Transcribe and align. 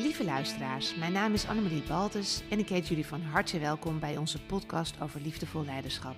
Lieve 0.00 0.24
luisteraars, 0.24 0.94
mijn 0.94 1.12
naam 1.12 1.32
is 1.32 1.46
Annemarie 1.46 1.82
Baltus 1.82 2.42
en 2.48 2.58
ik 2.58 2.68
heet 2.68 2.88
jullie 2.88 3.06
van 3.06 3.22
harte 3.22 3.58
welkom 3.58 3.98
bij 3.98 4.16
onze 4.16 4.42
podcast 4.42 5.00
over 5.00 5.20
liefdevol 5.20 5.64
leiderschap. 5.64 6.14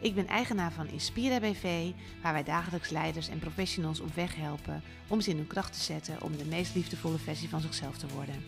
Ik 0.00 0.14
ben 0.14 0.26
eigenaar 0.26 0.72
van 0.72 0.88
Inspira 0.88 1.40
BV, 1.40 1.90
waar 2.22 2.32
wij 2.32 2.42
dagelijks 2.44 2.90
leiders 2.90 3.28
en 3.28 3.38
professionals 3.38 4.00
op 4.00 4.14
weg 4.14 4.36
helpen 4.36 4.82
om 5.08 5.20
ze 5.20 5.30
in 5.30 5.36
hun 5.36 5.46
kracht 5.46 5.72
te 5.72 5.80
zetten 5.80 6.22
om 6.22 6.36
de 6.36 6.44
meest 6.44 6.74
liefdevolle 6.74 7.18
versie 7.18 7.48
van 7.48 7.60
zichzelf 7.60 7.98
te 7.98 8.06
worden. 8.14 8.44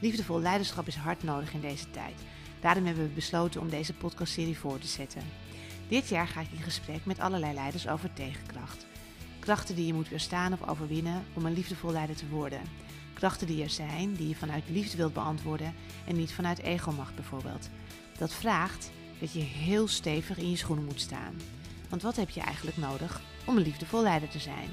Liefdevol 0.00 0.40
leiderschap 0.40 0.86
is 0.86 0.96
hard 0.96 1.22
nodig 1.22 1.52
in 1.52 1.60
deze 1.60 1.90
tijd. 1.90 2.14
Daarom 2.60 2.84
hebben 2.84 3.04
we 3.04 3.14
besloten 3.14 3.60
om 3.60 3.68
deze 3.68 3.94
podcastserie 3.94 4.58
voor 4.58 4.78
te 4.78 4.86
zetten. 4.86 5.22
Dit 5.88 6.08
jaar 6.08 6.26
ga 6.26 6.40
ik 6.40 6.52
in 6.52 6.62
gesprek 6.62 7.04
met 7.04 7.20
allerlei 7.20 7.54
leiders 7.54 7.88
over 7.88 8.12
tegenkracht. 8.12 8.86
Krachten 9.38 9.74
die 9.74 9.86
je 9.86 9.94
moet 9.94 10.08
weerstaan 10.08 10.52
of 10.52 10.68
overwinnen 10.68 11.24
om 11.34 11.46
een 11.46 11.54
liefdevol 11.54 11.92
leider 11.92 12.16
te 12.16 12.28
worden. 12.28 12.60
Krachten 13.14 13.46
die 13.46 13.62
er 13.62 13.70
zijn, 13.70 14.14
die 14.14 14.28
je 14.28 14.34
vanuit 14.34 14.64
liefde 14.68 14.96
wilt 14.96 15.12
beantwoorden 15.12 15.74
en 16.06 16.16
niet 16.16 16.32
vanuit 16.32 16.58
egomacht 16.58 17.14
bijvoorbeeld. 17.14 17.68
Dat 18.18 18.34
vraagt 18.34 18.90
dat 19.20 19.32
je 19.32 19.40
heel 19.40 19.88
stevig 19.88 20.38
in 20.38 20.50
je 20.50 20.56
schoenen 20.56 20.84
moet 20.84 21.00
staan. 21.00 21.34
Want 21.88 22.02
wat 22.02 22.16
heb 22.16 22.30
je 22.30 22.40
eigenlijk 22.40 22.76
nodig 22.76 23.20
om 23.44 23.56
een 23.56 23.62
liefdevol 23.62 24.02
leider 24.02 24.28
te 24.28 24.38
zijn? 24.38 24.68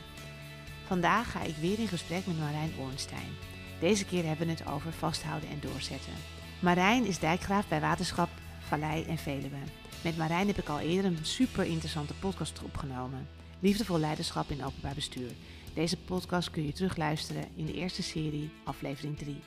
Vandaag 0.88 1.31
ga 1.31 1.41
ik 1.41 1.55
weer 1.55 1.80
in 1.80 1.88
gesprek 1.88 2.26
met 2.26 2.40
Marijn 2.40 2.72
Ornstein. 2.80 3.31
Deze 3.80 4.05
keer 4.05 4.26
hebben 4.26 4.48
we 4.48 4.53
het 4.53 4.67
over 4.67 4.92
vasthouden 4.92 5.50
en 5.50 5.59
doorzetten. 5.59 6.14
Marijn 6.59 7.05
is 7.05 7.20
dijkgraaf 7.20 7.67
bij 7.67 7.81
Waterschap 7.81 8.30
Vallei 8.59 9.03
en 9.03 9.17
Veluwe. 9.17 9.58
Met 10.02 10.17
Marijn 10.17 10.48
heb 10.48 10.58
ik 10.58 10.70
al 10.70 10.80
eerder 10.80 11.12
een 11.12 11.26
super 11.26 11.66
interessante 11.66 12.14
podcast 12.14 12.64
opgenomen. 12.64 13.28
Liefdevol 13.59 14.00
leiderschap 14.00 14.52
in 14.52 14.64
openbaar 14.64 14.95
bestuur. 14.95 15.31
Deze 15.73 15.98
podcast 15.98 16.49
kun 16.49 16.66
je 16.66 16.73
terugluisteren 16.73 17.48
in 17.55 17.66
de 17.66 17.73
eerste 17.73 18.03
serie, 18.03 18.52
aflevering 18.63 19.17
3. 19.17 19.44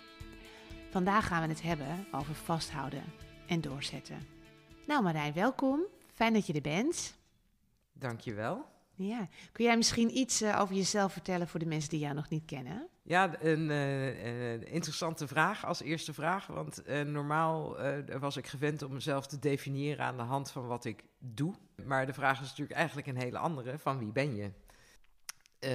Vandaag 0.90 1.26
gaan 1.26 1.42
we 1.42 1.48
het 1.48 1.62
hebben 1.62 2.06
over 2.12 2.34
vasthouden 2.34 3.02
en 3.46 3.60
doorzetten. 3.60 4.26
Nou 4.86 5.02
Marijn, 5.02 5.32
welkom. 5.32 5.80
Fijn 6.12 6.32
dat 6.32 6.46
je 6.46 6.52
er 6.52 6.60
bent. 6.60 7.16
Dankjewel. 7.92 8.64
Ja, 8.94 9.28
kun 9.52 9.64
jij 9.64 9.76
misschien 9.76 10.16
iets 10.16 10.42
uh, 10.42 10.60
over 10.60 10.74
jezelf 10.74 11.12
vertellen 11.12 11.48
voor 11.48 11.60
de 11.60 11.66
mensen 11.66 11.90
die 11.90 11.98
jou 11.98 12.14
nog 12.14 12.28
niet 12.28 12.44
kennen? 12.44 12.88
Ja, 13.02 13.42
een 13.42 13.70
uh, 13.70 14.72
interessante 14.72 15.26
vraag 15.26 15.66
als 15.66 15.82
eerste 15.82 16.14
vraag. 16.14 16.46
Want 16.46 16.82
uh, 16.88 17.00
normaal 17.00 17.76
was 18.18 18.36
ik 18.36 18.46
gewend 18.46 18.82
om 18.82 18.92
mezelf 18.92 19.26
te 19.26 19.38
definiëren 19.38 20.04
aan 20.04 20.16
de 20.16 20.22
hand 20.22 20.50
van 20.50 20.66
wat 20.66 20.84
ik 20.84 21.04
doe. 21.18 21.54
Maar 21.84 22.06
de 22.06 22.12
vraag 22.12 22.40
is 22.40 22.48
natuurlijk 22.48 22.78
eigenlijk 22.78 23.06
een 23.06 23.18
hele 23.18 23.38
andere: 23.38 23.78
van 23.78 23.98
wie 23.98 24.12
ben 24.12 24.34
je? 24.34 24.50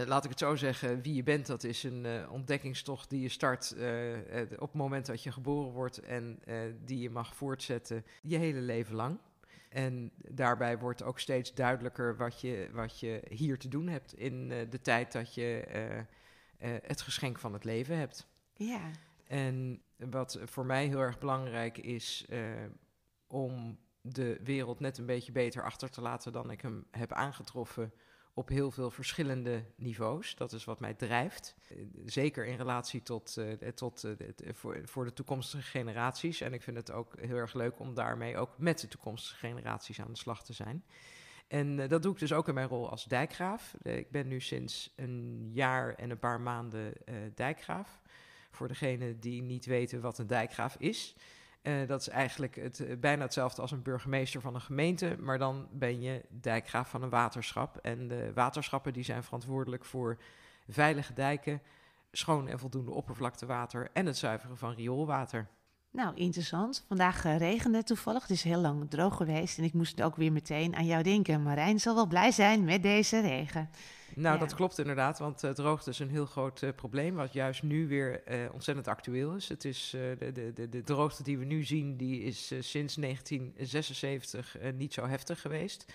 Laat 0.06 0.24
ik 0.24 0.30
het 0.30 0.40
zo 0.40 0.56
zeggen, 0.56 1.02
wie 1.02 1.16
je 1.16 1.24
bent, 1.24 1.46
dat 1.46 1.64
is 1.64 1.84
een 1.84 2.30
ontdekkingstocht 2.30 3.10
die 3.10 3.22
je 3.22 3.30
start 3.30 3.76
op 4.52 4.68
het 4.68 4.74
moment 4.74 5.06
dat 5.06 5.24
je 5.24 5.32
geboren 5.32 5.72
wordt 5.72 6.00
en 6.00 6.40
die 6.86 7.00
je 7.00 7.10
mag 7.10 7.36
voortzetten 7.36 8.06
je 8.22 8.38
hele 8.38 8.60
leven 8.60 8.96
lang. 8.96 9.20
En 9.70 10.12
daarbij 10.16 10.78
wordt 10.78 11.04
ook 11.04 11.20
steeds 11.20 11.54
duidelijker 11.54 12.18
wat 12.18 12.42
je, 12.42 12.70
wat 12.72 13.00
je 13.00 13.22
hier 13.30 13.58
te 13.58 13.68
doen 13.68 13.88
hebt 13.88 14.14
in 14.14 14.48
de 14.48 14.82
tijd 14.82 15.12
dat 15.12 15.34
je 15.34 15.64
het 16.60 17.02
geschenk 17.02 17.40
van 17.40 17.54
het 17.54 17.64
leven 17.64 17.98
hebt. 17.98 18.28
Ja. 18.54 18.82
En 19.28 19.82
wat 19.98 20.40
voor 20.46 20.66
mij 20.66 20.88
heel 20.88 21.00
erg 21.00 21.20
belangrijk 21.20 21.78
is 21.78 22.28
om 23.28 23.80
de 24.02 24.40
wereld 24.44 24.80
net 24.80 24.98
een 24.98 25.06
beetje 25.06 25.32
beter 25.32 25.64
achter 25.64 25.90
te 25.90 26.02
laten 26.02 26.32
dan 26.32 26.52
ik 26.52 26.62
hem 26.62 26.86
heb 26.92 27.14
aangetroffen 27.14 27.94
op 28.40 28.50
heel 28.50 28.72
veel 28.72 28.92
verschillende 28.92 29.64
niveaus. 29.76 30.36
Dat 30.36 30.54
is 30.54 30.64
wat 30.64 30.80
mij 30.80 30.94
drijft. 30.94 31.56
Zeker 32.06 32.46
in 32.46 32.58
relatie 32.58 33.02
tot, 33.02 33.36
uh, 33.40 33.54
tot 33.54 34.04
uh, 34.04 34.14
voor, 34.54 34.82
voor 34.84 35.06
de 35.06 35.14
toekomstige 35.14 35.64
generaties. 35.64 36.42
En 36.42 36.54
ik 36.54 36.62
vind 36.62 36.78
het 36.78 36.92
ook 36.92 37.20
heel 37.20 37.36
erg 37.36 37.54
leuk 37.54 37.80
om 37.80 37.94
daarmee 37.94 38.38
ook 38.38 38.58
met 38.58 38.80
de 38.80 38.88
toekomstige 38.88 39.36
generaties 39.36 40.02
aan 40.02 40.12
de 40.12 40.18
slag 40.18 40.44
te 40.44 40.54
zijn. 40.54 40.84
En 41.48 41.88
dat 41.88 42.02
doe 42.02 42.14
ik 42.14 42.20
dus 42.20 42.34
ook 42.34 42.48
in 42.48 42.54
mijn 42.54 42.68
rol 42.68 42.90
als 42.90 43.06
dijkgraaf. 43.06 43.76
ik 43.82 44.12
ben 44.12 44.28
nu 44.28 44.40
sinds 44.40 44.94
een 44.96 45.50
jaar 45.54 45.94
en 45.96 46.10
een 46.10 46.20
paar 46.20 46.42
maanden 46.42 46.94
dijkgraaf. 47.36 48.02
Voor 48.52 48.68
degenen 48.68 49.20
die 49.20 49.42
niet 49.42 49.66
weten 49.66 50.02
wat 50.02 50.18
een 50.18 50.28
dijkgraaf 50.28 50.76
is. 50.80 51.16
Uh, 51.70 51.88
dat 51.88 52.02
is 52.02 52.10
eigenlijk 52.10 52.56
het, 52.56 52.80
uh, 52.80 52.98
bijna 52.98 53.24
hetzelfde 53.24 53.62
als 53.62 53.72
een 53.72 53.82
burgemeester 53.82 54.42
van 54.42 54.56
een 54.56 54.62
gemeente, 54.62 55.16
maar 55.20 55.38
dan 55.38 55.68
ben 55.72 56.02
je 56.02 56.26
dijkgraaf 56.30 56.90
van 56.90 57.04
een 57.04 57.10
waterschap. 57.10 57.78
En 57.78 58.08
de 58.08 58.32
waterschappen 58.34 58.94
die 58.94 59.04
zijn 59.04 59.24
verantwoordelijk 59.24 59.86
voor 59.86 60.18
veilige 60.68 61.14
dijken, 61.14 61.62
schoon 62.12 62.48
en 62.48 62.60
voldoende 62.60 62.92
oppervlaktewater 62.92 63.90
en 63.94 64.06
het 64.06 64.18
zuiveren 64.18 64.58
van 64.58 64.74
rioolwater. 64.74 65.48
Nou, 65.92 66.16
interessant. 66.16 66.86
Vandaag 66.88 67.26
uh, 67.26 67.38
regende 67.38 67.84
toevallig. 67.84 68.22
Het 68.22 68.32
is 68.32 68.44
heel 68.44 68.60
lang 68.60 68.90
droog 68.90 69.16
geweest 69.16 69.58
en 69.58 69.64
ik 69.64 69.74
moest 69.74 70.02
ook 70.02 70.16
weer 70.16 70.32
meteen 70.32 70.76
aan 70.76 70.86
jou 70.86 71.04
denken. 71.04 71.44
Marijn 71.44 71.80
zal 71.80 71.96
wel 71.96 72.08
blij 72.08 72.32
zijn 72.32 72.64
met 72.64 72.84
deze 72.84 73.22
regen. 73.22 73.70
Nou, 74.16 74.34
ja. 74.34 74.40
dat 74.40 74.56
klopt 74.56 74.80
inderdaad, 74.80 75.20
want 75.20 75.44
uh, 75.44 75.52
droogte 75.52 75.90
is 75.90 76.00
een 76.00 76.10
heel 76.10 76.26
groot 76.26 76.62
uh, 76.62 76.70
probleem, 76.76 77.16
wat 77.16 77.34
juist 77.34 77.64
nu 77.64 77.88
weer 77.88 78.22
uh, 78.32 78.54
ontzettend 78.54 78.88
actueel 78.88 79.36
is. 79.36 79.50
Het 79.50 79.66
is 79.66 79.90
de, 79.90 80.32
de, 80.34 80.54
de, 80.54 80.70
de, 80.70 80.84
droogte 80.84 81.24
die 81.24 81.38
we 81.38 81.46
nu 81.46 81.64
zien, 81.64 81.98
die 81.98 82.22
is 82.22 82.48
sinds 82.48 82.96
1976 82.96 84.58
niet 84.76 84.94
zo 84.94 85.08
heftig 85.08 85.42
geweest. 85.42 85.94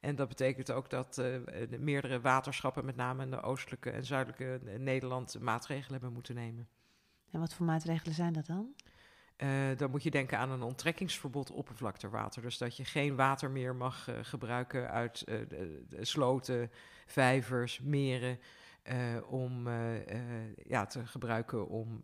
En 0.00 0.16
dat 0.16 0.28
betekent 0.28 0.70
ook 0.70 0.90
dat 0.90 1.14
de 1.14 1.78
meerdere 1.80 2.20
waterschappen, 2.20 2.84
met 2.84 2.96
name 2.96 3.22
in 3.22 3.30
de 3.30 3.42
oostelijke 3.42 3.90
en 3.90 4.04
zuidelijke 4.04 4.60
Nederland, 4.78 5.40
maatregelen 5.40 5.92
hebben 5.92 6.12
moeten 6.12 6.34
nemen. 6.34 6.68
En 7.30 7.40
wat 7.40 7.54
voor 7.54 7.66
maatregelen 7.66 8.14
zijn 8.14 8.32
dat 8.32 8.46
dan? 8.46 8.74
Uh, 9.36 9.76
dan 9.76 9.90
moet 9.90 10.02
je 10.02 10.10
denken 10.10 10.38
aan 10.38 10.50
een 10.50 10.62
onttrekkingsverbod 10.62 11.50
oppervlaktewater. 11.50 12.42
Dus 12.42 12.58
dat 12.58 12.76
je 12.76 12.84
geen 12.84 13.16
water 13.16 13.50
meer 13.50 13.74
mag 13.74 14.08
uh, 14.08 14.14
gebruiken 14.22 14.90
uit 14.90 15.24
uh, 15.28 15.38
sloten, 16.00 16.70
vijvers, 17.06 17.80
meren. 17.80 18.38
om 19.26 19.68
ja, 20.62 20.86
te 20.86 21.06
gebruiken 21.06 21.68
om 21.68 22.00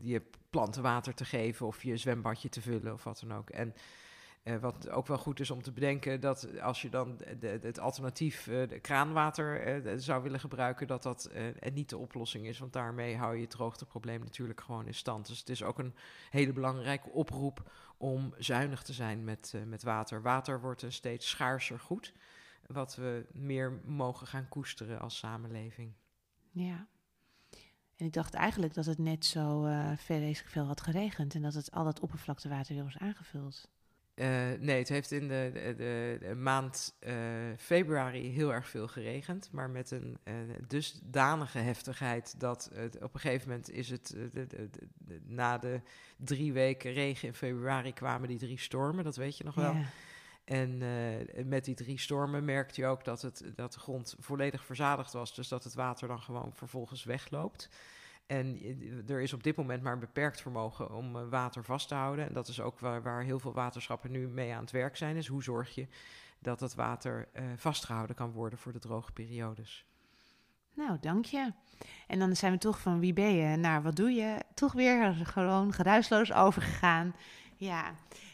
je 0.00 0.22
planten 0.50 0.82
water 0.82 1.14
te 1.14 1.24
geven 1.24 1.66
of 1.66 1.82
je 1.82 1.96
zwembadje 1.96 2.48
te 2.48 2.60
vullen 2.60 2.92
of 2.92 3.04
wat 3.04 3.20
dan 3.20 3.38
ook. 3.38 3.50
En 3.50 3.74
uh, 4.46 4.56
wat 4.56 4.88
ook 4.88 5.06
wel 5.06 5.18
goed 5.18 5.40
is 5.40 5.50
om 5.50 5.62
te 5.62 5.72
bedenken 5.72 6.20
dat 6.20 6.60
als 6.60 6.82
je 6.82 6.88
dan 6.88 7.16
de, 7.40 7.58
het 7.62 7.78
alternatief 7.78 8.44
de 8.44 8.78
kraanwater 8.80 9.84
uh, 9.84 9.92
zou 9.96 10.22
willen 10.22 10.40
gebruiken, 10.40 10.86
dat 10.86 11.02
dat 11.02 11.30
niet 11.72 11.88
de 11.88 11.96
oplossing 11.96 12.46
is. 12.46 12.58
Want 12.58 12.72
daarmee 12.72 13.16
hou 13.16 13.34
je 13.34 13.40
het 13.40 13.50
droogteprobleem 13.50 14.20
natuurlijk 14.20 14.60
gewoon 14.60 14.86
in 14.86 14.94
stand. 14.94 15.26
Dus 15.26 15.38
het 15.38 15.48
is 15.48 15.62
ook 15.62 15.78
een 15.78 15.94
hele 16.30 16.52
belangrijke 16.52 17.10
oproep 17.10 17.70
om 17.96 18.34
zuinig 18.38 18.82
te 18.82 18.92
zijn 18.92 19.24
met, 19.24 19.54
met 19.66 19.82
water. 19.82 20.22
Water 20.22 20.60
wordt 20.60 20.82
een 20.82 20.92
steeds 20.92 21.28
schaarser 21.28 21.80
goed, 21.80 22.12
wat 22.66 22.96
we 22.96 23.26
meer 23.32 23.80
mogen 23.84 24.26
gaan 24.26 24.48
koesteren 24.48 25.00
als 25.00 25.18
samenleving. 25.18 25.92
Ja. 26.50 26.86
En 27.96 28.06
ik 28.06 28.12
dacht 28.12 28.34
eigenlijk 28.34 28.74
dat 28.74 28.86
het 28.86 28.98
net 28.98 29.24
zo 29.24 29.68
veel 30.44 30.66
had 30.66 30.80
geregend 30.80 31.34
en 31.34 31.42
dat 31.42 31.54
het 31.54 31.70
al 31.70 31.84
dat 31.84 32.00
oppervlaktewater 32.00 32.74
weer 32.74 32.84
was 32.84 32.98
aangevuld. 32.98 33.68
Uh, 34.16 34.28
nee, 34.58 34.78
het 34.78 34.88
heeft 34.88 35.10
in 35.10 35.28
de, 35.28 35.50
de, 35.52 36.16
de 36.20 36.34
maand 36.34 36.94
uh, 37.00 37.14
februari 37.56 38.30
heel 38.30 38.52
erg 38.52 38.68
veel 38.68 38.88
geregend, 38.88 39.48
maar 39.52 39.70
met 39.70 39.90
een 39.90 40.18
uh, 40.24 40.34
dusdanige 40.68 41.58
heftigheid 41.58 42.40
dat 42.40 42.70
het, 42.74 43.02
op 43.02 43.14
een 43.14 43.20
gegeven 43.20 43.48
moment 43.48 43.70
is 43.70 43.90
het, 43.90 44.16
de, 44.32 44.68
na 45.24 45.58
de 45.58 45.80
drie 46.16 46.52
weken 46.52 46.92
regen 46.92 47.28
in 47.28 47.34
februari 47.34 47.92
kwamen 47.92 48.28
die 48.28 48.38
drie 48.38 48.58
stormen, 48.58 49.04
dat 49.04 49.16
weet 49.16 49.36
je 49.36 49.44
nog 49.44 49.54
wel. 49.54 49.76
En 50.44 50.82
met 51.48 51.64
die 51.64 51.74
drie 51.74 51.98
stormen 51.98 52.44
merkte 52.44 52.80
je 52.80 52.86
ook 52.86 53.04
dat, 53.04 53.22
het, 53.22 53.44
dat 53.54 53.72
de 53.72 53.78
grond 53.78 54.16
volledig 54.18 54.64
verzadigd 54.64 55.12
was, 55.12 55.34
dus 55.34 55.48
dat 55.48 55.64
het 55.64 55.74
water 55.74 56.08
dan 56.08 56.22
gewoon 56.22 56.54
vervolgens 56.54 57.04
wegloopt. 57.04 57.68
En 58.26 58.60
er 59.06 59.20
is 59.20 59.32
op 59.32 59.42
dit 59.42 59.56
moment 59.56 59.82
maar 59.82 59.92
een 59.92 59.98
beperkt 59.98 60.40
vermogen 60.40 60.94
om 60.94 61.16
uh, 61.16 61.28
water 61.28 61.64
vast 61.64 61.88
te 61.88 61.94
houden. 61.94 62.26
En 62.26 62.32
dat 62.32 62.48
is 62.48 62.60
ook 62.60 62.78
waar, 62.78 63.02
waar, 63.02 63.22
heel 63.22 63.38
veel 63.38 63.52
waterschappen 63.52 64.10
nu 64.10 64.28
mee 64.28 64.54
aan 64.54 64.60
het 64.60 64.70
werk 64.70 64.96
zijn. 64.96 65.16
Is 65.16 65.26
hoe 65.26 65.42
zorg 65.42 65.74
je 65.74 65.86
dat 66.38 66.60
het 66.60 66.74
water 66.74 67.28
uh, 67.32 67.42
vastgehouden 67.56 68.16
kan 68.16 68.30
worden 68.30 68.58
voor 68.58 68.72
de 68.72 68.78
droge 68.78 69.12
periodes. 69.12 69.86
Nou, 70.74 70.98
dank 71.00 71.24
je. 71.24 71.52
En 72.06 72.18
dan 72.18 72.36
zijn 72.36 72.52
we 72.52 72.58
toch 72.58 72.80
van 72.80 73.00
wie 73.00 73.12
ben 73.12 73.34
je 73.34 73.56
naar 73.56 73.82
wat 73.82 73.96
doe 73.96 74.10
je? 74.10 74.42
Toch 74.54 74.72
weer 74.72 75.14
gewoon 75.14 75.72
geruisloos 75.72 76.32
overgegaan. 76.32 77.14
Ja, 77.56 77.86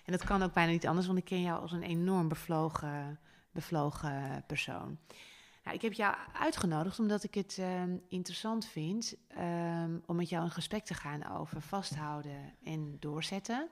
en 0.04 0.12
dat 0.12 0.24
kan 0.24 0.42
ook 0.42 0.52
bijna 0.52 0.72
niet 0.72 0.86
anders, 0.86 1.06
want 1.06 1.18
ik 1.18 1.24
ken 1.24 1.42
jou 1.42 1.60
als 1.60 1.72
een 1.72 1.82
enorm 1.82 2.28
bevlogen, 2.28 3.18
bevlogen 3.50 4.44
persoon. 4.46 4.98
Ik 5.70 5.82
heb 5.82 5.92
jou 5.92 6.14
uitgenodigd 6.32 6.98
omdat 6.98 7.24
ik 7.24 7.34
het 7.34 7.56
uh, 7.60 7.82
interessant 8.08 8.66
vind 8.66 9.14
um, 9.38 10.02
om 10.06 10.16
met 10.16 10.28
jou 10.28 10.44
in 10.44 10.50
gesprek 10.50 10.84
te 10.84 10.94
gaan 10.94 11.36
over 11.36 11.60
vasthouden 11.60 12.54
en 12.64 12.96
doorzetten. 13.00 13.68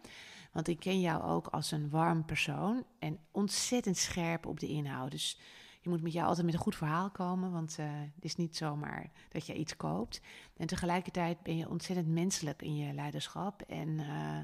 Want 0.53 0.69
ik 0.69 0.81
ken 0.81 1.01
jou 1.01 1.23
ook 1.23 1.47
als 1.47 1.71
een 1.71 1.91
warm 1.91 2.25
persoon 2.25 2.85
en 2.99 3.19
ontzettend 3.31 3.97
scherp 3.97 4.47
op 4.47 4.61
de 4.61 4.69
inhoud. 4.69 5.11
Dus 5.11 5.41
je 5.81 5.89
moet 5.89 6.03
met 6.03 6.13
jou 6.13 6.27
altijd 6.27 6.47
met 6.47 6.55
een 6.55 6.61
goed 6.61 6.77
verhaal 6.77 7.11
komen, 7.11 7.53
want 7.53 7.77
uh, 7.81 7.87
het 8.15 8.25
is 8.25 8.37
niet 8.37 8.57
zomaar 8.57 9.11
dat 9.29 9.47
je 9.47 9.55
iets 9.55 9.77
koopt. 9.77 10.21
En 10.57 10.67
tegelijkertijd 10.67 11.43
ben 11.43 11.57
je 11.57 11.69
ontzettend 11.69 12.09
menselijk 12.09 12.63
in 12.63 12.77
je 12.77 12.93
leiderschap. 12.93 13.63
En 13.63 13.89
uh, 13.89 14.39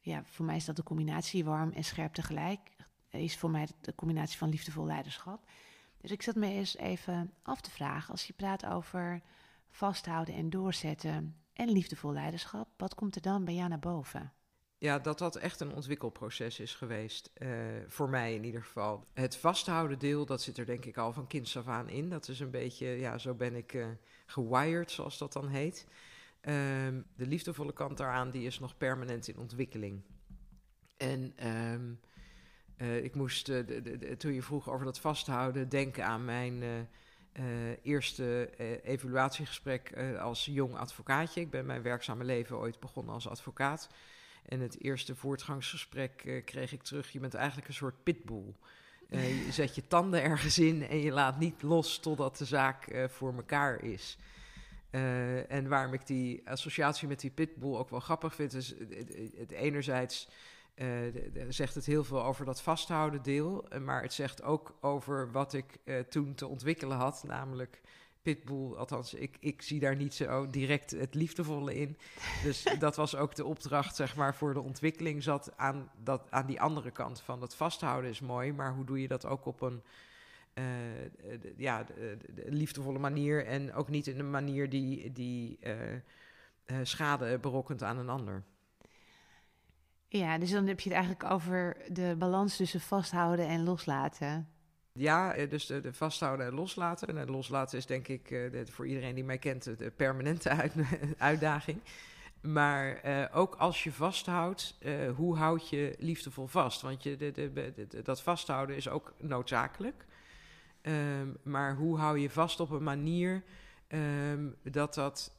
ja, 0.00 0.22
voor 0.24 0.44
mij 0.44 0.56
is 0.56 0.64
dat 0.64 0.76
de 0.76 0.82
combinatie 0.82 1.44
warm 1.44 1.72
en 1.72 1.84
scherp 1.84 2.14
tegelijk. 2.14 2.58
Is 3.10 3.36
voor 3.36 3.50
mij 3.50 3.68
de 3.80 3.94
combinatie 3.94 4.38
van 4.38 4.48
liefdevol 4.48 4.86
leiderschap. 4.86 5.48
Dus 6.06 6.14
ik 6.14 6.22
zat 6.22 6.34
me 6.34 6.46
eens 6.46 6.76
even 6.76 7.32
af 7.42 7.60
te 7.60 7.70
vragen, 7.70 8.10
als 8.10 8.26
je 8.26 8.32
praat 8.32 8.66
over 8.66 9.22
vasthouden 9.70 10.34
en 10.34 10.50
doorzetten 10.50 11.36
en 11.52 11.70
liefdevol 11.70 12.12
leiderschap, 12.12 12.68
wat 12.76 12.94
komt 12.94 13.16
er 13.16 13.22
dan 13.22 13.44
bij 13.44 13.54
jou 13.54 13.68
naar 13.68 13.78
boven? 13.78 14.32
Ja, 14.78 14.98
dat 14.98 15.18
dat 15.18 15.36
echt 15.36 15.60
een 15.60 15.74
ontwikkelproces 15.74 16.60
is 16.60 16.74
geweest. 16.74 17.30
Uh, 17.38 17.48
voor 17.88 18.08
mij 18.08 18.34
in 18.34 18.44
ieder 18.44 18.62
geval. 18.62 19.04
Het 19.12 19.36
vasthouden 19.36 19.98
deel, 19.98 20.26
dat 20.26 20.42
zit 20.42 20.58
er 20.58 20.66
denk 20.66 20.84
ik 20.84 20.96
al 20.96 21.12
van 21.12 21.26
kinds 21.26 21.56
af 21.56 21.66
aan 21.66 21.88
in. 21.88 22.08
Dat 22.08 22.28
is 22.28 22.40
een 22.40 22.50
beetje, 22.50 22.86
ja, 22.86 23.18
zo 23.18 23.34
ben 23.34 23.54
ik 23.54 23.72
uh, 23.72 23.86
gewired, 24.26 24.90
zoals 24.90 25.18
dat 25.18 25.32
dan 25.32 25.48
heet. 25.48 25.86
Uh, 25.88 26.54
de 27.16 27.26
liefdevolle 27.26 27.72
kant 27.72 27.96
daaraan, 27.96 28.30
die 28.30 28.46
is 28.46 28.58
nog 28.58 28.76
permanent 28.76 29.28
in 29.28 29.38
ontwikkeling. 29.38 30.02
En 30.96 31.46
um, 31.48 32.00
ik 33.02 33.14
moest, 33.14 33.46
de, 33.46 33.64
de, 33.64 33.98
de, 33.98 34.16
toen 34.16 34.32
je 34.32 34.42
vroeg 34.42 34.70
over 34.70 34.84
dat 34.84 34.98
vasthouden, 34.98 35.68
denken 35.68 36.04
aan 36.04 36.24
mijn 36.24 36.88
eerste 37.82 38.50
evaluatiegesprek 38.82 39.96
als 40.18 40.44
jong 40.44 40.76
advocaatje. 40.76 41.40
Ik 41.40 41.50
ben 41.50 41.66
mijn 41.66 41.82
werkzame 41.82 42.24
leven 42.24 42.58
ooit 42.58 42.80
begonnen 42.80 43.14
als 43.14 43.28
advocaat. 43.28 43.88
En 44.48 44.60
het 44.60 44.80
eerste 44.80 45.14
voortgangsgesprek 45.14 46.42
kreeg 46.44 46.72
ik 46.72 46.82
terug: 46.82 47.12
je 47.12 47.20
bent 47.20 47.34
eigenlijk 47.34 47.68
een 47.68 47.74
soort 47.74 48.02
pitbull. 48.02 48.54
Je 49.08 49.48
zet 49.60 49.74
je 49.74 49.86
tanden 49.86 50.22
ergens 50.22 50.58
in 50.58 50.88
en 50.88 50.98
je 50.98 51.12
laat 51.12 51.38
niet 51.38 51.62
los 51.62 51.98
totdat 51.98 52.36
de 52.36 52.44
zaak 52.44 53.06
voor 53.08 53.34
elkaar 53.34 53.82
is. 53.82 54.18
en 55.48 55.68
waarom 55.68 55.92
ik 55.92 56.06
die 56.06 56.48
associatie 56.48 57.08
met 57.08 57.20
die 57.20 57.30
pitbull 57.30 57.76
ook 57.76 57.90
wel 57.90 58.00
grappig 58.00 58.34
vind, 58.34 58.54
is 58.54 58.68
het, 58.68 59.16
het 59.36 59.50
enerzijds 59.50 60.28
zegt 61.48 61.74
het 61.74 61.86
heel 61.86 62.04
veel 62.04 62.24
over 62.24 62.44
dat 62.44 62.62
vasthouden 62.62 63.22
deel, 63.22 63.64
maar 63.80 64.02
het 64.02 64.12
zegt 64.12 64.42
ook 64.42 64.76
over 64.80 65.30
wat 65.30 65.52
ik 65.52 65.78
toen 66.08 66.34
te 66.34 66.46
ontwikkelen 66.46 66.96
had, 66.96 67.24
namelijk 67.26 67.80
pitbull, 68.26 68.74
althans, 68.74 69.14
ik, 69.14 69.36
ik 69.40 69.62
zie 69.62 69.80
daar 69.80 69.96
niet 69.96 70.14
zo 70.14 70.50
direct 70.50 70.90
het 70.90 71.14
liefdevolle 71.14 71.74
in. 71.74 71.96
Dus 72.42 72.64
dat 72.78 72.96
was 72.96 73.16
ook 73.16 73.34
de 73.34 73.44
opdracht, 73.44 73.96
zeg 73.96 74.16
maar, 74.16 74.34
voor 74.34 74.54
de 74.54 74.60
ontwikkeling 74.60 75.22
zat 75.22 75.52
aan, 75.56 75.90
dat, 76.02 76.22
aan 76.30 76.46
die 76.46 76.60
andere 76.60 76.90
kant 76.90 77.20
van 77.20 77.40
het 77.40 77.54
vasthouden 77.54 78.10
is 78.10 78.20
mooi, 78.20 78.52
maar 78.52 78.74
hoe 78.74 78.84
doe 78.84 79.00
je 79.00 79.08
dat 79.08 79.26
ook 79.26 79.46
op 79.46 79.60
een 79.60 79.82
uh, 80.54 80.64
ja, 81.56 81.84
de, 81.84 82.16
de 82.34 82.44
liefdevolle 82.48 82.98
manier 82.98 83.46
en 83.46 83.74
ook 83.74 83.88
niet 83.88 84.06
in 84.06 84.18
een 84.18 84.30
manier 84.30 84.68
die, 84.70 85.12
die 85.12 85.58
uh, 85.60 85.92
uh, 85.92 86.76
schade 86.82 87.38
berokkent 87.38 87.82
aan 87.82 87.98
een 87.98 88.08
ander. 88.08 88.42
Ja, 90.16 90.38
dus 90.38 90.50
dan 90.50 90.66
heb 90.66 90.80
je 90.80 90.88
het 90.88 90.98
eigenlijk 90.98 91.32
over 91.32 91.76
de 91.88 92.14
balans 92.18 92.56
tussen 92.56 92.80
vasthouden 92.80 93.48
en 93.48 93.64
loslaten. 93.64 94.48
Ja, 94.92 95.34
eh, 95.34 95.50
dus 95.50 95.66
de, 95.66 95.80
de, 95.80 95.92
vasthouden 95.92 96.46
en 96.46 96.54
loslaten. 96.54 97.18
En 97.18 97.30
loslaten 97.30 97.78
is 97.78 97.86
denk 97.86 98.08
ik 98.08 98.28
de, 98.28 98.66
voor 98.70 98.86
iedereen 98.86 99.14
die 99.14 99.24
mij 99.24 99.38
kent 99.38 99.64
de 99.78 99.92
permanente 99.96 100.48
uit, 100.48 100.72
uitdaging. 101.18 101.80
Maar 102.40 103.00
uh, 103.04 103.24
ook 103.32 103.54
als 103.54 103.84
je 103.84 103.92
vasthoudt, 103.92 104.78
hoe 105.16 105.36
houd 105.36 105.68
je 105.68 105.94
liefdevol 105.98 106.46
vast? 106.46 106.82
Want 106.82 107.02
je, 107.02 107.16
de, 107.16 108.02
dat 108.02 108.22
vasthouden 108.22 108.76
is 108.76 108.88
ook 108.88 109.14
noodzakelijk. 109.18 110.04
Um, 110.82 111.36
maar 111.42 111.74
hoe 111.74 111.98
hou 111.98 112.18
je 112.18 112.30
vast 112.30 112.60
op 112.60 112.70
een 112.70 112.82
manier 112.82 113.42
um, 113.88 114.56
dat, 114.62 114.94
dat, 114.94 115.34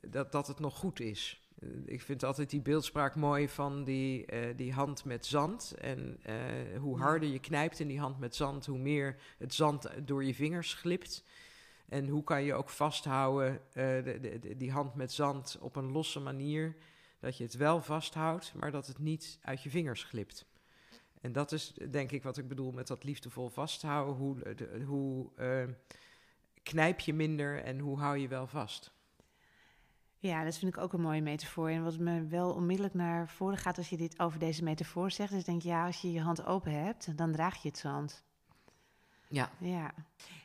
dat, 0.00 0.32
dat 0.32 0.46
het 0.46 0.58
nog 0.58 0.76
goed 0.76 1.00
is? 1.00 1.43
Ik 1.84 2.02
vind 2.02 2.24
altijd 2.24 2.50
die 2.50 2.60
beeldspraak 2.60 3.14
mooi 3.14 3.48
van 3.48 3.84
die, 3.84 4.32
uh, 4.32 4.56
die 4.56 4.72
hand 4.72 5.04
met 5.04 5.26
zand. 5.26 5.74
En 5.80 6.20
uh, 6.26 6.80
hoe 6.80 6.98
harder 6.98 7.28
je 7.28 7.38
knijpt 7.38 7.80
in 7.80 7.88
die 7.88 8.00
hand 8.00 8.18
met 8.18 8.36
zand, 8.36 8.66
hoe 8.66 8.78
meer 8.78 9.16
het 9.38 9.54
zand 9.54 9.88
door 10.04 10.24
je 10.24 10.34
vingers 10.34 10.74
glipt. 10.74 11.24
En 11.88 12.08
hoe 12.08 12.24
kan 12.24 12.42
je 12.42 12.54
ook 12.54 12.70
vasthouden 12.70 13.52
uh, 13.52 13.74
de, 13.74 14.18
de, 14.20 14.56
die 14.56 14.70
hand 14.70 14.94
met 14.94 15.12
zand 15.12 15.58
op 15.60 15.76
een 15.76 15.92
losse 15.92 16.20
manier, 16.20 16.76
dat 17.20 17.36
je 17.36 17.44
het 17.44 17.56
wel 17.56 17.82
vasthoudt, 17.82 18.54
maar 18.54 18.70
dat 18.70 18.86
het 18.86 18.98
niet 18.98 19.38
uit 19.42 19.62
je 19.62 19.70
vingers 19.70 20.04
glipt. 20.04 20.46
En 21.20 21.32
dat 21.32 21.52
is 21.52 21.74
denk 21.90 22.10
ik 22.10 22.22
wat 22.22 22.36
ik 22.36 22.48
bedoel 22.48 22.72
met 22.72 22.86
dat 22.86 23.04
liefdevol 23.04 23.48
vasthouden. 23.48 24.14
Hoe, 24.14 24.54
de, 24.54 24.82
hoe 24.86 25.30
knijp 26.62 27.00
je 27.00 27.14
minder 27.14 27.62
en 27.62 27.78
hoe 27.78 27.98
hou 27.98 28.18
je 28.18 28.28
wel 28.28 28.46
vast? 28.46 28.93
Ja, 30.28 30.44
dat 30.44 30.56
vind 30.56 30.76
ik 30.76 30.82
ook 30.82 30.92
een 30.92 31.00
mooie 31.00 31.22
metafoor. 31.22 31.68
En 31.68 31.84
wat 31.84 31.98
me 31.98 32.26
wel 32.26 32.52
onmiddellijk 32.52 32.94
naar 32.94 33.28
voren 33.28 33.56
gaat 33.56 33.78
als 33.78 33.88
je 33.88 33.96
dit 33.96 34.18
over 34.18 34.38
deze 34.38 34.62
metafoor 34.62 35.10
zegt, 35.10 35.32
is 35.32 35.44
denk 35.44 35.58
ik, 35.58 35.64
ja, 35.64 35.86
als 35.86 36.00
je 36.00 36.12
je 36.12 36.20
hand 36.20 36.46
open 36.46 36.84
hebt, 36.84 37.16
dan 37.16 37.32
draag 37.32 37.62
je 37.62 37.68
het 37.68 37.78
zand. 37.78 38.24
Ja. 39.28 39.50
Ja. 39.58 39.94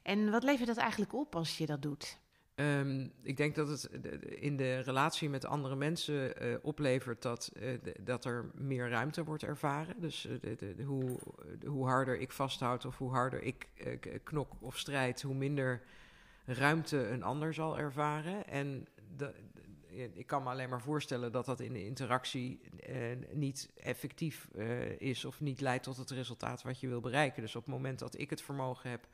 En 0.04 0.31
wat 0.31 0.44
levert 0.44 0.68
dat 0.68 0.78
eigenlijk 0.78 1.14
op 1.14 1.36
als 1.36 1.58
je 1.58 1.66
dat 1.66 1.81
doet? 1.81 2.20
Um, 2.56 3.12
ik 3.22 3.38
denk 3.38 3.56
dat 3.56 3.68
het 3.68 3.84
in 4.24 4.58
de 4.58 4.80
relatie 4.80 5.30
met 5.30 5.46
andere 5.46 5.76
mensen 5.76 6.46
uh, 6.46 6.56
oplevert 6.62 7.22
dat, 7.22 7.52
uh, 7.54 7.80
dat 8.02 8.26
er 8.26 8.52
meer 8.54 8.90
ruimte 8.90 9.24
wordt 9.24 9.44
ervaren. 9.44 9.96
Dus 10.00 10.26
uh, 10.26 10.40
de, 10.42 10.76
de, 10.76 10.84
hoe, 10.84 11.20
hoe 11.66 11.88
harder 11.88 12.20
ik 12.20 12.31
vasthoud 12.31 12.86
of 12.86 12.98
hoe 12.98 13.12
harder 13.12 13.44
ik 13.44 13.68
knok 14.24 14.52
of 14.60 14.78
strijd, 14.78 15.22
hoe 15.22 15.36
minder 15.36 15.81
ruimte 16.46 17.08
een 17.08 17.24
ander 17.24 17.54
zal 17.54 17.78
ervaren. 17.78 18.48
En 18.48 18.88
de, 19.18 19.34
ik 20.13 20.28
kan 20.28 20.44
me 20.44 20.50
alleen 20.50 20.69
maar 20.69 20.81
voorstellen 20.81 21.31
dat 21.31 21.46
dat 21.46 21.60
in 21.60 21.74
de 21.74 21.86
interactie 21.86 22.62
eh, 22.80 22.96
niet 23.34 23.72
effectief 23.75 24.48
uh, 24.56 25.00
is 25.00 25.25
of 25.25 25.40
niet 25.40 25.62
leidt 25.62 25.84
tot 25.84 25.98
het 25.98 26.10
resultaat 26.10 26.62
wat 26.62 26.80
je 26.80 26.88
wil 26.88 27.01
bereiken. 27.01 27.42
Dus 27.42 27.56
op 27.56 27.66
het 27.66 27.74
moment 27.74 28.00
dat 28.00 28.19
ik 28.19 28.30
het 28.30 28.42
vermogen 28.42 28.90
heb 28.90 29.07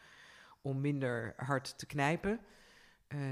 om 0.62 0.82
minder 0.82 1.34
hard 1.38 1.78
te 1.78 1.86
knijpen, 1.86 2.40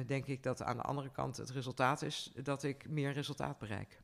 denk 0.06 0.26
ik 0.26 0.44
dat 0.44 0.62
aan 0.62 0.78
de 0.78 0.84
andere 0.84 1.12
kant 1.12 1.38
het 1.38 1.50
resultaat 1.50 2.02
is 2.02 2.32
dat 2.44 2.64
ik 2.64 2.90
meer 2.90 3.12
resultaat 3.12 3.60
bereik. 3.60 4.02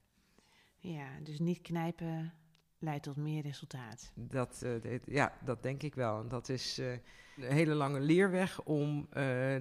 Ja, 0.77 1.19
dus 1.23 1.39
niet 1.39 1.61
knijpen 1.61 2.33
leidt 2.79 3.03
tot 3.03 3.15
meer 3.15 3.41
resultaat. 3.41 4.11
Dat, 4.13 4.61
uh, 4.65 4.99
ja, 5.05 5.33
dat 5.43 5.63
denk 5.63 5.83
ik 5.83 5.95
wel. 5.95 6.27
Dat 6.27 6.49
is 6.49 6.79
uh, 6.79 6.91
een 7.37 7.51
hele 7.51 7.73
lange 7.73 7.99
leerweg 7.99 8.61
om 8.63 9.07
uh, 9.17 9.55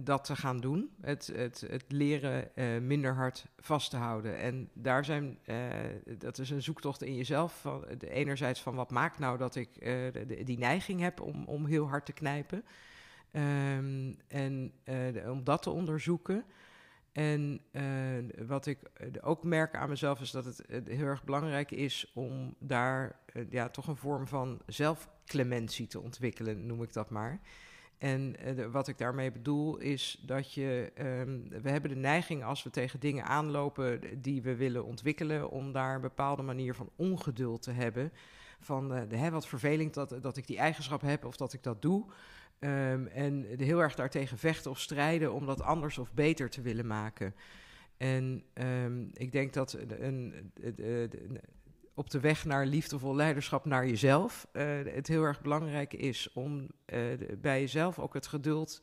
dat 0.00 0.24
te 0.24 0.36
gaan 0.36 0.60
doen. 0.60 0.90
Het, 1.00 1.26
het, 1.34 1.60
het 1.60 1.84
leren 1.88 2.50
minder 2.86 3.14
hard 3.14 3.46
vast 3.58 3.90
te 3.90 3.96
houden. 3.96 4.38
En 4.38 4.70
daar 4.72 5.04
zijn, 5.04 5.38
dat 6.18 6.38
is 6.38 6.50
een 6.50 6.62
zoektocht 6.62 7.02
in 7.02 7.16
jezelf. 7.16 7.60
Van, 7.60 7.84
enerzijds 8.00 8.62
van 8.62 8.74
wat 8.74 8.90
maakt 8.90 9.18
nou 9.18 9.38
dat 9.38 9.54
ik 9.54 9.68
die 10.46 10.58
neiging 10.58 11.00
heb 11.00 11.20
om, 11.20 11.44
om 11.44 11.66
heel 11.66 11.88
hard 11.88 12.06
te 12.06 12.12
knijpen. 12.12 12.64
Um, 13.32 14.16
en 14.28 14.72
om 15.26 15.44
dat 15.44 15.62
te 15.62 15.70
onderzoeken. 15.70 16.44
En 17.16 17.60
uh, 17.72 17.82
wat 18.46 18.66
ik 18.66 18.78
eh, 18.82 19.08
ook 19.20 19.44
merk 19.44 19.74
aan 19.74 19.88
mezelf 19.88 20.20
is 20.20 20.30
dat 20.30 20.44
het 20.44 20.62
heel 20.88 21.06
erg 21.06 21.24
belangrijk 21.24 21.70
is 21.70 22.10
om 22.14 22.54
daar 22.58 23.20
ja, 23.50 23.68
toch 23.68 23.86
een 23.86 23.96
vorm 23.96 24.26
van 24.26 24.60
zelfclementie 24.66 25.86
te 25.86 26.00
ontwikkelen, 26.00 26.66
noem 26.66 26.82
ik 26.82 26.92
dat 26.92 27.10
maar. 27.10 27.40
En 27.98 28.36
wat 28.70 28.88
ik 28.88 28.98
daarmee 28.98 29.32
bedoel 29.32 29.76
is 29.76 30.22
dat 30.26 30.52
je, 30.52 30.92
um, 30.98 31.48
we 31.62 31.70
hebben 31.70 31.90
de 31.90 31.96
neiging 31.96 32.44
als 32.44 32.62
we 32.62 32.70
tegen 32.70 33.00
dingen 33.00 33.24
aanlopen 33.24 34.00
die 34.22 34.42
we 34.42 34.56
willen 34.56 34.84
ontwikkelen, 34.84 35.50
om 35.50 35.72
daar 35.72 35.94
een 35.94 36.00
bepaalde 36.00 36.42
manier 36.42 36.74
van 36.74 36.90
ongeduld 36.96 37.62
te 37.62 37.70
hebben. 37.70 38.12
Van 38.60 38.88
de, 38.88 39.16
hè, 39.16 39.30
wat 39.30 39.46
vervelend 39.46 39.94
dat, 39.94 40.22
dat 40.22 40.36
ik 40.36 40.46
die 40.46 40.58
eigenschap 40.58 41.00
heb 41.00 41.24
of 41.24 41.36
dat 41.36 41.52
ik 41.52 41.62
dat 41.62 41.82
doe. 41.82 42.06
Um, 42.60 43.06
en 43.06 43.46
heel 43.56 43.80
erg 43.80 43.94
daartegen 43.94 44.38
vechten 44.38 44.70
of 44.70 44.80
strijden 44.80 45.32
om 45.32 45.46
dat 45.46 45.62
anders 45.62 45.98
of 45.98 46.12
beter 46.12 46.50
te 46.50 46.60
willen 46.60 46.86
maken. 46.86 47.34
En 47.96 48.44
um, 48.54 49.10
ik 49.12 49.32
denk 49.32 49.52
dat 49.52 49.78
een, 49.88 50.52
op 51.94 52.10
de 52.10 52.20
weg 52.20 52.44
naar 52.44 52.66
liefdevol 52.66 53.14
leiderschap 53.14 53.64
naar 53.64 53.86
jezelf 53.86 54.46
uh, 54.52 54.62
het 54.84 55.06
heel 55.06 55.22
erg 55.22 55.40
belangrijk 55.40 55.92
is 55.92 56.32
om 56.32 56.60
uh, 56.86 57.00
bij 57.38 57.60
jezelf 57.60 57.98
ook 57.98 58.14
het 58.14 58.26
geduld 58.26 58.82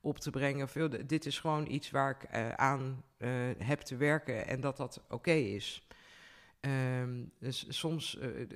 op 0.00 0.18
te 0.18 0.30
brengen. 0.30 0.68
Veel, 0.68 0.88
dit 1.06 1.26
is 1.26 1.38
gewoon 1.38 1.66
iets 1.66 1.90
waar 1.90 2.10
ik 2.10 2.34
uh, 2.34 2.48
aan 2.50 3.02
heb 3.58 3.80
te 3.80 3.96
werken 3.96 4.46
en 4.46 4.60
dat 4.60 4.76
dat 4.76 5.04
oké 5.08 5.32
is. 5.32 5.88
Um, 7.00 7.32
dus 7.38 7.64
soms 7.68 8.18
uh, 8.22 8.46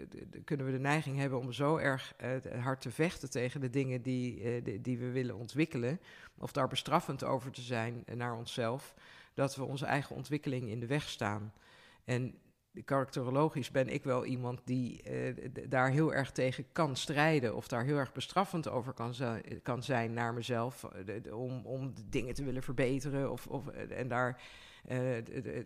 kunnen 0.45 0.67
we 0.67 0.73
de 0.73 0.79
neiging 0.79 1.19
hebben 1.19 1.39
om 1.39 1.53
zo 1.53 1.77
erg 1.77 2.15
uh, 2.25 2.63
hard 2.63 2.81
te 2.81 2.91
vechten 2.91 3.31
tegen 3.31 3.61
de 3.61 3.71
dingen 3.71 4.03
die, 4.03 4.43
uh, 4.43 4.65
die, 4.65 4.81
die, 4.81 4.99
we 4.99 5.11
willen 5.11 5.37
ontwikkelen, 5.37 6.01
of 6.39 6.53
daar 6.53 6.69
bestraffend 6.69 7.25
over 7.25 7.51
te 7.51 7.61
zijn 7.61 8.05
naar 8.15 8.37
onszelf, 8.37 8.95
dat 9.35 9.57
we 9.57 9.65
onze 9.65 9.87
eigen 9.87 10.17
ontwikkeling 10.17 10.69
in 10.69 10.81
de 10.81 10.87
weg 10.87 11.09
staan. 11.09 11.53
En 12.05 12.35
karakterologisch 12.85 13.71
ben 13.71 13.89
ik 13.89 14.05
wel 14.05 14.25
iemand 14.25 14.61
die 14.65 15.03
eh, 15.03 15.35
daar 15.69 15.91
heel 15.91 16.15
erg 16.15 16.33
tegen 16.33 16.65
kan 16.73 16.97
strijden 16.97 17.57
of 17.57 17.69
daar 17.69 17.85
heel 17.85 17.97
erg 17.97 18.13
bestraffend 18.13 18.69
over 18.69 18.93
kan, 18.93 19.15
kan 19.63 19.83
zijn 19.83 20.13
naar 20.13 20.35
mezelf 20.35 20.85
eh, 20.85 21.37
om, 21.37 21.67
om 21.67 21.93
dingen 22.09 22.35
te 22.35 22.45
willen 22.45 22.63
verbeteren 22.63 23.31
of, 23.31 23.47
of, 23.47 23.69
en 23.69 24.09
daar 24.09 24.43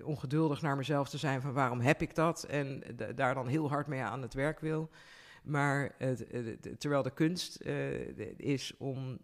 ongeduldig 0.02 0.62
naar 0.62 0.76
mezelf 0.76 1.08
te 1.08 1.18
zijn 1.18 1.40
van 1.40 1.52
waarom 1.52 1.80
heb 1.80 2.02
ik 2.02 2.14
dat 2.14 2.44
en 2.44 2.82
daar 3.14 3.34
dan 3.34 3.46
heel 3.46 3.68
hard 3.68 3.86
mee 3.86 4.00
aan 4.00 4.22
het 4.22 4.34
werk 4.34 4.60
wil. 4.60 4.90
Maar 5.42 5.96
terwijl 6.78 7.02
de 7.02 7.12
kunst 7.12 7.60
is 8.36 8.76
om 8.78 9.18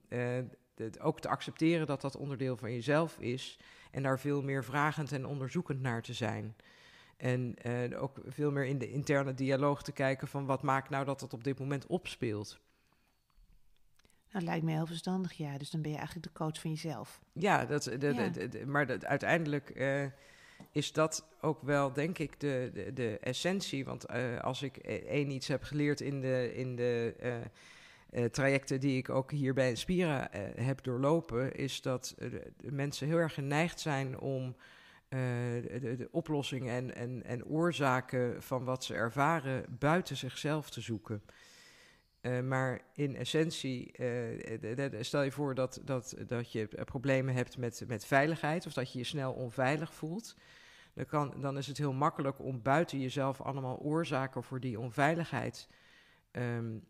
ook 1.00 1.20
te 1.20 1.28
accepteren 1.28 1.86
dat 1.86 2.00
dat 2.00 2.16
onderdeel 2.16 2.56
van 2.56 2.72
jezelf 2.72 3.18
is 3.18 3.58
en 3.90 4.02
daar 4.02 4.18
veel 4.18 4.42
meer 4.42 4.64
vragend 4.64 5.12
en 5.12 5.26
onderzoekend 5.26 5.80
naar 5.80 6.02
te 6.02 6.12
zijn. 6.12 6.56
En 7.16 7.96
ook 7.96 8.20
veel 8.26 8.50
meer 8.52 8.64
in 8.64 8.78
de 8.78 8.90
interne 8.90 9.34
dialoog 9.34 9.82
te 9.82 9.92
kijken 9.92 10.28
van 10.28 10.46
wat 10.46 10.62
maakt 10.62 10.90
nou 10.90 11.04
dat 11.04 11.20
het 11.20 11.32
op 11.32 11.44
dit 11.44 11.58
moment 11.58 11.86
opspeelt. 11.86 12.60
Dat 14.32 14.42
lijkt 14.42 14.64
me 14.64 14.72
heel 14.72 14.86
verstandig, 14.86 15.32
ja. 15.32 15.58
Dus 15.58 15.70
dan 15.70 15.82
ben 15.82 15.90
je 15.90 15.96
eigenlijk 15.96 16.26
de 16.26 16.38
coach 16.38 16.60
van 16.60 16.70
jezelf. 16.70 17.20
Ja, 17.32 17.64
dat, 17.64 17.82
de, 17.82 18.62
maar 18.66 18.86
dat, 18.86 19.04
uiteindelijk 19.04 19.72
uh, 19.74 20.04
is 20.72 20.92
dat 20.92 21.26
ook 21.40 21.62
wel, 21.62 21.92
denk 21.92 22.18
ik, 22.18 22.40
de, 22.40 22.70
de, 22.74 22.92
de 22.92 23.18
essentie. 23.18 23.84
Want 23.84 24.10
uh, 24.10 24.40
als 24.40 24.62
ik 24.62 24.76
e-, 24.76 24.96
één 24.96 25.30
iets 25.30 25.48
heb 25.48 25.62
geleerd 25.62 26.00
in 26.00 26.20
de, 26.20 26.54
in 26.54 26.76
de 26.76 27.14
trajecten 28.30 28.80
die 28.80 28.96
ik 28.96 29.08
ook 29.08 29.30
hier 29.30 29.54
bij 29.54 29.68
Inspira 29.68 30.28
heb 30.56 30.82
doorlopen, 30.82 31.54
is 31.54 31.82
dat 31.82 32.14
de 32.56 32.72
mensen 32.72 33.06
heel 33.06 33.18
erg 33.18 33.34
geneigd 33.34 33.80
zijn 33.80 34.18
om 34.18 34.56
uh, 35.08 35.20
de, 35.80 35.94
de, 35.96 36.08
oplossingen 36.10 36.74
en, 36.74 36.94
en, 36.94 37.24
en 37.24 37.46
oorzaken 37.46 38.42
van 38.42 38.64
wat 38.64 38.84
ze 38.84 38.94
ervaren 38.94 39.64
buiten 39.78 40.16
zichzelf 40.16 40.70
te 40.70 40.80
zoeken. 40.80 41.22
Uh, 42.26 42.40
maar 42.40 42.80
in 42.92 43.16
essentie, 43.16 43.92
uh, 44.00 45.00
stel 45.00 45.22
je 45.22 45.32
voor 45.32 45.54
dat, 45.54 45.80
dat, 45.84 46.16
dat 46.26 46.52
je 46.52 46.68
problemen 46.84 47.34
hebt 47.34 47.58
met, 47.58 47.84
met 47.86 48.04
veiligheid 48.04 48.66
of 48.66 48.72
dat 48.72 48.92
je 48.92 48.98
je 48.98 49.04
snel 49.04 49.32
onveilig 49.32 49.94
voelt. 49.94 50.36
Dan, 50.94 51.06
kan, 51.06 51.34
dan 51.40 51.58
is 51.58 51.66
het 51.66 51.78
heel 51.78 51.92
makkelijk 51.92 52.40
om 52.40 52.62
buiten 52.62 53.00
jezelf 53.00 53.40
allemaal 53.40 53.78
oorzaken 53.78 54.42
voor 54.42 54.60
die 54.60 54.80
onveiligheid 54.80 55.68
um, 56.32 56.84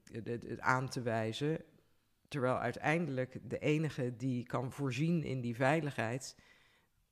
aan 0.59 0.89
te 0.89 1.03
wijzen. 1.03 1.65
Terwijl 2.29 2.59
uiteindelijk 2.59 3.39
de 3.43 3.59
enige 3.59 4.17
die 4.17 4.45
kan 4.45 4.73
voorzien 4.73 5.25
in 5.25 5.41
die 5.41 5.57
veiligheid 5.57 6.37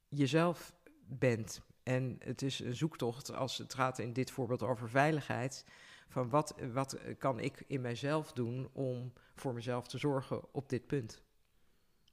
jezelf 0.09 0.75
bent. 1.07 1.63
En 1.83 2.17
het 2.19 2.43
is 2.43 2.61
een 2.61 2.75
zoektocht 2.75 3.35
als 3.35 3.59
het 3.59 3.75
gaat 3.75 3.99
in 3.99 4.13
dit 4.13 4.31
voorbeeld 4.31 4.63
over 4.63 4.89
veiligheid. 4.89 5.65
Van 6.09 6.29
wat, 6.29 6.55
wat 6.73 6.99
kan 7.19 7.41
ik 7.41 7.65
in 7.67 7.81
mijzelf 7.81 8.33
doen 8.33 8.69
om 8.73 9.13
voor 9.35 9.55
mezelf 9.55 9.87
te 9.87 9.99
zorgen 9.99 10.55
op 10.55 10.69
dit 10.69 10.87
punt? 10.87 11.23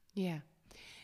Ja, 0.05 0.43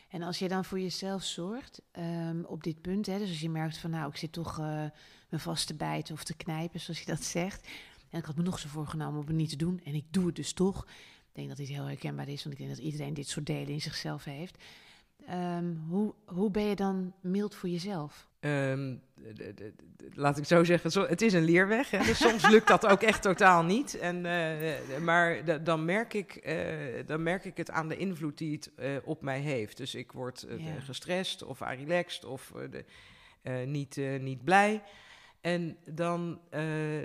en 0.08 0.22
als 0.22 0.38
je 0.38 0.48
dan 0.48 0.64
voor 0.64 0.80
jezelf 0.80 1.22
zorgt 1.22 1.82
um, 1.98 2.44
op 2.44 2.62
dit 2.62 2.80
punt, 2.80 3.06
hè, 3.06 3.18
dus 3.18 3.28
als 3.28 3.40
je 3.40 3.50
merkt 3.50 3.78
van 3.78 3.90
nou, 3.90 4.10
ik 4.10 4.16
zit 4.16 4.32
toch 4.32 4.58
uh, 4.58 4.84
me 5.28 5.38
vast 5.38 5.66
te 5.66 5.74
bijten 5.74 6.14
of 6.14 6.24
te 6.24 6.36
knijpen, 6.36 6.80
zoals 6.80 7.00
je 7.00 7.06
dat 7.06 7.22
zegt. 7.38 7.68
En 8.10 8.18
ik 8.18 8.24
had 8.24 8.36
me 8.36 8.42
nog 8.42 8.58
zo 8.58 8.68
voorgenomen 8.68 9.20
om 9.20 9.26
het 9.26 9.36
niet 9.36 9.50
te 9.50 9.56
doen 9.56 9.80
en 9.84 9.94
ik 9.94 10.04
doe 10.10 10.26
het 10.26 10.36
dus 10.36 10.52
toch. 10.52 10.84
Ik 11.28 11.34
denk 11.44 11.48
dat 11.48 11.56
dit 11.56 11.68
heel 11.68 11.84
herkenbaar 11.84 12.28
is, 12.28 12.42
want 12.44 12.58
ik 12.58 12.60
denk 12.66 12.76
dat 12.76 12.84
iedereen 12.84 13.14
dit 13.14 13.28
soort 13.28 13.46
delen 13.46 13.68
in 13.68 13.80
zichzelf 13.80 14.24
heeft. 14.24 14.64
Ehm, 15.26 15.74
hoe, 15.88 16.14
hoe 16.24 16.50
ben 16.50 16.62
je 16.62 16.76
dan 16.76 17.12
mild 17.20 17.54
voor 17.54 17.68
jezelf? 17.68 18.28
Ehm, 18.40 18.96
laat 20.14 20.38
ik 20.38 20.44
zo 20.44 20.64
zeggen, 20.64 21.08
het 21.08 21.22
is 21.22 21.32
een 21.32 21.44
leerweg. 21.44 21.90
Hè? 21.90 21.98
Dus 22.04 22.18
soms 22.18 22.48
lukt 22.48 22.68
dat 22.68 22.86
ook 22.86 23.02
echt 23.02 23.22
totaal 23.22 23.64
niet. 23.64 23.98
En, 23.98 24.16
uh, 24.24 24.98
maar 24.98 25.64
dan, 25.64 25.84
merk 25.84 26.14
ik, 26.14 26.46
uh, 26.46 27.06
dan 27.06 27.22
merk 27.22 27.44
ik 27.44 27.56
het 27.56 27.70
aan 27.70 27.88
de 27.88 27.96
invloed 27.96 28.38
die 28.38 28.52
het 28.52 28.70
uh, 28.78 28.96
op 29.04 29.22
mij 29.22 29.40
heeft. 29.40 29.76
Dus 29.76 29.94
ik 29.94 30.12
word 30.12 30.46
ja. 30.58 30.80
gestrest 30.80 31.42
of 31.42 31.60
relaxed 31.60 32.24
of 32.24 32.52
niet, 33.64 33.96
niet 34.20 34.44
blij. 34.44 34.82
En 35.40 35.76
dan, 35.90 36.40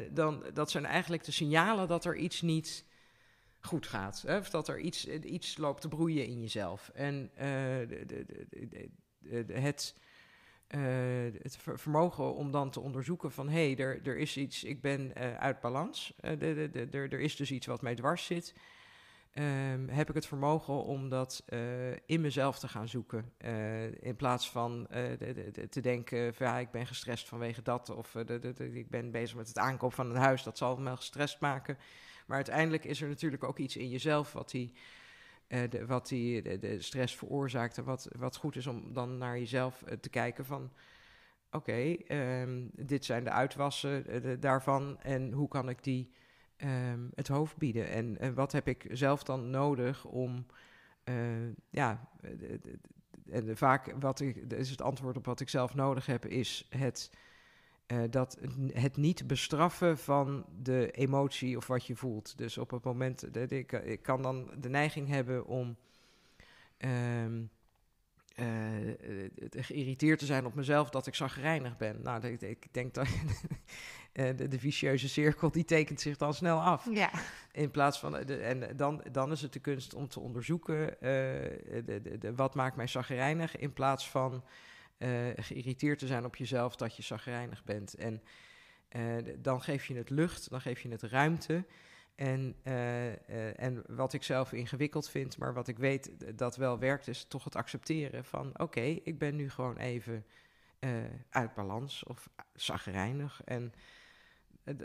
dan, 0.09 0.43
dat 0.53 0.71
zijn 0.71 0.85
eigenlijk 0.85 1.23
de 1.23 1.31
signalen 1.31 1.87
dat 1.87 2.05
er 2.05 2.15
iets 2.15 2.41
niet 2.41 2.85
goed 3.59 3.87
gaat. 3.87 4.23
Hè? 4.27 4.37
Of 4.37 4.49
dat 4.49 4.67
er 4.67 4.79
iets, 4.79 5.07
iets 5.07 5.57
loopt 5.57 5.81
te 5.81 5.87
broeien 5.87 6.25
in 6.25 6.41
jezelf. 6.41 6.91
En 6.93 7.31
de, 7.87 8.03
de, 8.05 8.25
de, 9.45 9.59
het, 9.59 9.95
het 11.41 11.57
vermogen 11.75 12.35
om 12.35 12.51
dan 12.51 12.69
te 12.69 12.79
onderzoeken 12.79 13.31
van... 13.31 13.49
hé, 13.49 13.73
hey, 13.73 13.85
er, 13.85 14.07
er 14.07 14.17
is 14.17 14.37
iets, 14.37 14.63
ik 14.63 14.81
ben 14.81 15.11
uh, 15.17 15.37
uit 15.37 15.59
balans. 15.59 16.13
er 16.21 17.19
is 17.19 17.35
dus 17.35 17.51
iets 17.51 17.65
wat 17.65 17.81
mij 17.81 17.95
dwars 17.95 18.25
zit. 18.25 18.55
Um, 19.35 19.89
heb 19.89 20.09
ik 20.09 20.15
het 20.15 20.25
vermogen 20.25 20.83
om 20.83 21.09
dat 21.09 21.45
in 22.05 22.21
mezelf 22.21 22.59
te 22.59 22.67
gaan 22.67 22.87
zoeken. 22.87 23.33
in 23.99 24.15
plaats 24.15 24.49
van 24.49 24.87
te 25.69 25.81
denken 25.81 26.33
van 26.33 26.47
ja, 26.47 26.57
ik 26.57 26.71
ben 26.71 26.87
gestrest 26.87 27.27
vanwege 27.27 27.61
dat. 27.61 27.89
Of 27.89 28.15
ik 28.73 28.89
ben 28.89 29.11
bezig 29.11 29.37
met 29.37 29.47
het 29.47 29.57
aankoop 29.57 29.93
van 29.93 30.09
een 30.09 30.21
huis, 30.21 30.43
dat 30.43 30.57
zal 30.57 30.77
me 30.77 30.95
gestrest 30.95 31.39
maken. 31.39 31.77
Maar 32.25 32.35
uiteindelijk 32.35 32.85
is 32.85 33.01
er 33.01 33.07
natuurlijk 33.07 33.43
ook 33.43 33.59
iets 33.59 33.77
in 33.77 33.89
jezelf 33.89 34.33
wat 34.33 34.49
die, 34.49 34.73
de, 35.69 35.85
wat 35.85 36.07
die 36.07 36.59
de, 36.59 36.81
stress 36.81 37.15
veroorzaakt. 37.15 37.77
En 37.77 37.83
wat, 37.83 38.07
wat 38.17 38.35
goed 38.35 38.55
is 38.55 38.67
om 38.67 38.93
dan 38.93 39.17
naar 39.17 39.37
jezelf 39.37 39.83
uh, 39.85 39.93
te 39.93 40.09
kijken 40.09 40.45
van... 40.45 40.71
Oké, 41.51 41.95
um, 42.07 42.71
dit 42.75 43.05
zijn 43.05 43.23
de 43.23 43.29
uitwassen 43.29 44.03
de, 44.21 44.39
daarvan 44.39 44.99
en 45.01 45.31
hoe 45.31 45.47
kan 45.47 45.69
ik 45.69 45.83
die 45.83 46.11
um, 46.57 47.09
het 47.15 47.27
hoofd 47.27 47.57
bieden? 47.57 47.87
En 47.89 48.33
wat 48.33 48.51
heb 48.51 48.67
ik 48.67 48.87
zelf 48.91 49.23
dan 49.23 49.49
nodig 49.49 50.05
om... 50.05 50.45
ja, 51.69 52.09
en 53.29 53.57
vaak 53.57 53.93
wat 53.99 54.19
ik, 54.19 54.35
is 54.35 54.69
het 54.69 54.81
antwoord 54.81 55.17
op 55.17 55.25
wat 55.25 55.39
ik 55.39 55.49
zelf 55.49 55.73
nodig 55.73 56.05
heb, 56.05 56.25
is 56.25 56.67
het 56.69 57.11
uh, 57.87 58.03
dat 58.09 58.37
het 58.73 58.97
niet 58.97 59.27
bestraffen 59.27 59.97
van 59.97 60.45
de 60.61 60.91
emotie 60.91 61.57
of 61.57 61.67
wat 61.67 61.85
je 61.85 61.95
voelt. 61.95 62.37
Dus 62.37 62.57
op 62.57 62.71
het 62.71 62.83
moment 62.83 63.33
dat 63.33 63.51
ik, 63.51 63.71
ik 63.71 64.01
kan 64.01 64.21
dan 64.21 64.51
de 64.57 64.69
neiging 64.69 65.07
hebben 65.07 65.45
om 65.45 65.77
um, 66.77 67.49
uh, 68.35 68.45
geïrriteerd 69.49 70.19
te 70.19 70.25
zijn 70.25 70.45
op 70.45 70.53
mezelf 70.53 70.89
dat 70.89 71.07
ik 71.07 71.15
zagrijnig 71.15 71.77
ben. 71.77 72.01
Nou, 72.01 72.27
ik, 72.27 72.41
ik 72.41 72.67
denk 72.71 72.93
dat 72.93 73.07
de, 74.13 74.47
de, 74.47 74.59
vicieuze 74.59 75.09
cirkel 75.09 75.51
die 75.51 75.65
tekent 75.65 76.01
zich 76.01 76.17
dan 76.17 76.33
snel 76.33 76.59
af. 76.61 76.87
Ja. 76.91 77.09
In 77.51 77.71
plaats 77.71 77.99
van 77.99 78.11
de, 78.11 78.35
en 78.35 78.77
dan, 78.77 79.03
dan 79.11 79.31
is 79.31 79.41
het 79.41 79.53
de 79.53 79.59
kunst 79.59 79.93
om 79.93 80.07
te 80.07 80.19
onderzoeken 80.19 80.79
uh, 80.79 80.89
de, 81.85 82.17
de, 82.19 82.35
wat 82.35 82.55
maakt 82.55 82.75
mij 82.75 82.87
zagrijnig 82.87 83.57
in 83.57 83.73
plaats 83.73 84.09
van 84.09 84.43
uh, 85.03 85.27
geïrriteerd 85.35 85.99
te 85.99 86.07
zijn 86.07 86.25
op 86.25 86.35
jezelf 86.35 86.75
dat 86.75 86.95
je 86.95 87.03
zagrijnig 87.03 87.63
bent. 87.63 87.93
En 87.93 88.21
uh, 88.95 89.35
dan 89.37 89.61
geef 89.61 89.85
je 89.85 89.95
het 89.95 90.09
lucht, 90.09 90.49
dan 90.49 90.61
geef 90.61 90.81
je 90.81 90.89
het 90.89 91.01
ruimte. 91.01 91.65
En, 92.15 92.55
uh, 92.63 93.59
en 93.59 93.83
wat 93.87 94.13
ik 94.13 94.23
zelf 94.23 94.51
ingewikkeld 94.51 95.09
vind, 95.09 95.37
maar 95.37 95.53
wat 95.53 95.67
ik 95.67 95.77
weet 95.77 96.37
dat 96.37 96.55
wel 96.55 96.79
werkt, 96.79 97.07
is 97.07 97.25
toch 97.25 97.43
het 97.43 97.55
accepteren 97.55 98.25
van: 98.25 98.59
oké, 98.59 98.81
ik 98.81 99.17
ben 99.17 99.35
nu 99.35 99.49
gewoon 99.49 99.77
even 99.77 100.25
uit 101.29 101.53
balans 101.53 102.03
of 102.03 102.29
zagrijnig. 102.53 103.41
En 103.45 103.73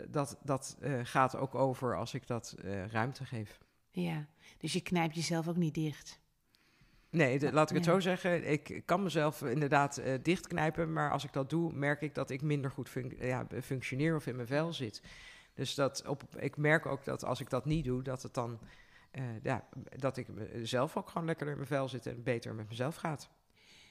dat, 0.07 0.39
dat 0.43 0.77
gaat 1.03 1.35
ook 1.35 1.55
over 1.55 1.97
als 1.97 2.13
ik 2.13 2.27
dat 2.27 2.55
ruimte 2.87 3.25
geef. 3.25 3.59
Ja, 3.91 4.27
dus 4.57 4.73
je 4.73 4.81
knijpt 4.81 5.15
jezelf 5.15 5.47
ook 5.47 5.57
niet 5.57 5.73
dicht. 5.73 6.19
Nee, 7.11 7.51
laat 7.51 7.69
ik 7.69 7.75
het 7.75 7.85
zo 7.85 7.99
zeggen. 7.99 8.51
Ik 8.51 8.81
kan 8.85 9.03
mezelf 9.03 9.41
inderdaad 9.41 9.99
uh, 9.99 10.13
dichtknijpen, 10.21 10.93
maar 10.93 11.11
als 11.11 11.23
ik 11.23 11.33
dat 11.33 11.49
doe, 11.49 11.73
merk 11.73 12.01
ik 12.01 12.15
dat 12.15 12.29
ik 12.29 12.41
minder 12.41 12.71
goed 12.71 12.89
ja, 13.19 13.47
functioneer 13.63 14.15
of 14.15 14.27
in 14.27 14.35
mijn 14.35 14.47
vel 14.47 14.73
zit. 14.73 15.01
Dus 15.53 15.75
dat 15.75 16.07
op, 16.07 16.23
ik 16.37 16.57
merk 16.57 16.85
ook 16.85 17.05
dat 17.05 17.25
als 17.25 17.39
ik 17.39 17.49
dat 17.49 17.65
niet 17.65 17.85
doe, 17.85 18.03
dat 18.03 18.23
het 18.23 18.33
dan 18.33 18.59
uh, 19.11 19.23
ja, 19.43 19.63
dat 19.95 20.17
ik 20.17 20.27
zelf 20.63 20.97
ook 20.97 21.09
gewoon 21.09 21.27
lekker 21.27 21.47
in 21.47 21.55
mijn 21.55 21.67
vel 21.67 21.89
zit 21.89 22.05
en 22.05 22.23
beter 22.23 22.55
met 22.55 22.69
mezelf 22.69 22.95
gaat. 22.95 23.29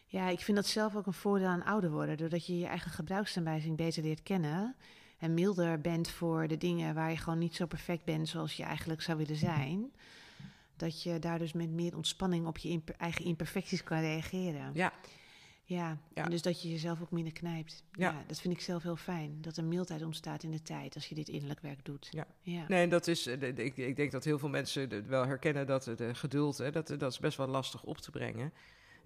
Ja, 0.07 0.29
ik 0.29 0.41
vind 0.41 0.57
dat 0.57 0.67
zelf 0.67 0.97
ook 0.97 1.07
een 1.07 1.13
voordeel 1.13 1.49
aan 1.49 1.65
ouder 1.65 1.91
worden, 1.91 2.17
doordat 2.17 2.47
je 2.47 2.59
je 2.59 2.67
eigen 2.67 2.91
gebruiksaanwijzing 2.91 3.77
beter 3.77 4.03
leert 4.03 4.23
kennen 4.23 4.77
en 5.19 5.35
milder 5.35 5.81
bent 5.81 6.11
voor 6.11 6.49
de 6.49 6.57
dingen 6.57 6.95
waar 6.95 7.11
je 7.11 7.17
gewoon 7.17 7.39
niet 7.39 7.55
zo 7.55 7.67
perfect 7.67 8.05
bent 8.05 8.29
zoals 8.29 8.57
je 8.57 8.63
eigenlijk 8.63 9.03
zou 9.03 9.19
willen 9.19 9.37
zijn 9.37 9.93
dat 10.79 11.03
je 11.03 11.19
daar 11.19 11.39
dus 11.39 11.53
met 11.53 11.71
meer 11.71 11.97
ontspanning 11.97 12.47
op 12.47 12.59
je 12.59 12.81
eigen 12.97 13.25
imperfecties 13.25 13.85
kan 13.85 14.01
reageren. 14.01 14.71
Ja. 14.75 14.93
Ja, 15.69 15.99
En 16.15 16.31
dus 16.31 16.43
dat 16.43 16.63
je 16.63 16.71
jezelf 16.71 17.01
ook 17.01 17.11
minder 17.11 17.33
knijpt. 17.33 17.85
Ja. 17.93 18.25
dat 18.27 18.41
vind 18.41 18.55
ik 18.55 18.61
zelf 18.61 18.83
heel 18.83 18.97
fijn. 18.97 19.39
Dat 19.41 19.57
er 19.57 19.65
mildheid 19.65 20.03
ontstaat 20.03 20.43
in 20.43 20.51
de 20.51 20.63
tijd 20.63 20.95
als 20.95 21.09
je 21.09 21.15
dit 21.15 21.29
innerlijk 21.29 21.61
werk 21.61 21.85
doet. 21.85 22.09
Ja. 22.11 22.27
ja. 22.43 22.65
Nee, 22.69 22.89
dat 22.89 23.07
is, 23.07 23.27
eh, 23.27 23.43
ik, 23.43 23.77
ik 23.77 23.97
denk 23.97 24.11
dat 24.11 24.25
heel 24.25 24.39
veel 24.39 24.49
mensen 24.49 25.09
wel 25.09 25.27
herkennen 25.27 25.67
dat 25.67 25.85
de 25.85 26.15
geduld, 26.15 26.59
hè, 26.59 26.71
dat, 26.71 26.95
dat 26.99 27.13
is 27.13 27.19
best 27.19 27.37
wel 27.37 27.47
lastig 27.47 27.85
op 27.85 27.99
te 27.99 28.11
brengen. 28.11 28.53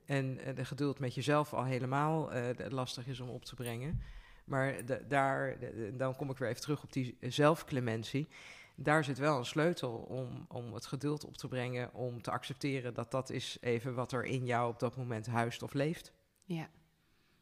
En 0.05 0.39
eh, 0.39 0.57
de 0.57 0.65
geduld 0.65 0.99
met 0.99 1.15
jezelf 1.15 1.55
al 1.55 1.65
helemaal 1.65 2.37
uh, 2.37 2.49
lastig 2.69 3.07
is 3.07 3.21
om 3.21 3.29
op 3.29 3.45
te 3.45 3.55
brengen. 3.55 4.03
Maar 4.45 4.75
daar, 5.09 5.57
dan 5.93 6.17
kom 6.17 6.31
ik 6.31 6.39
weer 6.39 6.49
even 6.49 6.61
terug 6.61 6.83
op 6.83 6.93
die 6.93 7.17
zelfclementie. 7.21 8.29
Daar 8.75 9.05
zit 9.05 9.19
wel 9.19 9.39
een 9.39 9.45
sleutel 9.45 9.93
om, 9.93 10.47
om 10.49 10.75
het 10.75 10.87
geduld 10.87 11.25
op 11.25 11.37
te 11.37 11.49
brengen, 11.49 11.95
om 11.95 12.23
te 12.23 12.31
accepteren 12.31 12.95
dat 12.95 13.11
dat 13.11 13.31
is 13.31 13.57
even 13.61 13.95
wat 13.95 14.13
er 14.13 14.25
in 14.25 14.47
jou 14.47 14.69
op 14.69 14.79
dat 14.79 14.97
moment 14.97 15.27
huist 15.27 15.63
of 15.63 15.73
leeft. 15.73 16.13
Ja, 16.45 16.69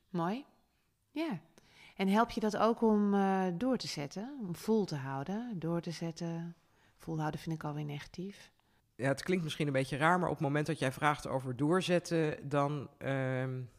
mooi. 0.09 0.45
Ja. 1.11 1.41
En 1.97 2.09
help 2.09 2.31
je 2.31 2.41
dat 2.41 2.57
ook 2.57 2.83
om 2.83 3.15
uh, 3.15 3.47
door 3.55 3.77
te 3.77 3.87
zetten, 3.87 4.39
om 4.41 4.57
vol 4.57 4.85
te 4.85 4.97
houden, 4.97 5.59
door 5.59 5.81
te 5.81 5.91
zetten? 5.91 6.57
Volhouden 6.97 7.41
vind 7.41 7.55
ik 7.55 7.65
alweer 7.65 7.85
negatief. 7.85 8.53
Ja, 8.95 9.09
het 9.09 9.23
klinkt 9.23 9.45
misschien 9.45 9.67
een 9.67 9.73
beetje 9.73 9.97
raar, 9.97 10.19
maar 10.19 10.29
op 10.29 10.35
het 10.35 10.45
moment 10.45 10.67
dat 10.67 10.79
jij 10.79 10.93
vraagt 10.93 11.27
over 11.27 11.57
doorzetten, 11.57 12.49
dan 12.49 12.89
um, 12.99 13.71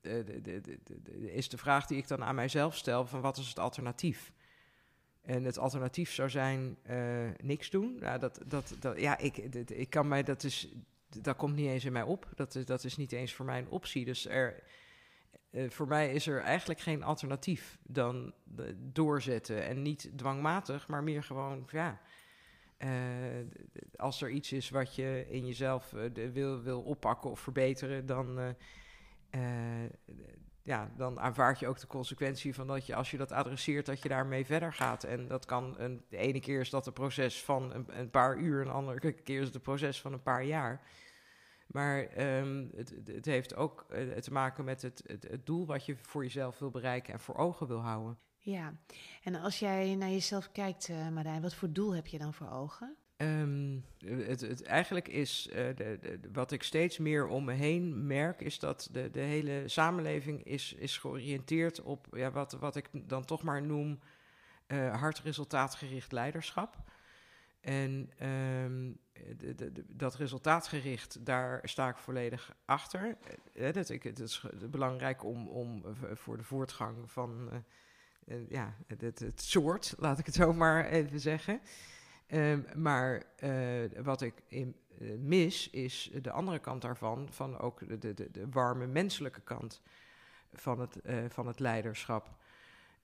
de, 0.00 0.40
de, 0.42 0.60
de, 0.62 1.32
is 1.32 1.48
de 1.48 1.58
vraag 1.58 1.86
die 1.86 1.98
ik 1.98 2.08
dan 2.08 2.24
aan 2.24 2.34
mijzelf 2.34 2.76
stel: 2.76 3.06
van 3.06 3.20
wat 3.20 3.36
is 3.36 3.48
het 3.48 3.58
alternatief? 3.58 4.32
En 5.28 5.44
het 5.44 5.58
alternatief 5.58 6.12
zou 6.12 6.30
zijn 6.30 6.76
uh, 6.90 7.28
niks 7.42 7.70
doen. 7.70 7.96
Nou, 8.00 8.18
dat, 8.18 8.40
dat, 8.46 8.76
dat, 8.80 9.00
ja, 9.00 9.18
ik, 9.18 9.36
ik 9.66 9.90
kan 9.90 10.08
mij, 10.08 10.22
dat 10.22 10.42
is, 10.42 10.68
dat 11.22 11.36
komt 11.36 11.54
niet 11.54 11.68
eens 11.68 11.84
in 11.84 11.92
mij 11.92 12.02
op. 12.02 12.28
Dat 12.34 12.54
is, 12.54 12.64
dat 12.64 12.84
is 12.84 12.96
niet 12.96 13.12
eens 13.12 13.34
voor 13.34 13.44
mij 13.44 13.58
een 13.58 13.70
optie. 13.70 14.04
Dus 14.04 14.28
er, 14.28 14.62
uh, 15.50 15.70
voor 15.70 15.86
mij 15.88 16.12
is 16.12 16.26
er 16.26 16.40
eigenlijk 16.40 16.80
geen 16.80 17.02
alternatief 17.02 17.78
dan 17.82 18.32
doorzetten. 18.76 19.64
En 19.64 19.82
niet 19.82 20.10
dwangmatig, 20.16 20.88
maar 20.88 21.02
meer 21.02 21.22
gewoon, 21.22 21.68
ja. 21.70 22.00
Als 23.96 24.22
er 24.22 24.30
iets 24.30 24.52
is 24.52 24.70
wat 24.70 24.94
je 24.94 25.26
in 25.28 25.46
jezelf 25.46 25.94
wil, 26.32 26.62
wil 26.62 26.80
oppakken 26.80 27.30
of 27.30 27.40
verbeteren, 27.40 28.06
dan 28.06 28.54
ja, 30.68 30.90
dan 30.96 31.20
aanvaard 31.20 31.58
je 31.58 31.66
ook 31.66 31.80
de 31.80 31.86
consequentie 31.86 32.54
van 32.54 32.66
dat 32.66 32.86
je, 32.86 32.94
als 32.94 33.10
je 33.10 33.16
dat 33.16 33.32
adresseert, 33.32 33.86
dat 33.86 34.02
je 34.02 34.08
daarmee 34.08 34.46
verder 34.46 34.72
gaat. 34.72 35.04
En 35.04 35.28
dat 35.28 35.44
kan, 35.44 35.74
een, 35.78 36.04
de 36.08 36.16
ene 36.16 36.40
keer 36.40 36.60
is 36.60 36.70
dat 36.70 36.86
een 36.86 36.92
proces 36.92 37.42
van 37.42 37.86
een, 37.86 38.10
paar 38.10 38.38
uur, 38.38 38.60
een 38.60 38.70
andere 38.70 39.12
keer 39.12 39.40
is 39.40 39.46
het 39.46 39.54
een 39.54 39.60
proces 39.60 40.00
van 40.00 40.12
een 40.12 40.22
paar 40.22 40.44
jaar. 40.44 40.80
Maar 41.66 42.06
ehm, 42.06 42.66
het, 42.76 42.94
het, 43.04 43.24
heeft 43.24 43.54
ook 43.56 43.86
uh, 43.90 44.16
te 44.16 44.32
maken 44.32 44.64
met 44.64 44.82
het, 44.82 45.02
het, 45.06 45.46
doel 45.46 45.66
wat 45.66 45.86
je 45.86 45.96
voor 45.96 46.22
jezelf 46.22 46.58
wil 46.58 46.70
bereiken 46.70 47.12
en 47.12 47.20
voor 47.20 47.36
ogen 47.36 47.66
wil 47.66 47.80
houden. 47.80 48.18
Ja, 48.38 48.74
en 49.22 49.34
als 49.34 49.58
jij 49.58 49.94
naar 49.94 50.10
jezelf 50.10 50.52
kijkt, 50.52 50.88
uh, 50.88 51.08
Marijn, 51.08 51.42
wat 51.42 51.54
voor 51.54 51.72
doel 51.72 51.94
heb 51.94 52.06
je 52.06 52.18
dan 52.18 52.34
voor 52.34 52.50
ogen? 52.50 52.96
Um, 53.22 53.84
het, 54.04 54.62
eigenlijk 54.62 55.08
is 55.08 55.48
uh, 55.48 55.54
de, 55.54 55.98
de, 56.00 56.20
wat 56.32 56.52
ik 56.52 56.62
steeds 56.62 56.98
meer 56.98 57.26
om 57.26 57.44
me 57.44 57.52
heen 57.52 58.06
merk, 58.06 58.40
is 58.40 58.58
dat 58.58 58.88
de, 58.92 59.10
de 59.10 59.20
hele 59.20 59.62
samenleving 59.66 60.44
is, 60.44 60.74
is 60.74 60.98
georiënteerd 60.98 61.82
op 61.82 62.06
ja, 62.12 62.30
wat, 62.30 62.52
wat 62.52 62.76
ik 62.76 62.88
dan 62.92 63.24
toch 63.24 63.42
maar 63.42 63.62
noem 63.62 64.00
uh, 64.68 65.00
hard 65.00 65.18
resultaatgericht 65.18 66.12
leiderschap. 66.12 66.76
En 67.60 68.10
um, 68.22 68.98
dat 69.86 70.14
resultaatgericht, 70.14 71.26
daar 71.26 71.60
sta 71.62 71.88
ik 71.88 71.96
volledig 71.96 72.56
achter. 72.64 73.16
Uh, 73.54 73.72
dat 73.72 73.88
het 73.88 74.20
is 74.20 74.46
belangrijk 74.70 75.24
om, 75.24 75.48
om 75.48 75.82
voor 76.12 76.36
de 76.36 76.44
voortgang 76.44 77.10
van 77.10 77.64
ja, 78.48 78.74
het, 78.86 79.18
het 79.20 79.42
soort, 79.42 79.94
laat 79.98 80.18
ik 80.18 80.26
het 80.26 80.34
zo 80.34 80.52
maar 80.52 80.86
even 80.86 81.20
zeggen. 81.20 81.60
Um, 82.34 82.66
maar 82.74 83.22
uh, 83.44 84.02
wat 84.02 84.22
ik 84.22 84.34
in, 84.46 84.74
uh, 84.98 85.10
mis 85.18 85.70
is 85.70 86.10
de 86.22 86.30
andere 86.30 86.58
kant 86.58 86.82
daarvan, 86.82 87.28
van 87.30 87.58
ook 87.58 88.00
de, 88.00 88.14
de, 88.14 88.30
de 88.30 88.48
warme 88.50 88.86
menselijke 88.86 89.40
kant 89.40 89.80
van 90.52 90.80
het, 90.80 90.98
uh, 91.04 91.16
van 91.28 91.46
het 91.46 91.60
leiderschap. 91.60 92.36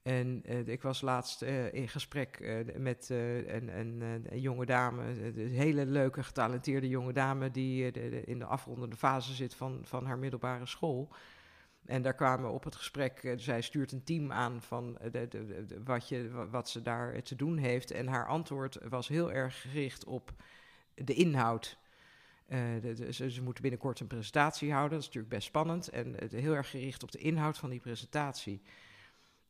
En 0.03 0.43
ik 0.67 0.83
was 0.83 1.01
laatst 1.01 1.43
in 1.73 1.89
gesprek 1.89 2.63
met 2.77 3.09
een, 3.09 3.79
een, 3.79 4.41
jonge 4.41 4.67
dame, 4.67 5.03
een 5.37 5.49
hele 5.49 5.87
leuke, 5.87 6.23
getalenteerde 6.23 6.89
jonge 6.89 7.13
dame, 7.13 7.51
die 7.51 7.91
in 8.25 8.39
de 8.39 8.45
afrondende 8.45 8.97
fase 8.97 9.35
zit 9.35 9.55
van, 9.55 9.81
van 9.83 10.07
haar 10.07 10.19
middelbare 10.19 10.67
school. 10.67 11.09
En 11.87 12.03
daar 12.03 12.15
kwamen 12.15 12.51
op 12.51 12.65
het 12.65 12.77
gesprek, 12.77 13.23
uh, 13.23 13.33
zij 13.37 13.61
stuurt 13.61 13.93
een 13.93 14.05
team 14.05 14.33
aan 14.33 14.63
van 14.63 14.99
de, 15.13 15.29
wat, 15.85 16.09
je, 16.09 16.47
wat 16.51 16.69
ze 16.69 16.83
daar 16.83 17.23
te 17.23 17.37
doen 17.37 17.57
heeft. 17.57 17.91
En 17.91 18.07
haar 18.07 18.27
antwoord 18.27 18.79
was 18.89 19.09
heel 19.09 19.33
erg 19.33 19.61
gericht 19.61 20.05
op 20.05 20.33
de 20.95 21.15
inhoud. 21.15 21.79
Ze, 23.11 23.31
ze, 23.31 23.43
moeten 23.43 23.63
binnenkort 23.63 24.01
een 24.01 24.07
presentatie 24.07 24.71
houden, 24.71 24.91
dat 24.91 25.01
is 25.01 25.07
natuurlijk 25.07 25.35
best 25.35 25.47
spannend. 25.47 25.89
En 25.89 26.17
heel 26.31 26.55
erg 26.55 26.71
gericht 26.71 27.03
op 27.03 27.13
de 27.13 27.19
inhoud 27.19 27.59
van 27.59 27.71
die 27.71 27.81
presentatie. 27.81 28.63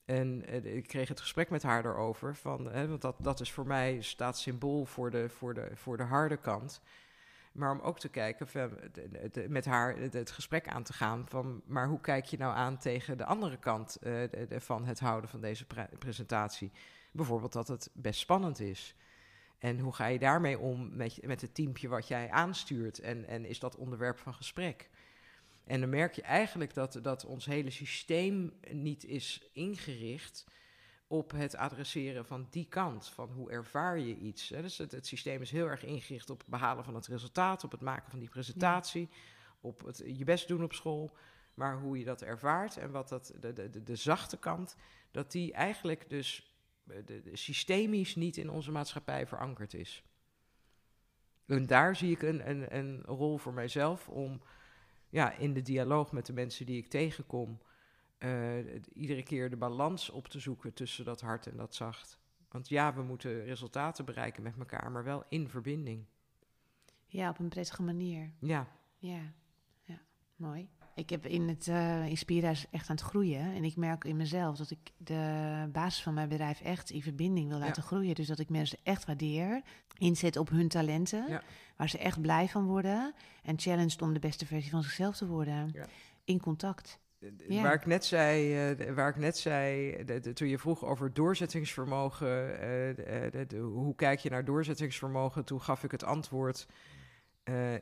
En 0.05 0.45
ik 0.77 0.87
kreeg 0.87 1.09
het 1.09 1.21
gesprek 1.21 1.51
met 1.51 1.63
haar 1.63 1.85
erover, 1.85 2.37
van, 2.37 2.89
want 2.89 3.03
dat, 3.03 3.17
dat 3.19 3.41
is 3.41 3.53
voor 3.53 3.67
mij 3.67 4.01
staat 4.01 4.39
symbool 4.39 4.85
voor 4.85 5.11
de, 5.11 5.29
voor, 5.29 5.55
de, 5.55 5.71
voor 5.75 5.97
de 5.97 6.03
harde 6.03 6.37
kant. 6.37 6.81
Maar 7.55 7.71
om 7.73 7.81
ook 7.81 7.99
te 7.99 8.09
kijken, 8.09 8.49
met 9.49 9.65
haar 9.65 9.97
het 9.97 10.31
gesprek 10.31 10.69
aan 10.69 10.83
te 10.83 10.93
gaan 10.93 11.29
van, 11.29 11.63
maar 11.67 11.89
hoe 11.89 12.01
kijk 12.01 12.25
je 12.25 12.37
nou 12.37 12.55
aan 12.55 12.79
tegen 12.79 13.19
de 13.19 13.25
andere 13.25 13.57
kant 13.57 13.99
uh, 14.03 14.23
van 14.51 14.85
het 14.85 15.01
houden 15.01 15.31
van 15.31 15.41
deze 15.41 15.67
presentatie? 15.99 16.73
Bijvoorbeeld 17.13 17.53
dat 17.53 17.69
het 17.69 17.91
best 17.93 18.21
spannend 18.21 18.61
is. 18.61 18.95
En 19.59 19.79
hoe 19.79 19.93
ga 19.93 20.07
je 20.07 20.19
daarmee 20.19 20.59
om 20.59 20.97
met, 20.97 21.27
met 21.27 21.41
het 21.41 21.55
teampje 21.55 21.89
wat 21.89 22.09
jij 22.09 22.31
aanstuurt? 22.31 22.99
En, 22.99 23.27
en 23.27 23.45
is 23.45 23.59
dat 23.59 23.77
onderwerp 23.77 24.19
van 24.19 24.35
gesprek? 24.35 24.91
En 25.65 25.81
dan 25.81 25.89
merk 25.89 26.15
je 26.15 26.23
eigenlijk 26.23 26.75
dat, 26.75 26.99
dat 27.03 27.25
ons 27.25 27.47
hele 27.47 27.71
systeem 27.71 28.53
niet 28.71 29.05
is 29.05 29.51
ingericht 29.53 30.45
op 31.07 31.31
het 31.31 31.57
adresseren 31.57 32.27
van 32.27 32.47
die 32.51 32.67
kant, 32.69 33.09
van 33.09 33.31
hoe 33.31 33.51
ervaar 33.51 33.99
je 33.99 34.17
iets. 34.17 34.49
Hè? 34.49 34.63
Dus 34.63 34.79
het, 34.79 35.07
systeem 35.07 35.41
is 35.41 35.51
heel 35.51 35.67
erg 35.67 35.85
ingericht 35.85 36.31
op 36.31 36.39
het 36.39 36.49
behalen 36.49 36.85
van 36.85 36.95
het 36.95 37.07
resultaat, 37.07 37.65
op 37.65 37.71
het 37.71 37.81
maken 37.81 38.11
van 38.11 38.19
die 38.19 38.29
presentatie, 38.29 39.09
op 39.61 39.85
het 39.85 40.03
je 40.07 40.25
best 40.25 40.49
doen 40.49 40.63
op 40.63 40.73
school, 40.73 41.17
maar 41.55 41.79
hoe 41.79 41.99
je 41.99 42.05
dat 42.05 42.23
ervaart 42.23 42.77
en 42.77 42.91
wat 42.91 43.09
dat, 43.09 43.35
de, 43.41 43.53
de, 43.53 43.83
de, 43.83 43.97
zachte 43.97 44.39
kant, 44.39 44.77
dat 45.11 45.33
die 45.33 45.53
eigenlijk 45.53 46.09
dus 46.09 46.57
eh, 46.87 46.97
de, 47.05 47.21
de, 47.21 47.37
systemisch 47.37 48.15
niet 48.15 48.37
in 48.37 48.51
onze 48.51 48.71
maatschappij 48.71 49.27
verankerd 49.27 49.75
is. 49.75 50.05
En 51.47 51.67
daar 51.67 51.97
zie 51.97 52.11
ik 52.11 52.23
een, 52.23 52.51
een, 52.51 52.77
een 52.77 53.03
rol 53.03 53.39
voor 53.39 53.53
mijzelf 53.53 54.09
om 54.09 54.43
ja, 55.09 55.33
in 55.33 55.55
de 55.55 55.63
dialoog 55.63 56.13
met 56.13 56.27
de 56.27 56.33
mensen 56.33 56.67
die 56.67 56.79
ik 56.79 56.89
tegenkom, 56.89 57.61
uh, 58.19 58.75
iedere 58.93 59.23
keer 59.23 59.51
de 59.51 59.57
balans 59.57 60.11
op 60.11 60.29
te 60.29 60.39
zoeken 60.39 60.75
tussen 60.75 61.05
dat 61.05 61.21
hard 61.21 61.47
en 61.47 61.57
dat 61.57 61.75
zacht. 61.75 62.19
Want 62.49 62.69
ja, 62.69 62.95
we 62.95 63.03
moeten 63.03 63.45
resultaten 63.45 64.05
bereiken 64.05 64.43
met 64.43 64.59
elkaar, 64.59 64.91
maar 64.91 65.05
wel 65.05 65.25
in 65.29 65.49
verbinding. 65.49 66.05
Ja, 67.07 67.29
op 67.29 67.39
een 67.39 67.49
prettige 67.49 67.83
manier. 67.83 68.33
Ja. 68.39 68.69
Ja, 68.99 69.33
ja. 69.83 70.01
mooi. 70.37 70.69
Ik 70.95 71.11
heb 71.11 71.27
in 71.27 71.49
het 71.49 71.67
uh, 71.67 72.07
Inspira 72.07 72.49
echt 72.71 72.89
aan 72.89 72.97
het 72.97 73.05
groeien. 73.05 73.55
En 73.55 73.65
ik 73.65 73.77
merk 73.77 74.05
in 74.05 74.17
mezelf 74.17 74.57
dat 74.57 74.71
ik 74.71 74.93
de 74.97 75.69
basis 75.73 76.03
van 76.03 76.15
mijn 76.15 76.29
bedrijf 76.29 76.61
echt 76.61 76.91
in 76.91 77.03
verbinding 77.03 77.49
wil 77.49 77.59
laten 77.59 77.83
groeien. 77.83 78.15
Dus 78.15 78.27
dat 78.27 78.39
ik 78.39 78.49
mensen 78.49 78.79
echt 78.83 79.05
waardeer. 79.05 79.63
Inzet 79.99 80.37
op 80.37 80.49
hun 80.49 80.69
talenten. 80.69 81.29
Ja. 81.29 81.43
Waar 81.77 81.89
ze 81.89 81.99
echt 81.99 82.21
blij 82.21 82.49
van 82.49 82.65
worden. 82.65 83.15
En 83.43 83.59
challenged 83.59 84.03
om 84.03 84.13
de 84.13 84.19
beste 84.19 84.47
versie 84.47 84.71
van 84.71 84.83
zichzelf 84.83 85.17
te 85.17 85.27
worden. 85.27 85.71
Ja. 85.73 85.87
In 86.25 86.41
contact. 86.41 86.99
Waar 87.49 87.75
ik 87.75 87.87
net 87.87 88.05
zei, 88.05 88.71
uh, 88.71 88.95
waar 88.95 89.09
ik 89.09 89.17
net 89.17 89.37
zei 89.39 90.05
toen 90.35 90.49
je 90.49 90.59
vroeg 90.59 90.85
over 90.85 91.13
doorzettingsvermogen, 91.13 92.59
uh, 93.53 93.61
hoe 93.61 93.95
kijk 93.95 94.19
je 94.19 94.31
naar 94.31 94.45
doorzettingsvermogen, 94.45 95.45
toen 95.45 95.63
gaf 95.63 95.85
ik 95.85 95.91
het 95.91 96.05
antwoord, 96.05 96.67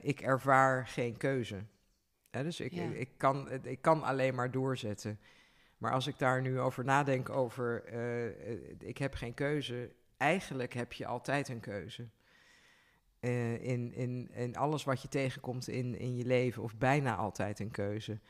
ik 0.00 0.20
ervaar 0.20 0.86
geen 0.86 1.16
keuze. 1.16 1.64
dus 2.30 2.60
ik, 2.60 2.72
ik, 2.72 2.94
ik, 2.94 3.08
kan, 3.16 3.50
ik 3.62 3.82
kan 3.82 4.02
alleen 4.02 4.34
maar 4.34 4.50
doorzetten. 4.50 5.18
Maar 5.78 5.92
als 5.92 6.06
ik 6.06 6.18
daar 6.18 6.40
nu 6.40 6.60
over 6.60 6.84
nadenk 6.84 7.28
over, 7.28 7.84
ik 8.78 8.98
heb 8.98 9.14
geen 9.14 9.34
keuze, 9.34 9.90
eigenlijk 10.16 10.74
heb 10.74 10.92
je 10.92 11.06
altijd 11.06 11.48
een 11.48 11.60
keuze. 11.60 12.08
in, 13.20 13.92
in, 13.94 14.30
in 14.32 14.56
alles 14.56 14.84
wat 14.84 15.02
je 15.02 15.08
tegenkomt 15.08 15.68
in, 15.68 15.98
in 15.98 16.16
je 16.16 16.24
leven, 16.24 16.62
of 16.62 16.76
bijna 16.76 17.16
altijd 17.16 17.60
een 17.60 17.70
keuze 17.70 18.20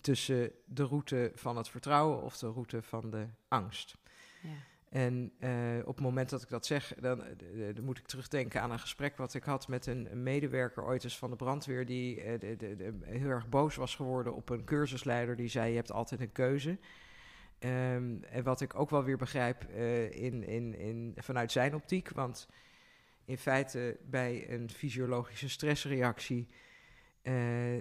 tussen 0.00 0.52
de 0.66 0.84
route 0.84 1.32
van 1.34 1.56
het 1.56 1.68
vertrouwen 1.68 2.22
of 2.22 2.38
de 2.38 2.50
route 2.50 2.82
van 2.82 3.10
de 3.10 3.26
angst. 3.48 3.96
Ja. 4.42 4.50
En 4.94 5.32
uh, 5.40 5.78
op 5.84 5.94
het 5.94 6.04
moment 6.04 6.30
dat 6.30 6.42
ik 6.42 6.48
dat 6.48 6.66
zeg, 6.66 6.94
dan, 7.00 7.22
uh, 7.54 7.74
dan, 7.74 7.84
moet 7.84 7.98
ik 7.98 8.06
terugdenken 8.06 8.62
aan 8.62 8.70
een 8.70 8.78
gesprek 8.78 9.16
wat 9.16 9.34
ik 9.34 9.44
had 9.44 9.68
met 9.68 9.86
een, 9.86 10.22
medewerker 10.22 10.84
ooit 10.84 11.04
eens 11.04 11.18
van 11.18 11.30
de 11.30 11.36
brandweer, 11.36 11.86
die 11.86 12.24
uh, 12.24 12.38
de, 12.38 12.56
de, 12.56 12.94
heel 13.00 13.28
erg 13.28 13.48
boos 13.48 13.76
was 13.76 13.94
geworden 13.94 14.34
op 14.34 14.48
een 14.48 14.64
cursusleider 14.64 15.36
die 15.36 15.48
zei: 15.48 15.70
Je 15.70 15.76
hebt 15.76 15.92
altijd 15.92 16.20
een 16.20 16.32
keuze. 16.32 16.70
Um, 16.70 18.24
en 18.24 18.42
wat 18.42 18.60
ik 18.60 18.78
ook 18.78 18.90
wel 18.90 19.04
weer 19.04 19.16
begrijp 19.16 19.64
in, 20.10 20.46
in, 20.46 20.78
in, 20.78 21.12
vanuit 21.16 21.52
zijn 21.52 21.74
optiek, 21.74 22.10
want 22.10 22.48
in 23.24 23.38
feite 23.38 23.98
bij 24.04 24.50
een 24.50 24.70
fysiologische 24.70 25.48
stressreactie 25.48 26.48
uh, 27.24 27.78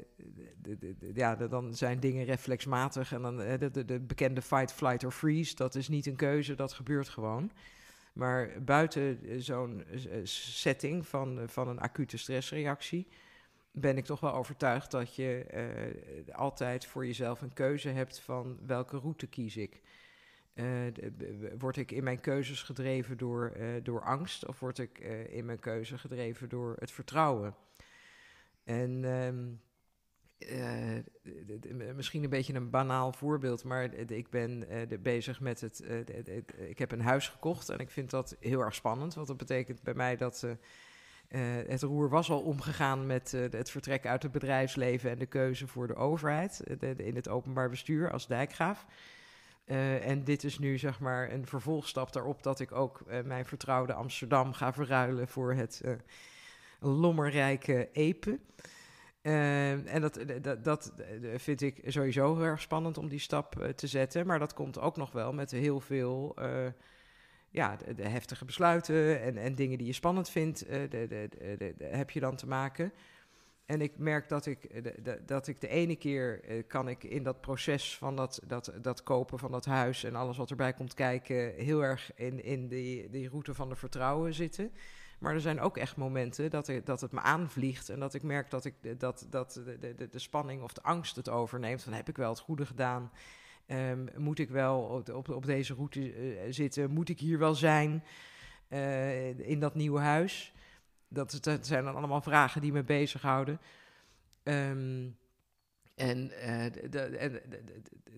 ja, 1.14 1.36
dan 1.36 1.76
zijn 1.76 2.00
dingen 2.00 2.26
reflexmatig. 2.26 3.14
En 3.14 3.22
dan 3.22 3.38
de, 3.38 3.70
de, 3.72 3.86
de, 3.86 4.00
bekende 4.00 4.42
fight, 4.42 4.74
flight 4.74 5.04
or 5.04 5.12
freeze, 5.12 5.56
dat 5.56 5.76
is 5.76 5.88
niet 5.88 6.06
een 6.06 6.16
keuze, 6.16 6.56
dat 6.56 6.74
gebeurt 6.74 7.10
gewoon. 7.10 7.52
Maar 8.14 8.64
buiten 8.64 9.20
zo'n 9.44 9.84
setting 10.24 11.08
van, 11.08 11.40
van 11.46 11.68
een 11.68 11.80
acute 11.80 12.18
stressreactie 12.18 13.08
ben 13.72 13.98
ik 13.98 14.06
toch 14.06 14.20
wel 14.20 14.34
overtuigd 14.34 14.92
dat 14.92 15.16
je 15.16 15.46
altijd 16.32 16.86
voor 16.86 17.06
jezelf 17.06 17.42
een 17.42 17.54
keuze 17.54 17.90
hebt 17.90 18.20
van 18.20 18.58
welke 18.66 18.98
route 18.98 19.28
kies 19.28 19.58
ik. 19.58 19.82
Word 21.58 21.78
ik 21.78 21.92
in 21.92 22.04
mijn 22.04 22.20
keuzes 22.20 22.64
gedreven 22.64 23.18
door, 23.18 23.58
door 23.84 24.02
angst 24.02 24.48
of 24.48 24.60
word 24.60 24.80
ik 24.80 25.00
in 25.30 25.46
mijn 25.46 25.60
keuze 25.60 25.98
gedreven 25.98 26.50
door 26.50 26.76
het 26.80 26.92
vertrouwen? 26.92 27.56
En 28.64 29.04
um, 29.04 29.62
misschien 31.96 32.24
een 32.24 32.30
beetje 32.30 32.54
een 32.54 32.70
banaal 32.70 33.14
voorbeeld, 33.14 33.64
maar 33.64 33.94
ik 33.94 34.30
ben 34.30 34.68
bezig 35.02 35.40
met 35.40 35.62
het. 35.62 35.84
ik 36.58 36.80
heb 36.80 36.92
een 36.92 37.02
huis 37.02 37.30
gekocht 37.30 37.70
en 37.70 37.80
ik 37.80 37.90
vind 37.90 38.10
dat 38.10 38.36
heel 38.40 38.60
erg 38.60 38.76
spannend, 38.76 39.14
want 39.14 39.28
dat 39.28 39.38
betekent 39.38 39.84
bij 39.84 39.94
mij 39.94 40.16
dat. 40.18 40.48
het 41.68 41.82
roer 41.82 42.10
was 42.10 42.30
al 42.30 42.42
omgegaan 42.42 43.06
met 43.06 43.32
het 43.32 43.70
vertrek 43.70 44.06
uit 44.06 44.24
het 44.24 44.32
bedrijfsleven 44.32 45.10
en 45.10 45.20
de 45.20 45.26
keuze 45.26 45.68
voor 45.68 45.88
de 45.88 45.96
overheid 45.96 46.60
in 46.98 47.16
het 47.16 47.30
openbaar 47.30 47.70
bestuur 47.70 48.12
als 48.12 48.28
dijkgraaf. 48.28 48.86
En 49.66 50.24
dit 50.24 50.44
is 50.44 50.60
nu 50.60 50.78
zeg 50.78 51.00
maar 51.00 51.32
een 51.32 51.48
vervolgstap 51.48 52.14
daarop 52.14 52.44
dat 52.44 52.60
ik 52.60 52.72
ook 52.72 53.04
mijn 53.26 53.46
vertrouwde 53.46 53.94
Amsterdam 53.94 54.54
ga 54.54 54.74
verruilen 54.74 55.28
voor 55.28 55.54
het 55.54 55.82
lommerrijke 56.84 57.90
Epe. 57.92 58.40
en 59.22 60.02
dat, 60.02 60.20
dat, 60.42 60.64
dat, 60.64 60.94
vind 61.36 61.62
ik 61.62 61.82
sowieso 61.86 62.36
heel 62.36 62.46
erg 62.46 62.62
spannend 62.62 62.98
om 62.98 63.08
die 63.08 63.20
stap 63.20 63.74
te 63.76 63.88
zetten. 63.88 64.28
Maar 64.28 64.40
dat 64.40 64.54
komt 64.54 64.80
ook 64.80 64.98
nog 64.98 65.12
wel 65.12 65.34
met 65.34 65.52
heel 65.52 65.80
veel 65.80 66.36
ja, 67.50 67.76
de, 67.76 67.94
de, 67.94 68.08
heftige 68.08 68.46
besluiten 68.46 69.22
en, 69.22 69.38
en 69.38 69.56
dingen 69.56 69.78
die 69.78 69.88
je 69.88 69.94
spannend 69.94 70.30
vindt, 70.30 70.60
de, 70.70 71.74
heb 71.80 72.10
je 72.10 72.20
dan 72.20 72.36
te 72.36 72.48
maken. 72.48 72.92
En 73.66 73.82
ik 73.82 73.98
merk 73.98 74.30
dat 74.30 74.46
ik, 74.46 74.64
eh, 74.64 75.14
dat 75.26 75.48
ik 75.48 75.62
de 75.62 75.68
ene 75.68 75.96
keer 75.96 76.42
kan 76.68 76.88
ik 76.88 77.04
in 77.04 77.24
dat 77.24 77.42
proces 77.42 77.98
van 77.98 78.16
dat, 78.16 78.42
dat, 78.48 78.74
dat 78.82 79.04
kopen 79.04 79.40
van 79.40 79.52
dat 79.52 79.66
huis 79.66 80.04
en 80.04 80.16
alles 80.16 80.38
wat 80.38 80.50
erbij 80.50 80.74
komt 80.74 80.94
kijken, 80.94 81.54
heel 81.54 81.84
erg 81.84 82.12
in, 82.16 82.44
in 82.44 82.68
die, 82.68 83.10
die 83.10 83.30
route 83.30 83.54
van 83.54 83.70
de 83.70 83.76
vertrouwen 83.76 84.34
zitten. 84.34 84.72
Maar 85.24 85.34
er 85.34 85.42
zijn 85.42 85.60
ook 85.60 85.78
echt 85.78 85.96
momenten 85.96 86.50
dat, 86.50 86.68
ik, 86.68 86.86
dat 86.86 87.02
het 87.02 87.12
me 87.12 87.22
aanvliegt 87.22 87.90
en 87.90 88.00
dat 88.00 88.14
ik 88.14 88.24
merk 88.24 88.50
dat, 88.50 88.66
ik, 88.66 89.00
dat, 89.00 89.28
dat 89.30 89.62
de, 89.66 89.96
de, 89.96 90.10
de 90.10 90.20
spanning 90.20 90.62
of 90.62 90.74
de 90.74 90.84
angst 90.84 91.16
het 91.16 91.30
overneemt. 91.30 91.84
Van 91.84 91.94
heb 91.94 92.10
ik 92.10 92.18
wel 92.18 92.30
het 92.30 92.40
goede 92.40 92.66
gedaan? 92.66 93.12
Um, 93.68 94.08
moet 94.18 94.40
ik 94.40 94.50
wel 94.50 95.04
op, 95.14 95.30
op, 95.30 95.46
deze 95.46 95.74
route 95.74 96.00
uh, 96.00 96.40
zitten? 96.50 96.92
Moet 96.92 97.10
ik 97.10 97.20
hier 97.20 97.40
wel 97.40 97.56
zijn 97.56 98.04
uh, 98.70 99.40
in 99.40 99.60
dat 99.60 99.76
nieuwe 99.76 100.00
huis? 100.00 100.54
dat, 101.08 101.40
zijn 101.62 101.84
dan 101.84 101.96
allemaal 101.96 102.22
vragen 102.22 102.62
die 102.62 102.72
me 102.72 102.84
bezighouden. 102.84 103.60
Um, 104.44 105.18
en, 105.96 106.32
uh, 106.48 106.92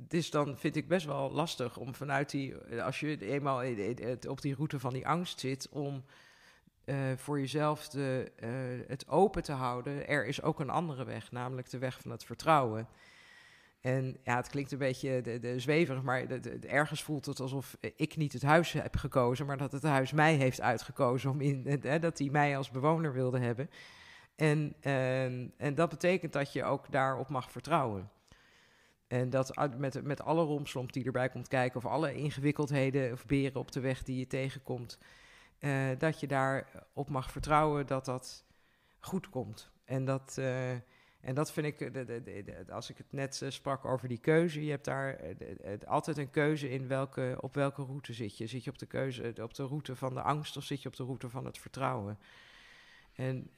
het 0.01 0.13
is 0.13 0.29
dan, 0.29 0.57
vind 0.57 0.75
ik, 0.75 0.87
best 0.87 1.05
wel 1.05 1.31
lastig 1.31 1.77
om 1.77 1.95
vanuit 1.95 2.29
die, 2.29 2.55
als 2.81 2.99
je 2.99 3.27
eenmaal 3.27 3.63
op 4.27 4.41
die 4.41 4.55
route 4.55 4.79
van 4.79 4.93
die 4.93 5.07
angst 5.07 5.39
zit, 5.39 5.69
om 5.69 6.03
uh, 6.85 6.95
voor 7.15 7.39
jezelf 7.39 7.89
de, 7.89 8.31
uh, 8.43 8.49
het 8.87 9.07
open 9.07 9.43
te 9.43 9.51
houden. 9.51 10.07
Er 10.07 10.25
is 10.25 10.41
ook 10.41 10.59
een 10.59 10.69
andere 10.69 11.03
weg, 11.03 11.31
namelijk 11.31 11.69
de 11.69 11.77
weg 11.77 12.01
van 12.01 12.11
het 12.11 12.23
vertrouwen. 12.23 12.87
En 13.81 14.17
ja, 14.23 14.35
het 14.35 14.49
klinkt 14.49 14.71
een 14.71 14.77
beetje 14.77 15.21
de, 15.21 15.39
de 15.39 15.59
zweverig, 15.59 16.01
maar 16.01 16.25
ergens 16.67 17.03
voelt 17.03 17.25
het 17.25 17.39
alsof 17.39 17.77
ik 17.95 18.15
niet 18.17 18.33
het 18.33 18.41
huis 18.41 18.71
heb 18.71 18.95
gekozen, 18.95 19.45
maar 19.45 19.57
dat 19.57 19.71
het 19.71 19.83
huis 19.83 20.11
mij 20.11 20.33
heeft 20.35 20.61
uitgekozen 20.61 21.29
om 21.31 21.41
in, 21.41 21.81
dat 21.99 22.17
hij 22.17 22.29
mij 22.29 22.57
als 22.57 22.71
bewoner 22.71 23.13
wilde 23.13 23.39
hebben. 23.39 23.69
En, 24.35 24.75
en, 24.81 25.53
en 25.57 25.75
dat 25.75 25.89
betekent 25.89 26.33
dat 26.33 26.53
je 26.53 26.63
ook 26.63 26.91
daarop 26.91 27.29
mag 27.29 27.51
vertrouwen. 27.51 28.09
En 29.07 29.29
dat 29.29 29.77
met, 29.77 30.03
met 30.03 30.21
alle 30.21 30.43
romslomp 30.43 30.93
die 30.93 31.05
erbij 31.05 31.29
komt 31.29 31.47
kijken, 31.47 31.77
of 31.77 31.85
alle 31.85 32.13
ingewikkeldheden 32.13 33.11
of 33.11 33.25
beren 33.25 33.59
op 33.59 33.71
de 33.71 33.79
weg 33.79 34.03
die 34.03 34.17
je 34.17 34.27
tegenkomt, 34.27 34.97
uh, 35.65 35.89
dat 35.97 36.19
je 36.19 36.27
daarop 36.27 37.09
mag 37.09 37.31
vertrouwen 37.31 37.87
dat 37.87 38.05
dat 38.05 38.45
goed 38.99 39.29
komt. 39.29 39.71
En 39.85 40.05
dat, 40.05 40.35
uh, 40.39 40.71
en 41.21 41.33
dat 41.33 41.51
vind 41.51 41.65
ik, 41.65 41.81
eh, 41.81 41.93
de, 41.93 42.05
de, 42.05 42.43
de, 42.43 42.65
als 42.71 42.89
ik 42.89 42.97
het 42.97 43.11
net 43.11 43.45
sprak 43.47 43.85
over 43.85 44.07
die 44.07 44.17
keuze, 44.17 44.65
je 44.65 44.69
hebt 44.69 44.85
daar 44.85 45.15
eh, 45.15 45.87
altijd 45.87 46.17
een 46.17 46.29
keuze 46.29 46.69
in 46.69 46.87
welke, 46.87 47.37
op 47.39 47.53
welke 47.53 47.83
route 47.83 48.13
zit 48.13 48.37
je. 48.37 48.47
Zit 48.47 48.63
je 48.63 48.69
op 48.69 48.77
de, 48.77 48.85
keuze, 48.85 49.33
op 49.41 49.53
de 49.53 49.63
route 49.63 49.95
van 49.95 50.13
de 50.13 50.21
angst 50.21 50.57
of 50.57 50.63
zit 50.63 50.81
je 50.81 50.87
op 50.87 50.95
de 50.95 51.03
route 51.03 51.29
van 51.29 51.45
het 51.45 51.57
vertrouwen? 51.57 52.19
En 53.13 53.49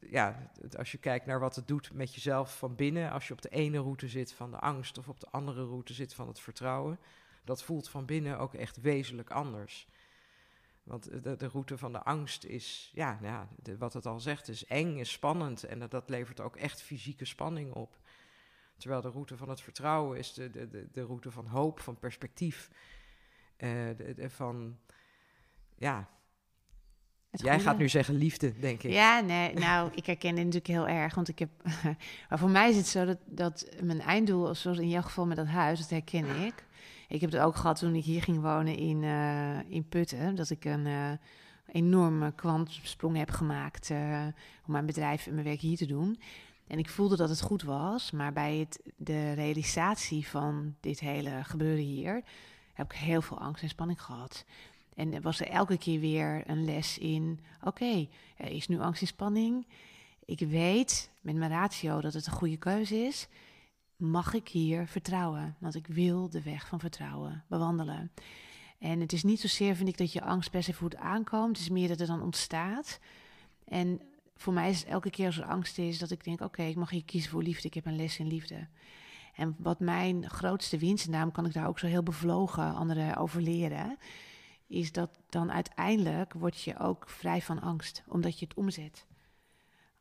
ja, 0.00 0.50
als 0.76 0.92
je 0.92 0.98
kijkt 0.98 1.26
naar 1.26 1.40
wat 1.40 1.56
het 1.56 1.68
doet 1.68 1.92
met 1.92 2.14
jezelf 2.14 2.58
van 2.58 2.74
binnen, 2.74 3.10
als 3.10 3.26
je 3.28 3.32
op 3.32 3.42
de 3.42 3.48
ene 3.48 3.78
route 3.78 4.08
zit 4.08 4.32
van 4.32 4.50
de 4.50 4.58
angst 4.58 4.98
of 4.98 5.08
op 5.08 5.20
de 5.20 5.30
andere 5.30 5.64
route 5.64 5.92
zit 5.92 6.14
van 6.14 6.28
het 6.28 6.40
vertrouwen, 6.40 6.98
dat 7.44 7.62
voelt 7.62 7.88
van 7.88 8.04
binnen 8.04 8.38
ook 8.38 8.54
echt 8.54 8.80
wezenlijk 8.80 9.30
anders. 9.30 9.88
Want 10.86 11.22
de, 11.22 11.36
de, 11.36 11.48
route 11.48 11.78
van 11.78 11.92
de 11.92 12.02
angst 12.02 12.44
is, 12.44 12.90
ja, 12.94 13.18
nou 13.20 13.32
ja 13.32 13.48
de, 13.62 13.76
wat 13.76 13.92
het 13.92 14.06
al 14.06 14.20
zegt, 14.20 14.48
is 14.48 14.66
eng, 14.66 14.96
is 14.96 15.12
spannend. 15.12 15.64
En 15.64 15.78
dat, 15.78 15.90
dat, 15.90 16.08
levert 16.08 16.40
ook 16.40 16.56
echt 16.56 16.82
fysieke 16.82 17.24
spanning 17.24 17.72
op. 17.72 17.98
Terwijl 18.76 19.00
de 19.00 19.08
route 19.08 19.36
van 19.36 19.48
het 19.48 19.60
vertrouwen 19.60 20.18
is 20.18 20.32
de, 20.32 20.50
de, 20.50 20.88
de, 20.92 21.02
route 21.02 21.30
van 21.30 21.46
hoop, 21.46 21.80
van 21.80 21.98
perspectief. 21.98 22.70
Uh, 23.58 24.28
van, 24.28 24.78
ja. 25.74 26.08
Jij 27.30 27.60
gaat 27.60 27.78
nu 27.78 27.88
zeggen 27.88 28.14
liefde, 28.14 28.58
denk 28.58 28.82
ik. 28.82 28.92
Ja, 28.92 29.20
nee, 29.20 29.54
nou, 29.54 29.90
ik 29.94 30.06
herken 30.06 30.34
dit 30.34 30.44
natuurlijk 30.44 30.66
heel 30.66 30.88
erg. 30.88 31.14
Want 31.14 31.28
ik 31.28 31.38
heb, 31.38 31.50
maar 32.28 32.38
voor 32.38 32.50
mij 32.50 32.70
is 32.70 32.76
het 32.76 32.86
zo 32.86 33.04
dat, 33.04 33.18
dat 33.24 33.68
mijn 33.82 34.00
einddoel, 34.00 34.54
zoals 34.54 34.78
in 34.78 34.88
jouw 34.88 35.02
geval 35.02 35.26
met 35.26 35.36
dat 35.36 35.46
huis, 35.46 35.78
dat 35.78 35.90
herken 35.90 36.44
ik 36.44 36.65
ik 37.08 37.20
heb 37.20 37.32
het 37.32 37.40
ook 37.40 37.56
gehad 37.56 37.78
toen 37.78 37.94
ik 37.94 38.04
hier 38.04 38.22
ging 38.22 38.40
wonen 38.40 38.76
in, 38.76 39.02
uh, 39.02 39.70
in 39.70 39.88
Putten. 39.88 40.34
Dat 40.34 40.50
ik 40.50 40.64
een 40.64 40.86
uh, 40.86 41.10
enorme 41.66 42.32
kwantsprong 42.32 43.16
heb 43.16 43.30
gemaakt 43.30 43.90
uh, 43.90 44.26
om 44.66 44.72
mijn 44.72 44.86
bedrijf 44.86 45.26
en 45.26 45.32
mijn 45.32 45.46
werk 45.46 45.60
hier 45.60 45.76
te 45.76 45.86
doen. 45.86 46.18
En 46.66 46.78
ik 46.78 46.88
voelde 46.88 47.16
dat 47.16 47.28
het 47.28 47.40
goed 47.40 47.62
was, 47.62 48.10
maar 48.10 48.32
bij 48.32 48.56
het, 48.56 48.80
de 48.96 49.32
realisatie 49.32 50.28
van 50.28 50.74
dit 50.80 51.00
hele 51.00 51.44
gebeuren 51.44 51.84
hier 51.84 52.22
heb 52.72 52.92
ik 52.92 52.98
heel 52.98 53.22
veel 53.22 53.38
angst 53.38 53.62
en 53.62 53.68
spanning 53.68 54.02
gehad. 54.02 54.44
En 54.94 55.22
was 55.22 55.40
er 55.40 55.48
elke 55.48 55.78
keer 55.78 56.00
weer 56.00 56.42
een 56.46 56.64
les 56.64 56.98
in: 56.98 57.40
oké, 57.62 58.08
er 58.36 58.50
is 58.50 58.68
nu 58.68 58.80
angst 58.80 59.00
en 59.00 59.06
spanning. 59.06 59.66
Ik 60.24 60.38
weet 60.38 61.10
met 61.20 61.36
mijn 61.36 61.50
ratio 61.50 62.00
dat 62.00 62.12
het 62.12 62.26
een 62.26 62.32
goede 62.32 62.56
keuze 62.56 62.96
is 62.96 63.28
mag 63.96 64.34
ik 64.34 64.48
hier 64.48 64.86
vertrouwen? 64.86 65.56
Want 65.58 65.74
ik 65.74 65.86
wil 65.86 66.28
de 66.28 66.42
weg 66.42 66.66
van 66.66 66.80
vertrouwen 66.80 67.44
bewandelen. 67.48 68.12
En 68.78 69.00
het 69.00 69.12
is 69.12 69.22
niet 69.22 69.40
zozeer, 69.40 69.76
vind 69.76 69.88
ik, 69.88 69.98
dat 69.98 70.12
je 70.12 70.22
angst 70.22 70.50
per 70.50 70.62
se 70.62 70.72
voet 70.72 70.96
aankomt. 70.96 71.56
Het 71.56 71.66
is 71.66 71.72
meer 71.72 71.88
dat 71.88 72.00
er 72.00 72.06
dan 72.06 72.22
ontstaat. 72.22 73.00
En 73.64 74.00
voor 74.36 74.52
mij 74.52 74.70
is 74.70 74.78
het 74.78 74.88
elke 74.88 75.10
keer 75.10 75.26
als 75.26 75.38
er 75.38 75.44
angst 75.44 75.78
is, 75.78 75.98
dat 75.98 76.10
ik 76.10 76.24
denk: 76.24 76.40
oké, 76.40 76.62
ik 76.62 76.76
mag 76.76 76.90
hier 76.90 77.04
kiezen 77.04 77.30
voor 77.30 77.42
liefde. 77.42 77.68
Ik 77.68 77.74
heb 77.74 77.86
een 77.86 77.96
les 77.96 78.18
in 78.18 78.26
liefde. 78.26 78.66
En 79.34 79.56
wat 79.58 79.80
mijn 79.80 80.30
grootste 80.30 80.78
winst, 80.78 81.06
en 81.06 81.12
daarom 81.12 81.32
kan 81.32 81.46
ik 81.46 81.52
daar 81.52 81.68
ook 81.68 81.78
zo 81.78 81.86
heel 81.86 82.02
bevlogen 82.02 82.74
anderen 82.74 83.16
over 83.16 83.42
leren, 83.42 83.98
is 84.66 84.92
dat 84.92 85.18
dan 85.28 85.52
uiteindelijk 85.52 86.32
word 86.32 86.60
je 86.60 86.78
ook 86.78 87.08
vrij 87.08 87.42
van 87.42 87.60
angst, 87.60 88.02
omdat 88.06 88.38
je 88.38 88.46
het 88.46 88.56
omzet 88.56 89.06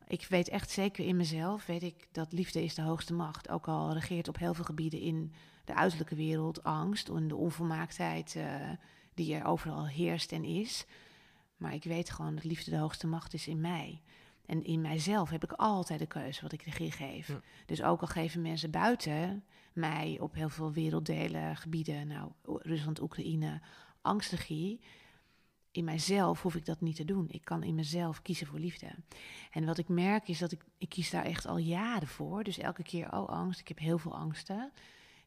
ik 0.08 0.26
weet 0.30 0.50
echt 0.50 0.70
zeker 0.70 1.06
in 1.06 1.16
mezelf, 1.16 1.66
weet 1.66 1.84
ik 1.84 2.08
dat 2.12 2.32
liefde 2.32 2.64
is 2.64 2.76
de 2.76 2.82
hoogste 2.82 3.14
macht. 3.14 3.50
Ook 3.50 3.68
al 3.68 3.94
regeert 3.94 4.28
op 4.28 4.38
heel 4.38 4.54
veel 4.54 4.64
gebieden 4.64 5.00
in 5.00 5.34
de 5.66 5.76
uiterlijke 5.76 6.16
wereld 6.16 6.64
angst 6.64 7.10
en 7.10 7.28
de 7.28 7.36
onvolmaaktheid 7.36 8.36
uh, 8.38 8.46
die 9.14 9.36
er 9.36 9.46
overal 9.46 9.88
heerst 9.88 10.32
en 10.32 10.44
is. 10.44 10.86
Maar 11.58 11.74
ik 11.74 11.84
weet 11.84 12.10
gewoon 12.10 12.36
dat 12.36 12.44
liefde 12.44 12.72
de 12.72 12.78
hoogste 12.78 13.08
macht 13.08 13.34
is 13.34 13.48
in 13.48 13.62
mij. 13.62 14.02
En 14.46 14.64
in 14.64 14.82
mijzelf 14.82 15.30
heb 15.30 15.44
ik 15.44 15.52
altijd 15.52 16.00
de 16.00 16.06
keuze 16.06 16.42
wat 16.42 16.52
ik 16.52 16.62
regie 16.62 16.92
geef. 16.92 17.40
Dus 17.66 17.84
ook 17.84 18.02
al 18.02 18.08
geven 18.08 18.42
mensen 18.42 18.72
buiten 18.72 19.44
mij 19.74 20.18
op 20.22 20.34
heel 20.34 20.50
veel 20.50 20.72
werelddelen, 20.72 21.56
gebieden, 21.56 22.08
nou, 22.08 22.32
Rusland, 22.44 23.02
Oekraïne, 23.02 23.62
angstregie 24.02 24.80
in 25.76 25.84
mijzelf 25.84 26.42
hoef 26.42 26.56
ik 26.56 26.66
dat 26.66 26.82
niet 26.82 26.96
te 26.96 27.06
doen. 27.06 27.28
Ik 27.30 27.46
kan 27.46 27.64
in 27.64 27.76
mezelf 27.76 28.22
kiezen 28.22 28.48
voor 28.48 28.60
liefde. 28.60 28.88
En 29.52 29.66
wat 29.66 29.78
ik 29.78 29.88
merk 29.88 30.28
is 30.28 30.40
dat 30.40 30.52
ik, 30.52 30.64
ik 30.78 30.90
kies 30.90 31.10
daar 31.10 31.26
echt 31.26 31.46
al 31.46 31.58
jaren 31.58 32.08
voor. 32.08 32.44
Dus 32.44 32.58
elke 32.58 32.84
keer, 32.84 33.12
oh 33.12 33.30
angst, 33.30 33.60
ik 33.60 33.68
heb 33.68 33.80
heel 33.80 33.98
veel 33.98 34.16
angsten. 34.16 34.72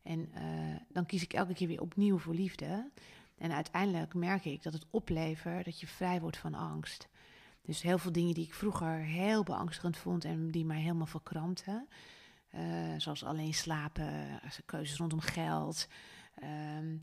En 0.02 0.28
uh, 0.34 0.76
dan 0.88 1.06
kies 1.06 1.22
ik 1.22 1.32
elke 1.32 1.54
keer 1.54 1.68
weer 1.68 1.80
opnieuw 1.80 2.18
voor 2.18 2.34
liefde. 2.34 2.90
En 3.38 3.52
uiteindelijk 3.52 4.14
merk 4.14 4.44
ik 4.44 4.62
dat 4.62 4.72
het 4.72 4.86
oplevert 4.90 5.64
dat 5.64 5.80
je 5.80 5.86
vrij 5.86 6.20
wordt 6.20 6.36
van 6.36 6.54
angst. 6.54 7.08
Dus 7.62 7.82
heel 7.82 7.98
veel 7.98 8.12
dingen 8.12 8.34
die 8.34 8.44
ik 8.44 8.54
vroeger 8.54 8.94
heel 8.98 9.42
beangstigend 9.42 9.96
vond 9.96 10.24
en 10.24 10.50
die 10.50 10.64
mij 10.64 10.80
helemaal 10.80 11.06
verkrampten, 11.06 11.88
zoals 12.96 13.24
alleen 13.24 13.54
slapen, 13.54 14.40
keuzes 14.66 14.98
rondom 14.98 15.20
geld. 15.20 15.88
Ehm, 16.34 16.96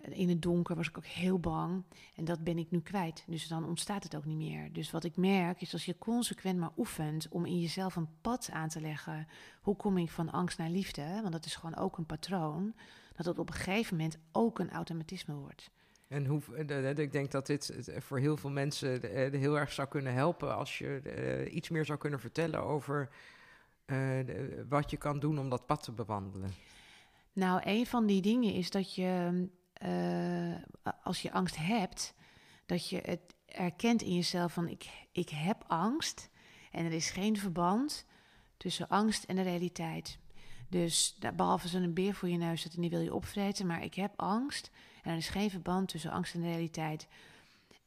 in 0.00 0.28
het 0.28 0.42
donker 0.42 0.76
was 0.76 0.88
ik 0.88 0.98
ook 0.98 1.06
heel 1.06 1.38
bang. 1.38 1.82
En 2.14 2.24
dat 2.24 2.44
ben 2.44 2.58
ik 2.58 2.70
nu 2.70 2.80
kwijt. 2.80 3.24
Dus 3.26 3.48
dan 3.48 3.64
ontstaat 3.64 4.02
het 4.02 4.16
ook 4.16 4.24
niet 4.24 4.36
meer. 4.36 4.72
Dus 4.72 4.90
wat 4.90 5.04
ik 5.04 5.16
merk 5.16 5.60
is 5.60 5.72
als 5.72 5.84
je 5.84 5.98
consequent 5.98 6.58
maar 6.58 6.72
oefent 6.76 7.28
om 7.28 7.46
in 7.46 7.60
jezelf 7.60 7.96
een 7.96 8.08
pad 8.20 8.48
aan 8.52 8.68
te 8.68 8.80
leggen. 8.80 9.26
Hoe 9.60 9.76
kom 9.76 9.98
ik 9.98 10.10
van 10.10 10.30
angst 10.30 10.58
naar 10.58 10.70
liefde? 10.70 11.18
Want 11.20 11.32
dat 11.32 11.44
is 11.44 11.56
gewoon 11.56 11.76
ook 11.76 11.98
een 11.98 12.06
patroon. 12.06 12.74
Dat 13.16 13.26
het 13.26 13.38
op 13.38 13.48
een 13.48 13.54
gegeven 13.54 13.96
moment 13.96 14.18
ook 14.32 14.58
een 14.58 14.70
automatisme 14.70 15.34
wordt. 15.34 15.70
En 16.08 16.26
hoe, 16.26 16.42
ik 16.96 17.12
denk 17.12 17.30
dat 17.30 17.46
dit 17.46 17.74
voor 17.98 18.18
heel 18.18 18.36
veel 18.36 18.50
mensen 18.50 19.00
heel 19.38 19.58
erg 19.58 19.72
zou 19.72 19.88
kunnen 19.88 20.12
helpen 20.12 20.56
als 20.56 20.78
je 20.78 21.48
iets 21.50 21.68
meer 21.68 21.84
zou 21.84 21.98
kunnen 21.98 22.20
vertellen 22.20 22.62
over 22.62 23.08
wat 24.68 24.90
je 24.90 24.96
kan 24.96 25.18
doen 25.18 25.38
om 25.38 25.50
dat 25.50 25.66
pad 25.66 25.82
te 25.82 25.92
bewandelen. 25.92 26.50
Nou, 27.32 27.60
een 27.64 27.86
van 27.86 28.06
die 28.06 28.22
dingen 28.22 28.54
is 28.54 28.70
dat 28.70 28.94
je 28.94 29.48
uh, 29.86 30.54
als 31.02 31.22
je 31.22 31.32
angst 31.32 31.56
hebt, 31.56 32.14
dat 32.66 32.88
je 32.88 33.00
het 33.04 33.34
erkent 33.46 34.02
in 34.02 34.14
jezelf 34.14 34.52
van 34.52 34.68
ik, 34.68 35.06
ik 35.12 35.28
heb 35.28 35.64
angst 35.66 36.30
en 36.70 36.84
er 36.84 36.92
is 36.92 37.10
geen 37.10 37.36
verband 37.36 38.04
tussen 38.56 38.88
angst 38.88 39.24
en 39.24 39.36
de 39.36 39.42
realiteit. 39.42 40.18
Dus 40.68 41.18
behalve 41.36 41.76
een 41.76 41.94
beer 41.94 42.14
voor 42.14 42.28
je 42.28 42.36
neus 42.36 42.62
zit 42.62 42.74
en 42.74 42.80
die 42.80 42.90
wil 42.90 43.00
je 43.00 43.14
opvreten, 43.14 43.66
maar 43.66 43.82
ik 43.82 43.94
heb 43.94 44.12
angst 44.16 44.70
en 45.02 45.10
er 45.10 45.16
is 45.16 45.28
geen 45.28 45.50
verband 45.50 45.88
tussen 45.88 46.10
angst 46.10 46.34
en 46.34 46.40
de 46.40 46.46
realiteit. 46.46 47.08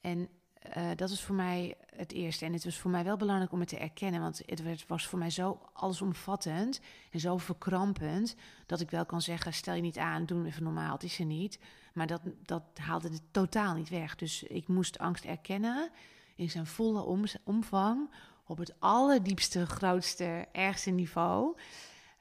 En 0.01 0.29
uh, 0.77 0.89
dat 0.95 1.09
is 1.09 1.21
voor 1.21 1.35
mij 1.35 1.75
het 1.95 2.11
eerste. 2.11 2.45
En 2.45 2.53
het 2.53 2.63
was 2.63 2.77
voor 2.77 2.91
mij 2.91 3.03
wel 3.03 3.17
belangrijk 3.17 3.51
om 3.51 3.59
het 3.59 3.69
te 3.69 3.77
erkennen, 3.77 4.21
want 4.21 4.41
het 4.45 4.87
was 4.87 5.07
voor 5.07 5.19
mij 5.19 5.29
zo 5.29 5.61
allesomvattend 5.73 6.79
en 7.11 7.19
zo 7.19 7.37
verkrampend 7.37 8.35
dat 8.65 8.79
ik 8.79 8.89
wel 8.89 9.05
kan 9.05 9.21
zeggen: 9.21 9.53
stel 9.53 9.73
je 9.73 9.81
niet 9.81 9.97
aan, 9.97 10.25
doe 10.25 10.45
even 10.45 10.63
normaal, 10.63 10.93
het 10.93 11.03
is 11.03 11.19
er 11.19 11.25
niet. 11.25 11.59
Maar 11.93 12.07
dat, 12.07 12.21
dat 12.45 12.63
haalde 12.73 13.09
het 13.09 13.21
totaal 13.31 13.75
niet 13.75 13.89
weg. 13.89 14.15
Dus 14.15 14.43
ik 14.43 14.67
moest 14.67 14.99
angst 14.99 15.25
erkennen 15.25 15.89
in 16.35 16.49
zijn 16.49 16.65
volle 16.65 17.29
omvang, 17.43 18.09
op 18.45 18.57
het 18.57 18.79
allerdiepste, 18.79 19.65
grootste, 19.65 20.47
ergste 20.51 20.89
niveau. 20.89 21.57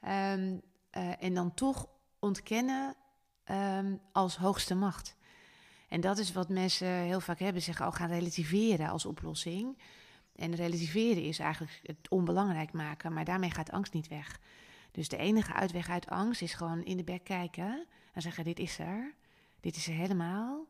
Um, 0.01 0.61
uh, 0.91 1.23
en 1.23 1.33
dan 1.33 1.53
toch 1.53 1.87
ontkennen 2.19 2.95
um, 3.51 4.01
als 4.11 4.37
hoogste 4.37 4.75
macht. 4.75 5.15
En 5.93 6.01
dat 6.01 6.17
is 6.17 6.31
wat 6.31 6.49
mensen 6.49 6.87
heel 6.87 7.19
vaak 7.19 7.39
hebben, 7.39 7.61
zeggen, 7.61 7.87
oh, 7.87 7.93
gaan 7.93 8.09
relativeren 8.09 8.89
als 8.89 9.05
oplossing. 9.05 9.77
En 10.35 10.55
relativeren 10.55 11.23
is 11.23 11.39
eigenlijk 11.39 11.79
het 11.83 12.09
onbelangrijk 12.09 12.71
maken, 12.71 13.13
maar 13.13 13.25
daarmee 13.25 13.51
gaat 13.51 13.71
angst 13.71 13.93
niet 13.93 14.07
weg. 14.07 14.39
Dus 14.91 15.09
de 15.09 15.17
enige 15.17 15.53
uitweg 15.53 15.89
uit 15.89 16.09
angst 16.09 16.41
is 16.41 16.53
gewoon 16.53 16.83
in 16.83 16.97
de 16.97 17.03
bek 17.03 17.23
kijken 17.23 17.85
en 18.13 18.21
zeggen: 18.21 18.43
Dit 18.43 18.59
is 18.59 18.79
er, 18.79 19.13
dit 19.59 19.75
is 19.75 19.87
er 19.87 19.93
helemaal. 19.93 20.67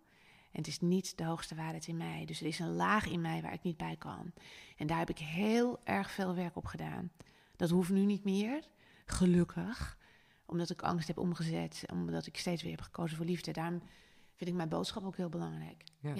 En 0.52 0.60
het 0.60 0.68
is 0.68 0.80
niet 0.80 1.18
de 1.18 1.24
hoogste 1.24 1.56
waarheid 1.56 1.88
in 1.88 1.98
mij. 1.98 2.26
Dus 2.26 2.42
er 2.42 2.48
is 2.48 2.60
een 2.60 2.76
laag 2.76 3.08
in 3.08 3.22
mij 3.22 3.42
waar 3.42 3.54
ik 3.54 3.64
niet 3.64 3.78
bij 3.78 3.96
kan. 3.96 4.32
En 4.78 4.88
daar 4.88 5.00
heb 5.00 5.10
ik 5.10 5.20
heel 5.20 5.80
erg 5.84 6.12
veel 6.12 6.36
werk 6.36 6.56
op 6.56 6.66
gedaan. 6.66 7.12
Dat 7.56 7.70
hoeft 7.70 7.90
nu 7.90 8.06
niet 8.06 8.24
meer, 8.24 8.68
gelukkig, 9.06 9.98
omdat 10.46 10.70
ik 10.70 10.82
angst 10.82 11.08
heb 11.08 11.18
omgezet, 11.18 11.84
omdat 11.92 12.26
ik 12.26 12.38
steeds 12.38 12.62
weer 12.62 12.72
heb 12.72 12.82
gekozen 12.82 13.18
voor 13.18 13.26
liefde. 13.26 13.52
Daarom 13.52 13.82
vind 14.36 14.50
ik 14.50 14.56
mijn 14.56 14.70
boodschap 14.70 15.04
ook 15.04 15.18
heel 15.18 15.30
belangrijk. 15.30 15.84
Ja. 16.00 16.14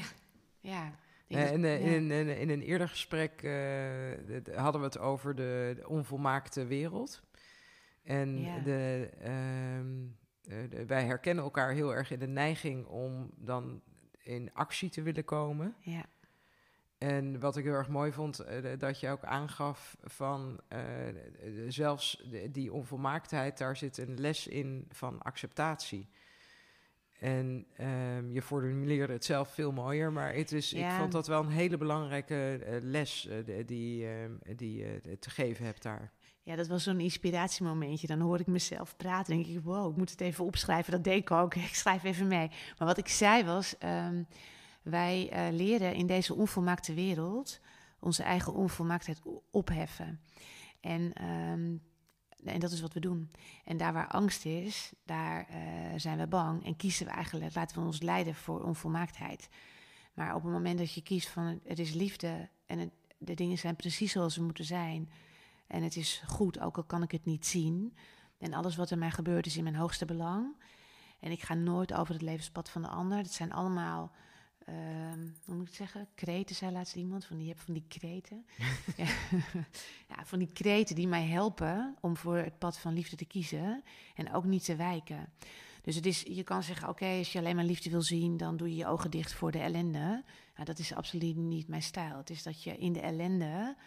ja. 0.60 0.96
Eh, 1.28 1.52
en, 1.52 1.64
uh, 1.64 1.94
in, 1.94 2.12
in, 2.12 2.28
in, 2.28 2.50
een 2.50 2.62
eerder 2.62 2.90
gesprek 2.90 3.42
uh, 3.44 4.56
hadden 4.56 4.82
we 4.82 4.88
het 4.88 5.00
over 5.00 5.36
de, 5.36 5.74
de 5.76 5.88
onvolmaakte 5.88 6.66
wereld. 6.66 7.24
En 8.04 8.36
de, 8.64 9.10
uh, 9.22 10.58
de, 10.70 10.86
wij 10.86 11.06
herkennen 11.06 11.44
elkaar 11.44 11.72
heel 11.72 11.96
erg 11.96 12.12
in 12.12 12.20
de 12.20 12.28
neiging 12.28 12.86
om 12.86 13.30
dan 13.36 13.82
in 14.24 14.54
actie 14.54 14.90
te 14.90 15.02
willen 15.02 15.26
komen. 15.26 15.76
Ja. 15.80 16.06
En 16.98 17.40
wat 17.40 17.58
ik 17.58 17.64
heel 17.64 17.74
erg 17.74 17.90
mooi 17.90 18.12
vond, 18.12 18.46
dat 18.78 19.00
je 19.00 19.10
ook 19.10 19.24
aangaf 19.24 19.98
van 20.04 20.60
zelfs 21.68 22.30
die 22.52 22.74
onvolmaaktheid, 22.74 23.58
daar 23.58 23.78
zit 23.78 23.98
een 23.98 24.20
les 24.20 24.48
in 24.48 24.86
van 24.90 25.22
acceptatie. 25.22 26.10
En 27.24 27.66
um, 27.82 28.32
je 28.32 28.42
formuleerde 28.42 29.14
het 29.14 29.26
zelf 29.26 29.54
veel 29.54 29.72
mooier, 29.72 30.12
maar 30.12 30.34
het 30.34 30.52
is, 30.52 30.74
ik 30.74 30.90
vond 30.90 31.12
dat 31.12 31.28
wel 31.28 31.44
een 31.44 31.50
hele 31.50 31.78
belangrijke 31.78 32.60
uh, 32.60 32.78
les 32.82 33.28
uh, 33.28 33.66
die, 33.66 34.04
uh, 34.04 34.10
die 34.56 34.78
je 34.78 35.18
te 35.20 35.30
geven 35.30 35.66
hebt 35.66 35.84
daar. 35.84 36.12
Ja, 36.42 36.56
dat 36.56 36.68
was 36.68 36.84
zo'n 36.84 37.00
inspiratiemomentje. 37.00 38.08
Dan 38.08 38.20
hoor 38.20 38.40
ik 38.40 38.48
mezelf 38.48 38.96
praten 38.98 39.34
en 39.34 39.44
denk 39.44 39.58
ik, 39.58 39.64
wow, 39.64 39.92
ik 39.92 39.98
moet 39.98 40.12
het 40.12 40.22
even 40.22 40.46
opschrijven. 40.46 40.92
Dat 40.92 41.04
deed 41.04 41.22
ik 41.22 41.32
ook. 41.32 41.56
Ik 41.70 41.76
schrijf 41.76 42.04
even 42.04 42.28
mee. 42.28 42.48
Maar 42.78 42.88
wat 42.88 42.98
ik 42.98 43.08
zei 43.08 43.44
was, 43.44 43.76
um, 43.84 44.28
wij 44.82 45.30
leren 45.52 45.94
in 45.94 46.08
deze 46.08 46.34
onvolmaakte 46.34 46.94
wereld 46.94 47.60
onze 48.00 48.24
eigen 48.24 48.54
onvolmaaktheid 48.54 49.22
opheffen. 49.52 50.20
En 50.82 51.30
um, 51.52 51.82
en 52.46 52.60
dat 52.60 52.72
is 52.72 52.82
wat 52.82 52.94
we 52.94 53.00
doen. 53.00 53.32
En 53.66 53.78
daar 53.78 53.94
waar 53.94 54.08
angst 54.08 54.46
is, 54.46 54.94
daar 55.06 55.48
uh, 55.50 55.56
zijn 55.96 56.18
we 56.18 56.28
bang 56.28 56.66
en 56.66 56.76
kiezen 56.76 57.06
we 57.06 57.12
eigenlijk, 57.12 57.56
laten 57.56 57.80
we 57.80 57.86
ons 57.86 58.02
leiden 58.02 58.36
voor 58.36 58.64
onvolmaaktheid. 58.64 59.50
Maar 60.14 60.36
op 60.36 60.44
het 60.44 60.52
moment 60.52 60.78
dat 60.78 60.94
je 60.94 61.02
kiest 61.02 61.30
van 61.30 61.60
het 61.64 61.80
is 61.80 61.94
liefde 61.94 62.50
en 62.66 62.92
de 63.18 63.34
dingen 63.34 63.58
zijn 63.58 63.76
precies 63.76 64.12
zoals 64.12 64.34
ze 64.34 64.44
moeten 64.44 64.66
zijn 64.66 65.12
en 65.68 65.84
het 65.84 65.96
is 65.96 66.24
goed, 66.28 66.60
ook 66.60 66.78
al 66.78 66.84
kan 66.84 67.04
ik 67.04 67.12
het 67.12 67.26
niet 67.26 67.46
zien 67.46 67.98
en 68.38 68.54
alles 68.54 68.76
wat 68.76 68.90
er 68.90 68.98
mij 68.98 69.12
gebeurt 69.12 69.46
is 69.46 69.58
in 69.58 69.64
mijn 69.64 69.76
hoogste 69.76 70.06
belang 70.06 70.56
en 71.20 71.32
ik 71.32 71.42
ga 71.42 71.54
nooit 71.54 71.94
over 71.94 72.14
het 72.14 72.24
levenspad 72.24 72.70
van 72.70 72.82
de 72.82 72.88
ander. 72.88 73.24
Dat 73.24 73.32
zijn 73.32 73.54
allemaal 73.54 74.12
Um, 74.70 75.36
hoe 75.46 75.56
moet 75.56 75.62
ik 75.62 75.68
het 75.68 75.76
zeggen? 75.76 76.08
Kreten, 76.16 76.56
zei 76.56 76.72
laatst 76.72 76.96
iemand. 76.96 77.26
Van 77.26 77.38
die, 77.38 77.48
heb 77.48 77.60
van 77.60 77.74
die 77.74 77.86
kreten. 77.88 78.46
ja. 78.98 79.08
ja, 80.08 80.26
van 80.26 80.40
die 80.40 80.52
kreten 80.54 80.96
die 80.96 81.08
mij 81.08 81.26
helpen 81.26 81.98
om 82.02 82.18
voor 82.18 82.38
het 82.38 82.58
pad 82.58 82.78
van 82.78 82.94
liefde 82.94 83.16
te 83.16 83.26
kiezen. 83.26 83.84
En 84.16 84.34
ook 84.34 84.46
niet 84.46 84.66
te 84.66 84.76
wijken. 84.76 85.34
Dus 85.82 85.96
het 85.96 86.06
is, 86.06 86.22
je 86.22 86.44
kan 86.44 86.64
zeggen, 86.64 86.90
oké, 86.90 87.06
als 87.06 87.32
je 87.32 87.40
alleen 87.40 87.56
maar 87.56 87.66
liefde 87.66 87.90
wil 87.90 88.02
zien, 88.02 88.38
dan 88.38 88.58
doe 88.58 88.70
je 88.70 88.76
je 88.76 88.88
ogen 88.88 89.12
dicht 89.12 89.34
voor 89.34 89.52
de 89.52 89.60
ellende. 89.60 90.24
Nou, 90.54 90.66
dat 90.66 90.80
is 90.80 90.94
absoluut 90.94 91.36
niet 91.36 91.68
mijn 91.68 91.82
stijl. 91.82 92.18
Het 92.18 92.30
is 92.30 92.44
dat 92.44 92.64
je 92.64 92.78
in 92.78 92.94
de 92.94 93.02
ellende 93.02 93.78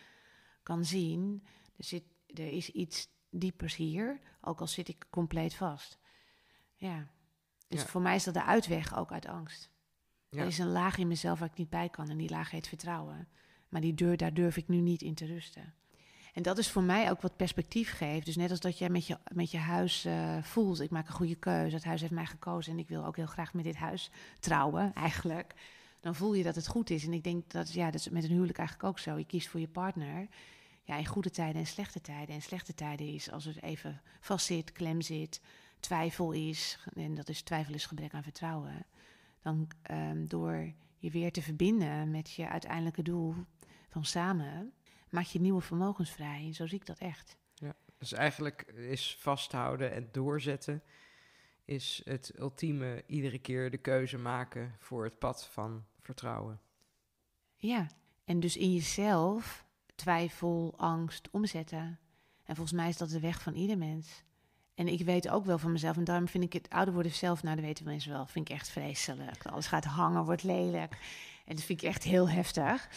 kan 0.63 0.85
zien, 0.85 1.47
er, 1.77 1.85
zit, 1.85 2.05
er 2.27 2.53
is 2.53 2.71
iets 2.71 3.09
diepers 3.31 3.77
hier, 3.77 4.21
ook 4.41 4.61
al 4.61 4.67
zit 4.67 4.89
ik 4.89 5.07
compleet 5.11 5.55
vast. 5.55 5.99
Ja, 6.75 7.11
dus 7.69 7.83
voor 7.83 8.01
mij 8.01 8.15
is 8.15 8.25
dat 8.25 8.35
de 8.35 8.45
uitweg 8.45 8.97
ook 8.97 9.13
uit 9.13 9.27
angst. 9.27 9.71
Er 10.37 10.47
is 10.47 10.59
een 10.59 10.73
laag 10.73 10.99
in 10.99 11.09
mezelf 11.09 11.39
waar 11.39 11.49
ik 11.49 11.57
niet 11.57 11.71
bij 11.71 11.89
kan 11.89 12.09
en 12.09 12.17
die 12.17 12.31
laag 12.31 12.51
heet 12.51 12.69
vertrouwen. 12.69 13.29
Maar 13.69 13.81
die 13.81 13.95
deur, 13.95 14.17
daar 14.17 14.35
durf 14.35 14.57
ik 14.57 14.69
nu 14.69 14.81
niet 14.81 15.03
in 15.03 15.15
te 15.15 15.27
rusten. 15.27 15.75
En 16.37 16.43
dat 16.43 16.59
is 16.59 16.71
voor 16.71 16.83
mij 16.83 17.11
ook 17.11 17.21
wat 17.21 17.37
perspectief 17.37 17.93
geeft. 17.93 18.27
Dus 18.27 18.37
net 18.37 18.51
als 18.51 18.61
dat 18.61 18.79
jij 18.79 18.89
met 18.89 19.07
je, 19.07 19.19
met 19.33 19.51
je 19.51 19.59
huis 19.59 20.07
uh, 20.07 20.43
voelt, 20.43 20.81
ik 20.81 20.91
maak 20.91 21.07
een 21.07 21.15
goede 21.15 21.35
keuze, 21.35 21.75
het 21.75 21.85
huis 21.85 22.01
heeft 22.01 22.13
mij 22.13 22.27
gekozen 22.27 22.73
en 22.73 22.79
ik 22.79 22.89
wil 22.89 23.05
ook 23.05 23.17
heel 23.17 23.27
graag 23.27 23.55
met 23.55 23.65
dit 23.65 23.77
huis 23.77 24.11
trouwen, 24.41 24.95
eigenlijk. 25.09 25.55
Dan 26.01 26.15
voel 26.15 26.35
je 26.35 26.43
dat 26.43 26.55
het 26.55 26.67
goed 26.67 26.91
is. 26.91 27.05
En 27.05 27.13
ik 27.13 27.25
denk 27.25 27.51
dat, 27.51 27.73
ja, 27.73 27.91
dat 27.91 28.01
is 28.01 28.09
met 28.09 28.25
een 28.25 28.31
huwelijk 28.31 28.59
eigenlijk 28.59 28.89
ook 28.89 28.99
zo. 28.99 29.19
Je 29.19 29.25
kiest 29.25 29.49
voor 29.49 29.61
je 29.61 29.69
partner. 29.69 30.29
Ja, 30.85 30.97
in 30.97 31.07
goede 31.07 31.31
tijden 31.31 31.61
en 31.61 31.67
slechte 31.67 32.01
tijden. 32.01 32.35
En 32.35 32.43
slechte 32.43 32.75
tijden 32.75 33.15
is 33.15 33.31
als 33.31 33.45
het 33.45 33.63
even 33.63 34.01
vast 34.21 34.47
zit, 34.47 34.73
klem 34.73 35.01
zit, 35.01 35.41
twijfel 35.81 36.33
is. 36.33 36.79
En 36.95 37.15
dat 37.15 37.29
is 37.29 37.43
twijfel 37.43 37.75
is 37.75 37.87
gebrek 37.87 38.15
aan 38.15 38.23
vertrouwen 38.23 38.87
dan 39.47 39.69
um, 39.91 40.29
door 40.29 40.73
je 40.99 41.11
weer 41.11 41.33
te 41.33 41.43
verbinden 41.43 42.11
met 42.11 42.33
je 42.33 42.49
uiteindelijke 42.49 43.03
doel 43.03 43.35
van 43.89 44.05
samen, 44.05 44.73
maak 45.11 45.25
je 45.25 45.41
nieuwe 45.41 45.61
vermogens 45.61 46.11
vrij. 46.11 46.53
Zo 46.53 46.67
zie 46.67 46.79
ik 46.79 46.87
dat 46.87 46.99
echt. 46.99 47.37
Ja, 47.55 47.75
dus 47.99 48.13
eigenlijk 48.13 48.63
is 48.63 49.17
vasthouden 49.21 49.93
en 49.93 50.09
doorzetten 50.13 50.83
is 51.65 52.03
het 52.05 52.33
ultieme 52.39 53.05
iedere 53.07 53.39
keer 53.39 53.71
de 53.71 53.79
keuze 53.79 54.19
maken 54.19 54.75
voor 54.79 55.05
het 55.05 55.19
pad 55.19 55.47
van 55.47 55.85
vertrouwen. 56.01 56.61
Ja, 57.57 57.87
en 58.25 58.41
dus 58.41 58.57
in 58.57 58.73
jezelf 58.73 59.67
twijfel, 59.95 60.75
angst 60.77 61.31
omzetten. 61.31 61.99
En 62.45 62.55
volgens 62.57 62.77
mij 62.77 62.89
is 62.89 62.97
dat 62.97 63.11
de 63.11 63.21
weg 63.21 63.43
van 63.43 63.55
ieder 63.55 63.79
mens. 63.79 64.25
En 64.77 64.89
ik 64.89 65.05
weet 65.05 65.29
ook 65.29 65.45
wel 65.45 65.59
van 65.59 65.73
mezelf, 65.73 65.97
en 65.97 66.05
daarom 66.05 66.29
vind 66.29 66.45
ik 66.45 66.53
het 66.53 66.71
ouder 66.71 66.95
worden 66.95 67.13
zelf, 67.13 67.43
nou, 67.43 67.57
dat 67.57 67.65
weten 67.65 67.85
mensen 67.85 68.13
wel, 68.13 68.27
vind 68.27 68.49
ik 68.49 68.55
echt 68.55 68.69
vreselijk. 68.69 69.47
Alles 69.47 69.67
gaat 69.67 69.85
hangen, 69.85 70.25
wordt 70.25 70.43
lelijk. 70.43 70.93
En 71.45 71.55
dat 71.55 71.65
vind 71.65 71.83
ik 71.83 71.89
echt 71.89 72.03
heel 72.03 72.29
heftig. 72.29 72.89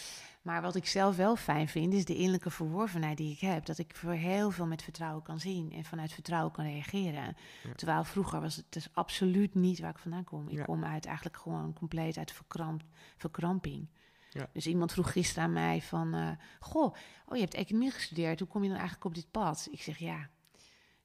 Maar 0.42 0.62
wat 0.62 0.76
ik 0.76 0.86
zelf 0.86 1.16
wel 1.16 1.36
fijn 1.36 1.68
vind, 1.68 1.94
is 1.94 2.06
de 2.06 2.16
innerlijke 2.16 2.50
verworvenheid 2.50 3.18
die 3.18 3.32
ik 3.32 3.40
heb. 3.40 3.66
Dat 3.66 3.78
ik 3.78 3.96
voor 3.96 4.12
heel 4.12 4.52
veel 4.52 4.66
met 4.66 4.84
vertrouwen 4.84 5.24
kan 5.24 5.40
zien 5.40 5.72
en 5.72 5.84
vanuit 5.84 6.14
vertrouwen 6.14 6.52
kan 6.52 6.66
reageren. 6.66 7.36
Terwijl 7.76 8.04
vroeger 8.04 8.42
was 8.42 8.56
het 8.56 8.66
dus 8.70 8.90
absoluut 8.94 9.56
niet 9.56 9.80
waar 9.80 9.90
ik 9.90 9.98
vandaan 9.98 10.24
kom. 10.24 10.50
Ik 10.50 10.64
kom 10.64 10.86
uit 10.86 11.06
eigenlijk 11.06 11.38
gewoon 11.38 11.74
compleet 11.74 12.18
uit 12.18 12.32
verkramp, 12.32 12.84
verkramping. 13.18 13.88
Ja. 14.30 14.50
Dus 14.54 14.68
iemand 14.68 14.92
vroeg 14.92 15.12
gisteren 15.12 15.44
aan 15.44 15.54
mij 15.54 15.82
van... 15.82 16.16
Uh, 16.16 16.30
goh, 16.60 16.96
oh, 17.26 17.36
je 17.36 17.42
hebt 17.42 17.54
economie 17.54 17.92
gestudeerd. 17.92 18.40
Hoe 18.40 18.48
kom 18.48 18.62
je 18.62 18.70
dan 18.70 18.78
eigenlijk 18.78 19.06
op 19.06 19.16
dit 19.16 19.32
pad? 19.32 19.68
Ik 19.72 19.82
zeg, 19.82 19.98
ja, 19.98 20.30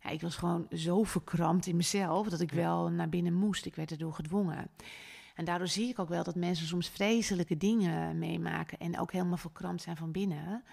ja, 0.04 0.10
ik 0.10 0.20
was 0.20 0.36
gewoon 0.36 0.66
zo 0.70 1.02
verkrampt 1.02 1.66
in 1.66 1.76
mezelf 1.76 2.28
dat 2.28 2.40
ik 2.40 2.52
wel 2.52 2.88
naar 2.88 3.08
binnen 3.08 3.34
moest. 3.34 3.66
Ik 3.66 3.74
werd 3.74 3.90
erdoor 3.90 4.12
gedwongen. 4.12 4.70
En 5.34 5.44
daardoor 5.44 5.68
zie 5.68 5.88
ik 5.88 5.98
ook 5.98 6.08
wel 6.08 6.24
dat 6.24 6.34
mensen 6.34 6.66
soms 6.66 6.88
vreselijke 6.88 7.56
dingen 7.56 8.18
meemaken 8.18 8.78
en 8.78 8.98
ook 8.98 9.12
helemaal 9.12 9.36
verkrampt 9.36 9.82
zijn 9.82 9.96
van 9.96 10.12
binnen. 10.12 10.64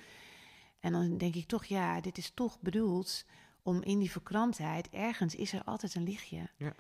En 0.80 0.92
dan 0.92 1.18
denk 1.18 1.36
ik 1.36 1.48
toch, 1.48 1.66
ja, 1.66 2.02
dit 2.02 2.18
is 2.18 2.32
toch 2.34 2.60
bedoeld 2.60 3.26
om 3.62 3.82
in 3.82 4.00
die 4.00 4.12
verkramptheid, 4.12 4.90
ergens 4.90 5.36
is 5.36 5.54
er 5.54 5.64
altijd 5.64 5.96
een 5.96 6.04
lichtje. 6.04 6.50
Ja. 6.58 6.74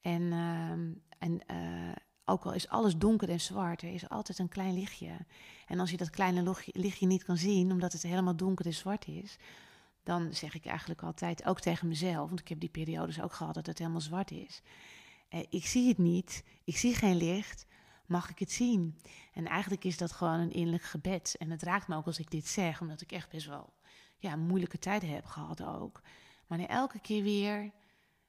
En, 0.00 0.32
ehm, 0.32 0.90
en 1.18 1.40
uh, 1.50 1.96
ook 2.24 2.44
al 2.44 2.52
is 2.52 2.68
alles 2.68 2.96
donker 2.96 3.28
en 3.28 3.40
zwart, 3.40 3.82
er 3.82 3.92
is 3.92 4.08
altijd 4.08 4.38
een 4.38 4.48
klein 4.48 4.74
lichtje. 4.74 5.16
En 5.66 5.80
als 5.80 5.90
je 5.90 5.96
dat 5.96 6.10
kleine 6.10 6.54
lichtje 6.72 7.06
niet 7.06 7.24
kan 7.24 7.36
zien, 7.36 7.72
omdat 7.72 7.92
het 7.92 8.02
helemaal 8.02 8.36
donker 8.36 8.66
en 8.66 8.74
zwart 8.74 9.06
is, 9.06 9.38
dan 10.06 10.34
zeg 10.34 10.54
ik 10.54 10.66
eigenlijk 10.66 11.02
altijd, 11.02 11.44
ook 11.44 11.60
tegen 11.60 11.88
mezelf, 11.88 12.28
want 12.28 12.40
ik 12.40 12.48
heb 12.48 12.60
die 12.60 12.68
periodes 12.68 13.20
ook 13.20 13.32
gehad 13.32 13.54
dat 13.54 13.66
het 13.66 13.78
helemaal 13.78 14.00
zwart 14.00 14.30
is. 14.30 14.62
Eh, 15.28 15.40
ik 15.50 15.66
zie 15.66 15.88
het 15.88 15.98
niet, 15.98 16.44
ik 16.64 16.76
zie 16.76 16.94
geen 16.94 17.16
licht, 17.16 17.66
mag 18.06 18.30
ik 18.30 18.38
het 18.38 18.50
zien? 18.50 19.00
En 19.32 19.46
eigenlijk 19.46 19.84
is 19.84 19.96
dat 19.96 20.12
gewoon 20.12 20.38
een 20.38 20.52
innerlijk 20.52 20.84
gebed. 20.84 21.34
En 21.38 21.50
het 21.50 21.62
raakt 21.62 21.88
me 21.88 21.96
ook 21.96 22.06
als 22.06 22.18
ik 22.18 22.30
dit 22.30 22.46
zeg, 22.46 22.80
omdat 22.80 23.00
ik 23.00 23.12
echt 23.12 23.28
best 23.28 23.46
wel 23.46 23.72
ja, 24.16 24.36
moeilijke 24.36 24.78
tijden 24.78 25.08
heb 25.08 25.24
gehad 25.24 25.62
ook. 25.62 26.02
Maar 26.46 26.58
elke 26.58 27.00
keer 27.00 27.22
weer, 27.22 27.72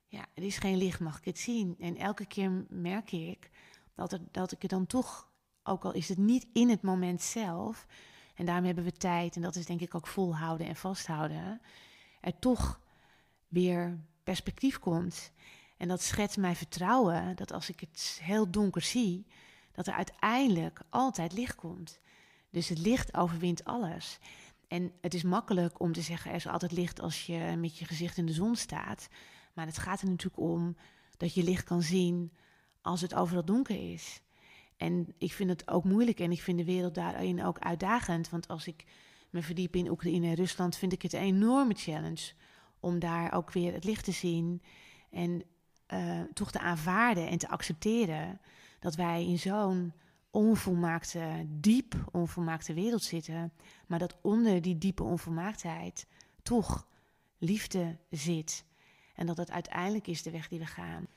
ja, 0.07 0.25
er 0.33 0.43
is 0.43 0.57
geen 0.57 0.77
licht, 0.77 0.99
mag 0.99 1.17
ik 1.17 1.25
het 1.25 1.39
zien? 1.39 1.75
En 1.79 1.97
elke 1.97 2.25
keer 2.25 2.65
merk 2.69 3.11
ik 3.11 3.49
dat, 3.95 4.19
dat 4.31 4.51
ik 4.51 4.61
het 4.61 4.71
dan 4.71 4.85
toch, 4.85 5.31
ook 5.63 5.85
al 5.85 5.93
is 5.93 6.09
het 6.09 6.17
niet 6.17 6.47
in 6.53 6.69
het 6.69 6.81
moment 6.81 7.21
zelf, 7.21 7.87
en 8.37 8.45
daarom 8.45 8.65
hebben 8.65 8.83
we 8.83 8.91
tijd, 8.91 9.35
en 9.35 9.41
dat 9.41 9.55
is 9.55 9.65
denk 9.65 9.81
ik 9.81 9.95
ook 9.95 10.07
volhouden 10.07 10.67
en 10.67 10.75
vasthouden, 10.75 11.61
er 12.21 12.39
toch 12.39 12.79
weer 13.47 13.99
perspectief 14.23 14.79
komt. 14.79 15.31
En 15.77 15.87
dat 15.87 16.01
schetst 16.01 16.37
mij 16.37 16.55
vertrouwen 16.55 17.35
dat 17.35 17.51
als 17.51 17.69
ik 17.69 17.79
het 17.79 18.19
heel 18.23 18.51
donker 18.51 18.81
zie, 18.81 19.27
dat 19.71 19.87
er 19.87 19.93
uiteindelijk 19.93 20.81
altijd 20.89 21.33
licht 21.33 21.55
komt. 21.55 21.99
Dus 22.49 22.69
het 22.69 22.79
licht 22.79 23.13
overwint 23.13 23.63
alles. 23.63 24.19
En 24.67 24.91
het 25.01 25.13
is 25.13 25.23
makkelijk 25.23 25.79
om 25.79 25.93
te 25.93 26.01
zeggen, 26.01 26.31
er 26.31 26.37
is 26.37 26.47
altijd 26.47 26.71
licht 26.71 27.01
als 27.01 27.25
je 27.25 27.55
met 27.57 27.77
je 27.77 27.85
gezicht 27.85 28.17
in 28.17 28.25
de 28.25 28.33
zon 28.33 28.55
staat. 28.55 29.07
Maar 29.53 29.65
het 29.65 29.77
gaat 29.77 30.01
er 30.01 30.09
natuurlijk 30.09 30.41
om 30.41 30.75
dat 31.17 31.33
je 31.33 31.43
licht 31.43 31.63
kan 31.63 31.81
zien 31.81 32.33
als 32.81 33.01
het 33.01 33.13
overal 33.13 33.45
donker 33.45 33.91
is. 33.93 34.21
En 34.77 35.13
ik 35.17 35.33
vind 35.33 35.49
het 35.49 35.67
ook 35.67 35.83
moeilijk 35.83 36.19
en 36.19 36.31
ik 36.31 36.41
vind 36.41 36.57
de 36.57 36.65
wereld 36.65 36.95
daarin 36.95 37.43
ook 37.43 37.59
uitdagend. 37.59 38.29
Want 38.29 38.47
als 38.47 38.67
ik 38.67 38.85
me 39.29 39.41
verdiep 39.41 39.75
in 39.75 39.89
Oekraïne 39.89 40.27
en 40.27 40.33
Rusland, 40.33 40.75
vind 40.75 40.93
ik 40.93 41.01
het 41.01 41.13
een 41.13 41.19
enorme 41.19 41.73
challenge 41.73 42.31
om 42.79 42.99
daar 42.99 43.33
ook 43.33 43.51
weer 43.51 43.73
het 43.73 43.83
licht 43.83 44.03
te 44.03 44.11
zien. 44.11 44.61
En 45.09 45.43
uh, 45.93 46.21
toch 46.33 46.51
te 46.51 46.59
aanvaarden 46.59 47.27
en 47.27 47.37
te 47.37 47.49
accepteren 47.49 48.41
dat 48.79 48.95
wij 48.95 49.25
in 49.25 49.39
zo'n 49.39 49.93
onvolmaakte, 50.31 51.45
diep 51.47 51.95
onvolmaakte 52.11 52.73
wereld 52.73 53.03
zitten, 53.03 53.53
maar 53.87 53.99
dat 53.99 54.17
onder 54.21 54.61
die 54.61 54.77
diepe 54.77 55.03
onvolmaaktheid 55.03 56.07
toch 56.41 56.87
liefde 57.37 57.97
zit. 58.09 58.65
En 59.15 59.25
dat 59.25 59.37
het 59.37 59.51
uiteindelijk 59.51 60.07
is 60.07 60.23
de 60.23 60.31
weg 60.31 60.47
die 60.47 60.59
we 60.59 60.65
gaan. 60.65 61.07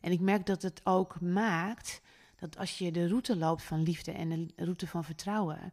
En 0.00 0.12
ik 0.12 0.20
merk 0.20 0.46
dat 0.46 0.62
het 0.62 0.80
ook 0.84 1.20
maakt 1.20 2.00
dat 2.36 2.58
als 2.58 2.78
je 2.78 2.92
de 2.92 3.08
route 3.08 3.36
loopt 3.36 3.62
van 3.62 3.82
liefde 3.82 4.12
en 4.12 4.28
de 4.28 4.64
route 4.64 4.86
van 4.86 5.04
vertrouwen, 5.04 5.72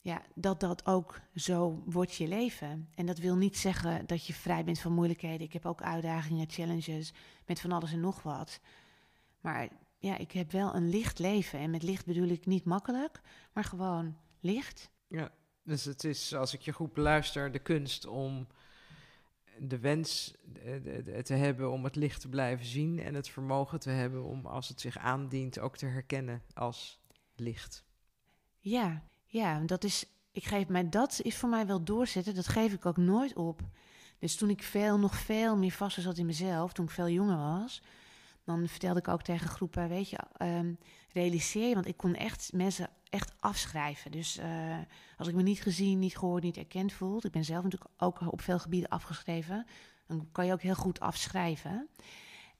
ja, 0.00 0.22
dat 0.34 0.60
dat 0.60 0.86
ook 0.86 1.20
zo 1.34 1.82
wordt 1.84 2.14
je 2.14 2.28
leven. 2.28 2.88
En 2.94 3.06
dat 3.06 3.18
wil 3.18 3.36
niet 3.36 3.56
zeggen 3.56 4.06
dat 4.06 4.26
je 4.26 4.32
vrij 4.32 4.64
bent 4.64 4.78
van 4.78 4.92
moeilijkheden. 4.92 5.46
Ik 5.46 5.52
heb 5.52 5.66
ook 5.66 5.82
uitdagingen, 5.82 6.50
challenges 6.50 7.12
met 7.46 7.60
van 7.60 7.72
alles 7.72 7.92
en 7.92 8.00
nog 8.00 8.22
wat. 8.22 8.60
Maar 9.40 9.68
ja, 9.98 10.16
ik 10.16 10.32
heb 10.32 10.50
wel 10.50 10.74
een 10.74 10.88
licht 10.88 11.18
leven. 11.18 11.58
En 11.58 11.70
met 11.70 11.82
licht 11.82 12.06
bedoel 12.06 12.28
ik 12.28 12.46
niet 12.46 12.64
makkelijk, 12.64 13.20
maar 13.52 13.64
gewoon 13.64 14.16
licht. 14.40 14.90
Ja, 15.08 15.30
dus 15.62 15.84
het 15.84 16.04
is, 16.04 16.34
als 16.34 16.54
ik 16.54 16.60
je 16.60 16.72
goed 16.72 16.92
beluister, 16.92 17.52
de 17.52 17.58
kunst 17.58 18.06
om 18.06 18.46
de 19.58 19.78
wens 19.78 20.34
eh, 20.64 21.18
te 21.18 21.34
hebben 21.34 21.70
om 21.70 21.84
het 21.84 21.96
licht 21.96 22.20
te 22.20 22.28
blijven 22.28 22.66
zien 22.66 23.00
en 23.00 23.14
het 23.14 23.28
vermogen 23.28 23.80
te 23.80 23.90
hebben 23.90 24.24
om 24.24 24.46
als 24.46 24.68
het 24.68 24.80
zich 24.80 24.98
aandient 24.98 25.58
ook 25.58 25.76
te 25.76 25.86
herkennen 25.86 26.42
als 26.54 27.02
licht. 27.36 27.84
Ja, 28.58 29.02
ja, 29.24 29.60
dat 29.60 29.84
is, 29.84 30.06
ik 30.32 30.44
geef 30.44 30.68
mij, 30.68 30.88
dat 30.88 31.20
is 31.22 31.36
voor 31.36 31.48
mij 31.48 31.66
wel 31.66 31.84
doorzetten, 31.84 32.34
dat 32.34 32.48
geef 32.48 32.72
ik 32.72 32.86
ook 32.86 32.96
nooit 32.96 33.36
op. 33.36 33.60
Dus 34.18 34.36
toen 34.36 34.50
ik 34.50 34.62
veel, 34.62 34.98
nog 34.98 35.16
veel 35.16 35.56
meer 35.56 35.70
vast 35.70 36.00
zat 36.00 36.18
in 36.18 36.26
mezelf, 36.26 36.72
toen 36.72 36.84
ik 36.84 36.90
veel 36.90 37.08
jonger 37.08 37.36
was, 37.36 37.82
dan 38.44 38.68
vertelde 38.68 38.98
ik 38.98 39.08
ook 39.08 39.22
tegen 39.22 39.48
groepen, 39.48 39.88
weet 39.88 40.10
je, 40.10 40.18
um, 40.42 40.78
realiseer 41.12 41.68
je, 41.68 41.74
want 41.74 41.86
ik 41.86 41.96
kon 41.96 42.14
echt 42.14 42.52
mensen 42.52 42.88
echt 43.14 43.32
afschrijven. 43.40 44.10
Dus 44.10 44.38
uh, 44.38 44.76
als 45.18 45.28
ik 45.28 45.34
me 45.34 45.42
niet 45.42 45.62
gezien, 45.62 45.98
niet 45.98 46.18
gehoord, 46.18 46.42
niet 46.42 46.56
erkend 46.56 46.92
voelde, 46.92 47.26
ik 47.26 47.32
ben 47.32 47.44
zelf 47.44 47.62
natuurlijk 47.62 47.90
ook 47.96 48.32
op 48.32 48.40
veel 48.40 48.58
gebieden 48.58 48.88
afgeschreven, 48.88 49.66
dan 50.06 50.28
kan 50.32 50.46
je 50.46 50.52
ook 50.52 50.62
heel 50.62 50.74
goed 50.74 51.00
afschrijven. 51.00 51.88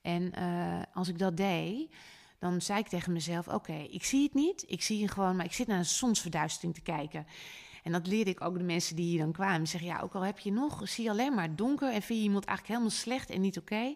En 0.02 0.32
uh, 0.38 0.82
als 0.92 1.08
ik 1.08 1.18
dat 1.18 1.36
deed, 1.36 1.94
dan 2.38 2.60
zei 2.60 2.78
ik 2.78 2.88
tegen 2.88 3.12
mezelf: 3.12 3.48
Oké, 3.48 3.72
ik 3.72 4.04
zie 4.04 4.22
het 4.22 4.34
niet, 4.34 4.64
ik 4.66 4.82
zie 4.82 4.98
je 4.98 5.08
gewoon, 5.08 5.36
maar 5.36 5.44
ik 5.44 5.52
zit 5.52 5.66
naar 5.66 5.78
een 5.78 5.84
zonsverduistering 5.84 6.74
te 6.74 6.80
kijken. 6.80 7.26
En 7.82 7.92
dat 7.92 8.06
leerde 8.06 8.30
ik 8.30 8.40
ook 8.40 8.58
de 8.58 8.64
mensen 8.64 8.96
die 8.96 9.04
hier 9.04 9.18
dan 9.18 9.32
kwamen. 9.32 9.66
Zeggen: 9.66 9.88
Ja, 9.88 10.00
ook 10.00 10.14
al 10.14 10.22
heb 10.22 10.38
je 10.38 10.52
nog, 10.52 10.88
zie 10.88 11.04
je 11.04 11.10
alleen 11.10 11.34
maar 11.34 11.56
donker 11.56 11.92
en 11.92 12.02
vind 12.02 12.18
je 12.18 12.24
iemand 12.24 12.44
eigenlijk 12.44 12.78
helemaal 12.78 12.98
slecht 13.00 13.30
en 13.30 13.40
niet 13.40 13.58
oké. 13.58 13.94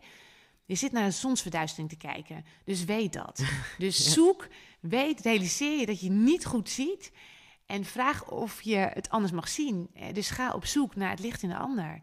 Je 0.69 0.75
zit 0.75 0.93
naar 0.93 1.05
een 1.05 1.13
zonsverduistering 1.13 1.89
te 1.89 1.97
kijken. 1.97 2.45
Dus 2.65 2.85
weet 2.85 3.13
dat. 3.13 3.43
Dus 3.79 4.13
zoek, 4.13 4.49
weet, 4.81 5.21
realiseer 5.21 5.79
je 5.79 5.87
dat 5.87 6.01
je 6.01 6.11
niet 6.11 6.47
goed 6.47 6.69
ziet. 6.71 7.13
En 7.67 7.85
vraag 7.85 8.31
of 8.31 8.63
je 8.63 8.77
het 8.77 9.11
anders 9.11 9.33
mag 9.33 9.49
zien. 9.49 9.91
Eh, 9.95 10.15
dus 10.15 10.31
ga 10.31 10.53
op 10.53 10.65
zoek 10.65 10.95
naar 10.95 11.11
het 11.11 11.21
licht 11.21 11.43
in 11.43 11.49
de 11.49 11.57
ander. 11.57 12.03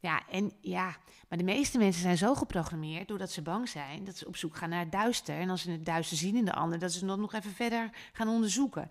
Ja, 0.00 0.22
en 0.30 0.52
ja, 0.60 0.96
maar 1.28 1.38
de 1.38 1.44
meeste 1.44 1.78
mensen 1.78 2.02
zijn 2.02 2.18
zo 2.18 2.34
geprogrammeerd 2.34 3.08
doordat 3.08 3.30
ze 3.30 3.42
bang 3.42 3.68
zijn, 3.68 4.04
dat 4.04 4.16
ze 4.16 4.26
op 4.26 4.36
zoek 4.36 4.56
gaan 4.56 4.68
naar 4.68 4.80
het 4.80 4.92
duister. 4.92 5.38
En 5.38 5.50
als 5.50 5.62
ze 5.62 5.70
het 5.70 5.86
duister 5.86 6.16
zien 6.16 6.36
in 6.36 6.44
de 6.44 6.54
ander, 6.54 6.78
dat 6.78 6.92
ze 6.92 7.06
het 7.06 7.18
nog 7.18 7.34
even 7.34 7.52
verder 7.52 7.90
gaan 8.12 8.28
onderzoeken. 8.28 8.88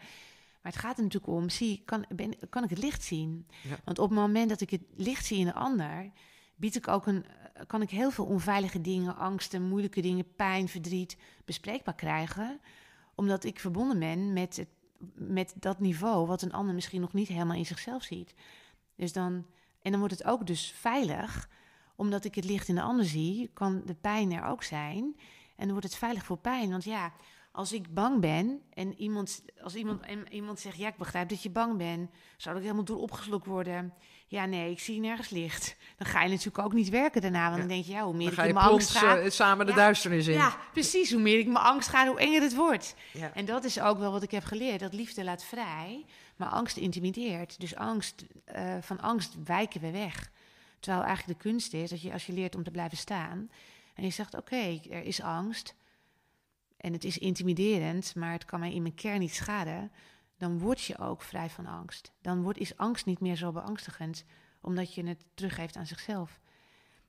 Maar 0.61 0.71
het 0.71 0.81
gaat 0.81 0.97
er 0.97 1.03
natuurlijk 1.03 1.33
om, 1.33 1.49
zie, 1.49 1.81
kan, 1.85 2.05
ben, 2.09 2.33
kan 2.49 2.63
ik 2.63 2.69
het 2.69 2.79
licht 2.79 3.03
zien? 3.03 3.47
Want 3.83 3.99
op 3.99 4.09
het 4.09 4.19
moment 4.19 4.49
dat 4.49 4.61
ik 4.61 4.69
het 4.69 4.83
licht 4.95 5.25
zie 5.25 5.39
in 5.39 5.45
de 5.45 5.53
ander, 5.53 6.11
bied 6.57 6.75
ik 6.75 6.87
ook 6.87 7.07
een, 7.07 7.25
kan 7.67 7.81
ik 7.81 7.89
heel 7.89 8.11
veel 8.11 8.25
onveilige 8.25 8.81
dingen, 8.81 9.15
angsten, 9.15 9.67
moeilijke 9.67 10.01
dingen, 10.01 10.35
pijn, 10.35 10.67
verdriet 10.67 11.17
bespreekbaar 11.45 11.95
krijgen. 11.95 12.59
Omdat 13.15 13.43
ik 13.43 13.59
verbonden 13.59 13.99
ben 13.99 14.33
met, 14.33 14.57
het, 14.57 14.69
met 15.13 15.53
dat 15.55 15.79
niveau 15.79 16.27
wat 16.27 16.41
een 16.41 16.53
ander 16.53 16.73
misschien 16.75 17.01
nog 17.01 17.13
niet 17.13 17.27
helemaal 17.27 17.57
in 17.57 17.65
zichzelf 17.65 18.03
ziet. 18.03 18.33
Dus 18.95 19.13
dan, 19.13 19.45
en 19.81 19.91
dan 19.91 19.99
wordt 19.99 20.17
het 20.17 20.27
ook 20.27 20.47
dus 20.47 20.71
veilig, 20.71 21.49
omdat 21.95 22.25
ik 22.25 22.35
het 22.35 22.45
licht 22.45 22.67
in 22.67 22.75
de 22.75 22.81
ander 22.81 23.05
zie, 23.05 23.49
kan 23.53 23.81
de 23.85 23.95
pijn 23.95 24.31
er 24.31 24.43
ook 24.43 24.63
zijn. 24.63 25.03
En 25.55 25.63
dan 25.63 25.71
wordt 25.71 25.85
het 25.85 25.95
veilig 25.95 26.25
voor 26.25 26.37
pijn. 26.37 26.69
Want 26.69 26.83
ja, 26.83 27.13
als 27.51 27.73
ik 27.73 27.93
bang 27.93 28.19
ben 28.19 28.61
en 28.69 29.01
iemand, 29.01 29.43
als 29.61 29.75
iemand, 29.75 30.01
en 30.01 30.33
iemand 30.33 30.59
zegt: 30.59 30.77
Ja, 30.77 30.87
ik 30.87 30.97
begrijp 30.97 31.29
dat 31.29 31.43
je 31.43 31.49
bang 31.49 31.77
bent, 31.77 32.09
zou 32.37 32.55
ik 32.55 32.61
helemaal 32.61 32.83
door 32.83 33.01
opgeslokt 33.01 33.45
worden. 33.45 33.93
Ja, 34.29 34.45
nee, 34.45 34.71
ik 34.71 34.79
zie 34.79 34.99
nergens 34.99 35.29
licht. 35.29 35.75
Dan 35.97 36.07
ga 36.07 36.23
je 36.23 36.29
natuurlijk 36.29 36.59
ook 36.59 36.73
niet 36.73 36.89
werken 36.89 37.21
daarna. 37.21 37.45
Want 37.47 37.59
dan 37.59 37.67
denk 37.67 37.85
je: 37.85 37.91
Ja, 37.91 38.03
hoe 38.03 38.13
meer 38.13 38.31
ik 38.31 38.37
in 38.37 38.53
mijn 38.53 38.65
angst 38.65 38.97
ga. 38.97 39.19
Uh, 39.19 39.29
samen 39.29 39.65
de 39.65 39.73
duisternis 39.73 40.27
in. 40.27 40.33
Ja, 40.33 40.57
precies. 40.73 41.11
Hoe 41.11 41.21
meer 41.21 41.39
ik 41.39 41.45
mijn 41.45 41.65
angst 41.65 41.89
ga, 41.89 42.07
hoe 42.07 42.19
enger 42.19 42.41
het 42.41 42.55
wordt. 42.55 42.95
Ja. 43.13 43.31
En 43.33 43.45
dat 43.45 43.63
is 43.63 43.79
ook 43.79 43.97
wel 43.97 44.11
wat 44.11 44.23
ik 44.23 44.31
heb 44.31 44.43
geleerd: 44.43 44.79
dat 44.79 44.93
liefde 44.93 45.23
laat 45.23 45.43
vrij, 45.43 46.05
maar 46.35 46.49
angst 46.49 46.77
intimideert. 46.77 47.59
Dus 47.59 47.75
angst, 47.75 48.25
uh, 48.55 48.75
van 48.81 48.99
angst 48.99 49.35
wijken 49.43 49.81
we 49.81 49.91
weg. 49.91 50.31
Terwijl 50.79 51.03
eigenlijk 51.03 51.39
de 51.39 51.49
kunst 51.49 51.73
is 51.73 51.89
dat 51.89 52.01
je 52.01 52.13
als 52.13 52.25
je 52.25 52.33
leert 52.33 52.55
om 52.55 52.63
te 52.63 52.71
blijven 52.71 52.97
staan 52.97 53.49
en 53.95 54.03
je 54.03 54.09
zegt: 54.09 54.35
Oké, 54.35 54.79
er 54.89 55.03
is 55.03 55.21
angst 55.21 55.75
en 56.77 56.93
het 56.93 57.03
is 57.03 57.17
intimiderend, 57.17 58.15
maar 58.15 58.31
het 58.31 58.45
kan 58.45 58.59
mij 58.59 58.73
in 58.73 58.81
mijn 58.81 58.95
kern 58.95 59.19
niet 59.19 59.35
schaden, 59.35 59.91
dan 60.37 60.59
word 60.59 60.81
je 60.81 60.97
ook 60.97 61.21
vrij 61.21 61.49
van 61.49 61.65
angst. 61.65 62.11
Dan 62.21 62.41
wordt, 62.41 62.59
is 62.59 62.77
angst 62.77 63.05
niet 63.05 63.19
meer 63.19 63.35
zo 63.35 63.51
beangstigend, 63.51 64.25
omdat 64.61 64.93
je 64.93 65.05
het 65.05 65.25
teruggeeft 65.33 65.75
aan 65.75 65.85
zichzelf. 65.85 66.39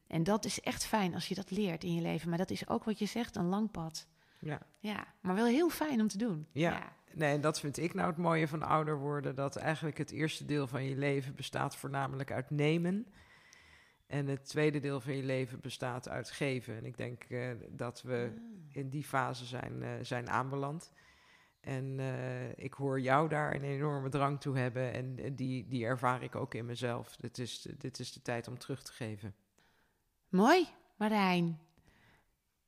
En 0.07 0.23
dat 0.23 0.45
is 0.45 0.61
echt 0.61 0.85
fijn 0.85 1.15
als 1.15 1.29
je 1.29 1.35
dat 1.35 1.51
leert 1.51 1.85
in 1.85 1.95
je 1.95 2.01
leven. 2.01 2.29
Maar 2.29 2.39
dat 2.39 2.51
is 2.51 2.69
ook 2.69 2.85
wat 2.85 2.99
je 2.99 3.07
zegt, 3.07 3.37
een 3.37 3.49
lang 3.49 3.71
pad. 3.71 4.09
Ja. 4.41 4.61
ja 4.79 5.07
maar 5.21 5.35
wel 5.35 5.47
heel 5.47 5.71
fijn 5.71 6.01
om 6.01 6.09
te 6.09 6.19
doen. 6.19 6.47
Ja. 6.53 6.71
ja. 6.71 6.97
Nee, 7.15 7.35
en 7.35 7.41
dat 7.41 7.61
vind 7.61 7.79
ik 7.79 7.95
nou 7.95 8.09
het 8.09 8.17
mooie 8.17 8.49
van 8.49 8.63
ouder 8.63 8.99
worden. 8.99 9.35
Dat 9.35 9.57
eigenlijk 9.57 9.99
het 9.99 10.11
eerste 10.11 10.45
deel 10.45 10.67
van 10.67 10.85
je 10.85 10.97
leven 10.97 11.35
bestaat 11.35 11.77
voornamelijk 11.77 12.33
uit 12.33 12.51
nemen. 12.51 13.07
En 14.07 14.27
het 14.27 14.49
tweede 14.49 14.81
deel 14.81 15.01
van 15.01 15.17
je 15.17 15.23
leven 15.23 15.61
bestaat 15.61 16.09
uit 16.09 16.31
geven. 16.31 16.77
En 16.77 16.85
ik 16.85 16.97
denk 16.97 17.25
uh, 17.29 17.51
dat 17.71 18.03
we 18.03 18.31
ah. 18.35 18.77
in 18.77 18.89
die 18.89 19.05
fase 19.05 19.45
zijn, 19.45 19.83
uh, 19.83 19.91
zijn 20.03 20.31
aanbeland. 20.31 20.93
En 21.69 21.99
uh, 21.99 22.49
ik 22.57 22.73
hoor 22.73 23.01
jou 23.01 23.29
daar 23.29 23.55
een 23.55 23.63
enorme 23.63 24.09
drang 24.09 24.41
toe 24.41 24.59
hebben. 24.59 24.93
En 24.93 25.35
die, 25.35 25.69
die 25.69 25.85
ervaar 25.85 26.23
ik 26.23 26.35
ook 26.35 26.55
in 26.55 26.67
mezelf. 26.67 27.17
Dit 27.17 27.39
is, 27.39 27.69
dit 27.79 27.99
is 27.99 28.13
de 28.13 28.23
tijd 28.23 28.49
om 28.49 28.59
terug 28.59 28.83
te 28.83 28.93
geven. 28.93 29.35
Mooi, 30.29 30.69
Marijn. 30.97 31.59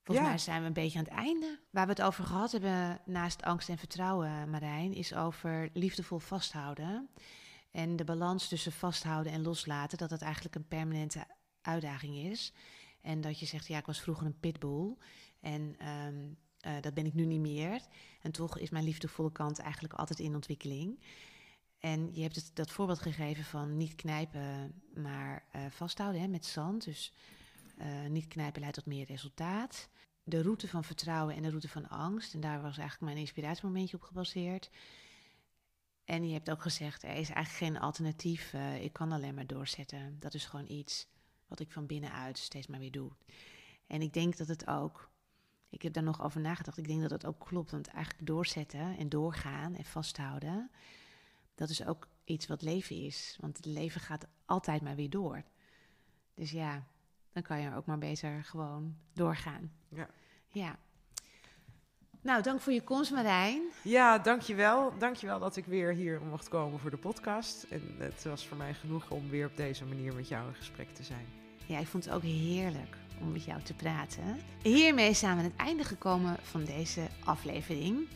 Volgens 0.02 0.26
Ja. 0.26 0.32
mij 0.32 0.38
zijn 0.38 0.60
we 0.60 0.66
een 0.66 0.72
beetje 0.72 0.98
aan 0.98 1.04
het 1.04 1.12
einde. 1.14 1.58
Waar 1.70 1.84
we 1.86 1.92
het 1.92 2.02
over 2.02 2.24
gehad 2.24 2.52
hebben, 2.52 3.00
naast 3.04 3.42
angst 3.42 3.68
en 3.68 3.78
vertrouwen, 3.78 4.50
Marijn, 4.50 4.92
is 4.92 5.14
over 5.14 5.70
liefdevol 5.72 6.18
vasthouden. 6.18 7.08
En 7.70 7.96
de 7.96 8.04
balans 8.04 8.48
tussen 8.48 8.72
vasthouden 8.72 9.32
en 9.32 9.42
loslaten, 9.42 9.98
dat 9.98 10.08
dat 10.08 10.22
eigenlijk 10.22 10.54
een 10.54 10.68
permanente 10.68 11.26
uitdaging 11.62 12.16
is. 12.16 12.52
En 13.00 13.20
dat 13.20 13.38
je 13.38 13.46
zegt, 13.46 13.66
ja, 13.66 13.78
ik 13.78 13.86
was 13.86 14.00
vroeger 14.00 14.26
een 14.26 14.40
pitbull 14.40 14.96
en 15.40 15.74
ehm, 15.78 16.28
eh, 16.60 16.72
dat 16.80 16.94
ben 16.94 17.06
ik 17.06 17.14
nu 17.14 17.24
niet 17.24 17.40
meer. 17.40 17.80
En 18.20 18.32
toch 18.32 18.58
is 18.58 18.70
mijn 18.70 18.84
liefdevolle 18.84 19.32
kant 19.32 19.58
eigenlijk 19.58 19.94
altijd 19.94 20.18
in 20.18 20.34
ontwikkeling. 20.34 21.00
En 21.78 22.14
je 22.14 22.22
hebt 22.22 22.36
het, 22.36 22.50
dat 22.54 22.70
voorbeeld 22.70 22.98
gegeven 22.98 23.44
van 23.44 23.76
niet 23.76 23.94
knijpen, 23.94 24.82
maar 24.94 25.44
eh, 25.52 25.62
vasthouden 25.70 26.20
hè, 26.20 26.28
met 26.28 26.46
zand. 26.46 26.84
Dus 26.84 27.12
eh, 27.76 28.06
niet 28.08 28.28
knijpen 28.28 28.60
leidt 28.60 28.76
tot 28.76 28.86
meer 28.86 29.06
resultaat. 29.06 29.88
De 30.22 30.42
route 30.42 30.68
van 30.68 30.84
vertrouwen 30.84 31.34
en 31.34 31.42
de 31.42 31.48
route 31.48 31.68
van 31.68 31.88
angst. 31.88 32.34
En 32.34 32.40
daar 32.40 32.62
was 32.62 32.78
eigenlijk 32.78 33.00
mijn 33.00 33.16
inspiratiemomentje 33.16 33.96
op 33.96 34.02
gebaseerd. 34.02 34.70
En 36.04 36.26
je 36.26 36.32
hebt 36.32 36.50
ook 36.50 36.62
gezegd, 36.62 37.02
er 37.02 37.16
is 37.16 37.30
eigenlijk 37.30 37.72
geen 37.72 37.82
alternatief. 37.82 38.52
ik 38.80 38.92
kan 38.92 39.12
alleen 39.12 39.34
maar 39.34 39.46
doorzetten. 39.46 40.16
Dat 40.18 40.34
is 40.34 40.44
gewoon 40.44 40.70
iets 40.70 41.06
wat 41.46 41.60
ik 41.60 41.72
van 41.72 41.86
binnenuit 41.86 42.38
steeds 42.38 42.66
maar 42.66 42.78
weer 42.78 42.90
doe. 42.90 43.10
En 43.86 44.02
ik 44.02 44.12
denk 44.12 44.36
dat 44.36 44.48
het 44.48 44.66
ook, 44.66 45.09
ik 45.70 45.82
heb 45.82 45.92
daar 45.92 46.02
nog 46.02 46.22
over 46.22 46.40
nagedacht, 46.40 46.78
ik 46.78 46.88
denk 46.88 47.00
dat 47.00 47.10
het 47.10 47.26
ook 47.26 47.38
klopt. 47.38 47.70
Want 47.70 47.88
eigenlijk 47.88 48.26
doorzetten 48.26 48.96
en 48.98 49.08
doorgaan 49.08 49.74
en 49.74 49.84
vasthouden, 49.84 50.70
dat 51.54 51.68
is 51.68 51.86
ook 51.86 52.08
iets 52.24 52.46
wat 52.46 52.62
leven 52.62 52.96
is. 52.96 53.36
Want 53.40 53.56
het 53.56 53.66
leven 53.66 54.00
gaat 54.00 54.26
altijd 54.44 54.82
maar 54.82 54.96
weer 54.96 55.10
door. 55.10 55.42
Dus 56.34 56.50
ja, 56.50 56.86
dan 57.32 57.42
kan 57.42 57.60
je 57.60 57.74
ook 57.74 57.86
maar 57.86 57.98
beter 57.98 58.44
gewoon 58.44 58.96
doorgaan. 59.12 59.72
Ja. 59.88 60.08
Ja. 60.48 60.78
Nou, 62.22 62.42
dank 62.42 62.60
voor 62.60 62.72
je 62.72 62.82
komst, 62.82 63.10
Marijn. 63.10 63.62
Ja, 63.82 64.18
dankjewel. 64.18 64.98
Dankjewel 64.98 65.38
dat 65.38 65.56
ik 65.56 65.64
weer 65.64 65.92
hier 65.92 66.20
mocht 66.20 66.48
komen 66.48 66.78
voor 66.78 66.90
de 66.90 66.96
podcast. 66.96 67.62
En 67.62 67.94
het 67.98 68.24
was 68.24 68.46
voor 68.46 68.56
mij 68.56 68.74
genoeg 68.74 69.10
om 69.10 69.28
weer 69.28 69.46
op 69.46 69.56
deze 69.56 69.84
manier 69.84 70.14
met 70.14 70.28
jou 70.28 70.48
in 70.48 70.54
gesprek 70.54 70.94
te 70.94 71.02
zijn. 71.02 71.26
Ja, 71.66 71.78
ik 71.78 71.86
vond 71.86 72.04
het 72.04 72.14
ook 72.14 72.22
heerlijk 72.22 72.99
om 73.20 73.32
met 73.32 73.44
jou 73.44 73.62
te 73.62 73.74
praten. 73.74 74.40
Hiermee 74.62 75.14
zijn 75.14 75.36
we 75.36 75.38
aan 75.38 75.50
het 75.50 75.66
einde 75.66 75.84
gekomen 75.84 76.36
van 76.42 76.64
deze 76.64 77.00
aflevering. 77.24 78.08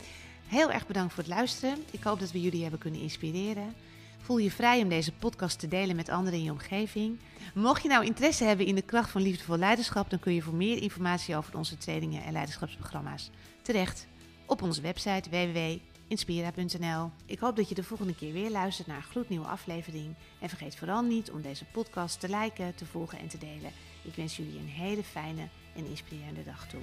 Heel 0.47 0.71
erg 0.71 0.87
bedankt 0.87 1.15
voor 1.15 1.23
het 1.23 1.33
luisteren. 1.33 1.85
Ik 1.91 2.03
hoop 2.03 2.21
dat 2.21 2.33
we 2.33 2.41
jullie 2.41 2.63
hebben 2.63 2.81
kunnen 2.81 3.01
inspireren. 3.01 3.75
Voel 4.19 4.39
je 4.39 4.51
vrij 4.51 4.83
om 4.83 4.89
deze 4.89 5.13
podcast 5.13 5.59
te 5.59 5.69
delen 5.69 5.97
met 5.97 6.09
anderen 6.09 6.39
in 6.39 6.45
je 6.45 6.51
omgeving. 6.51 7.19
Mocht 7.55 7.83
je 7.83 7.89
nou 7.89 8.05
interesse 8.05 8.45
hebben 8.45 8.67
in 8.67 8.75
de 8.75 8.83
kracht 8.83 9.11
van 9.11 9.23
liefdevol 9.23 9.57
leiderschap, 9.57 10.11
dan 10.11 10.19
kun 10.19 10.35
je 10.35 10.43
voor 10.43 10.55
meer 10.55 10.83
informatie 10.83 11.37
over 11.37 11.57
onze 11.57 11.77
trainingen 11.77 12.25
en 12.25 12.33
leiderschapsprogramma's 12.33 13.31
terecht 13.63 14.07
op 14.47 14.63
onze 14.63 14.81
website 14.81 15.31
www.inspira.nl. 15.31 17.11
Ik 17.27 17.39
hoop 17.39 17.57
dat 17.57 17.69
je 17.69 17.75
de 17.75 17.83
volgende 17.83 18.15
keer 18.15 18.33
weer 18.33 18.51
luistert 18.51 18.87
naar 18.87 18.97
een 18.97 19.03
gloednieuwe 19.03 19.47
aflevering. 19.47 20.15
En 20.41 20.49
vergeet 20.49 20.77
vooral 20.77 21.03
niet 21.03 21.31
om 21.31 21.43
deze 21.43 21.65
podcast 21.65 22.21
te 22.21 22.29
liken, 22.29 22.75
te 22.75 22.87
volgen 22.87 23.19
en 23.19 23.29
te 23.29 23.39
delen. 23.39 23.73
Ik 24.05 24.15
wens 24.15 24.37
jullie 24.37 24.59
een 24.59 24.69
hele 24.69 25.03
fijne 25.03 25.49
en 25.77 25.87
inspirerende 25.87 26.45
dag 26.45 26.69
toe. 26.69 26.81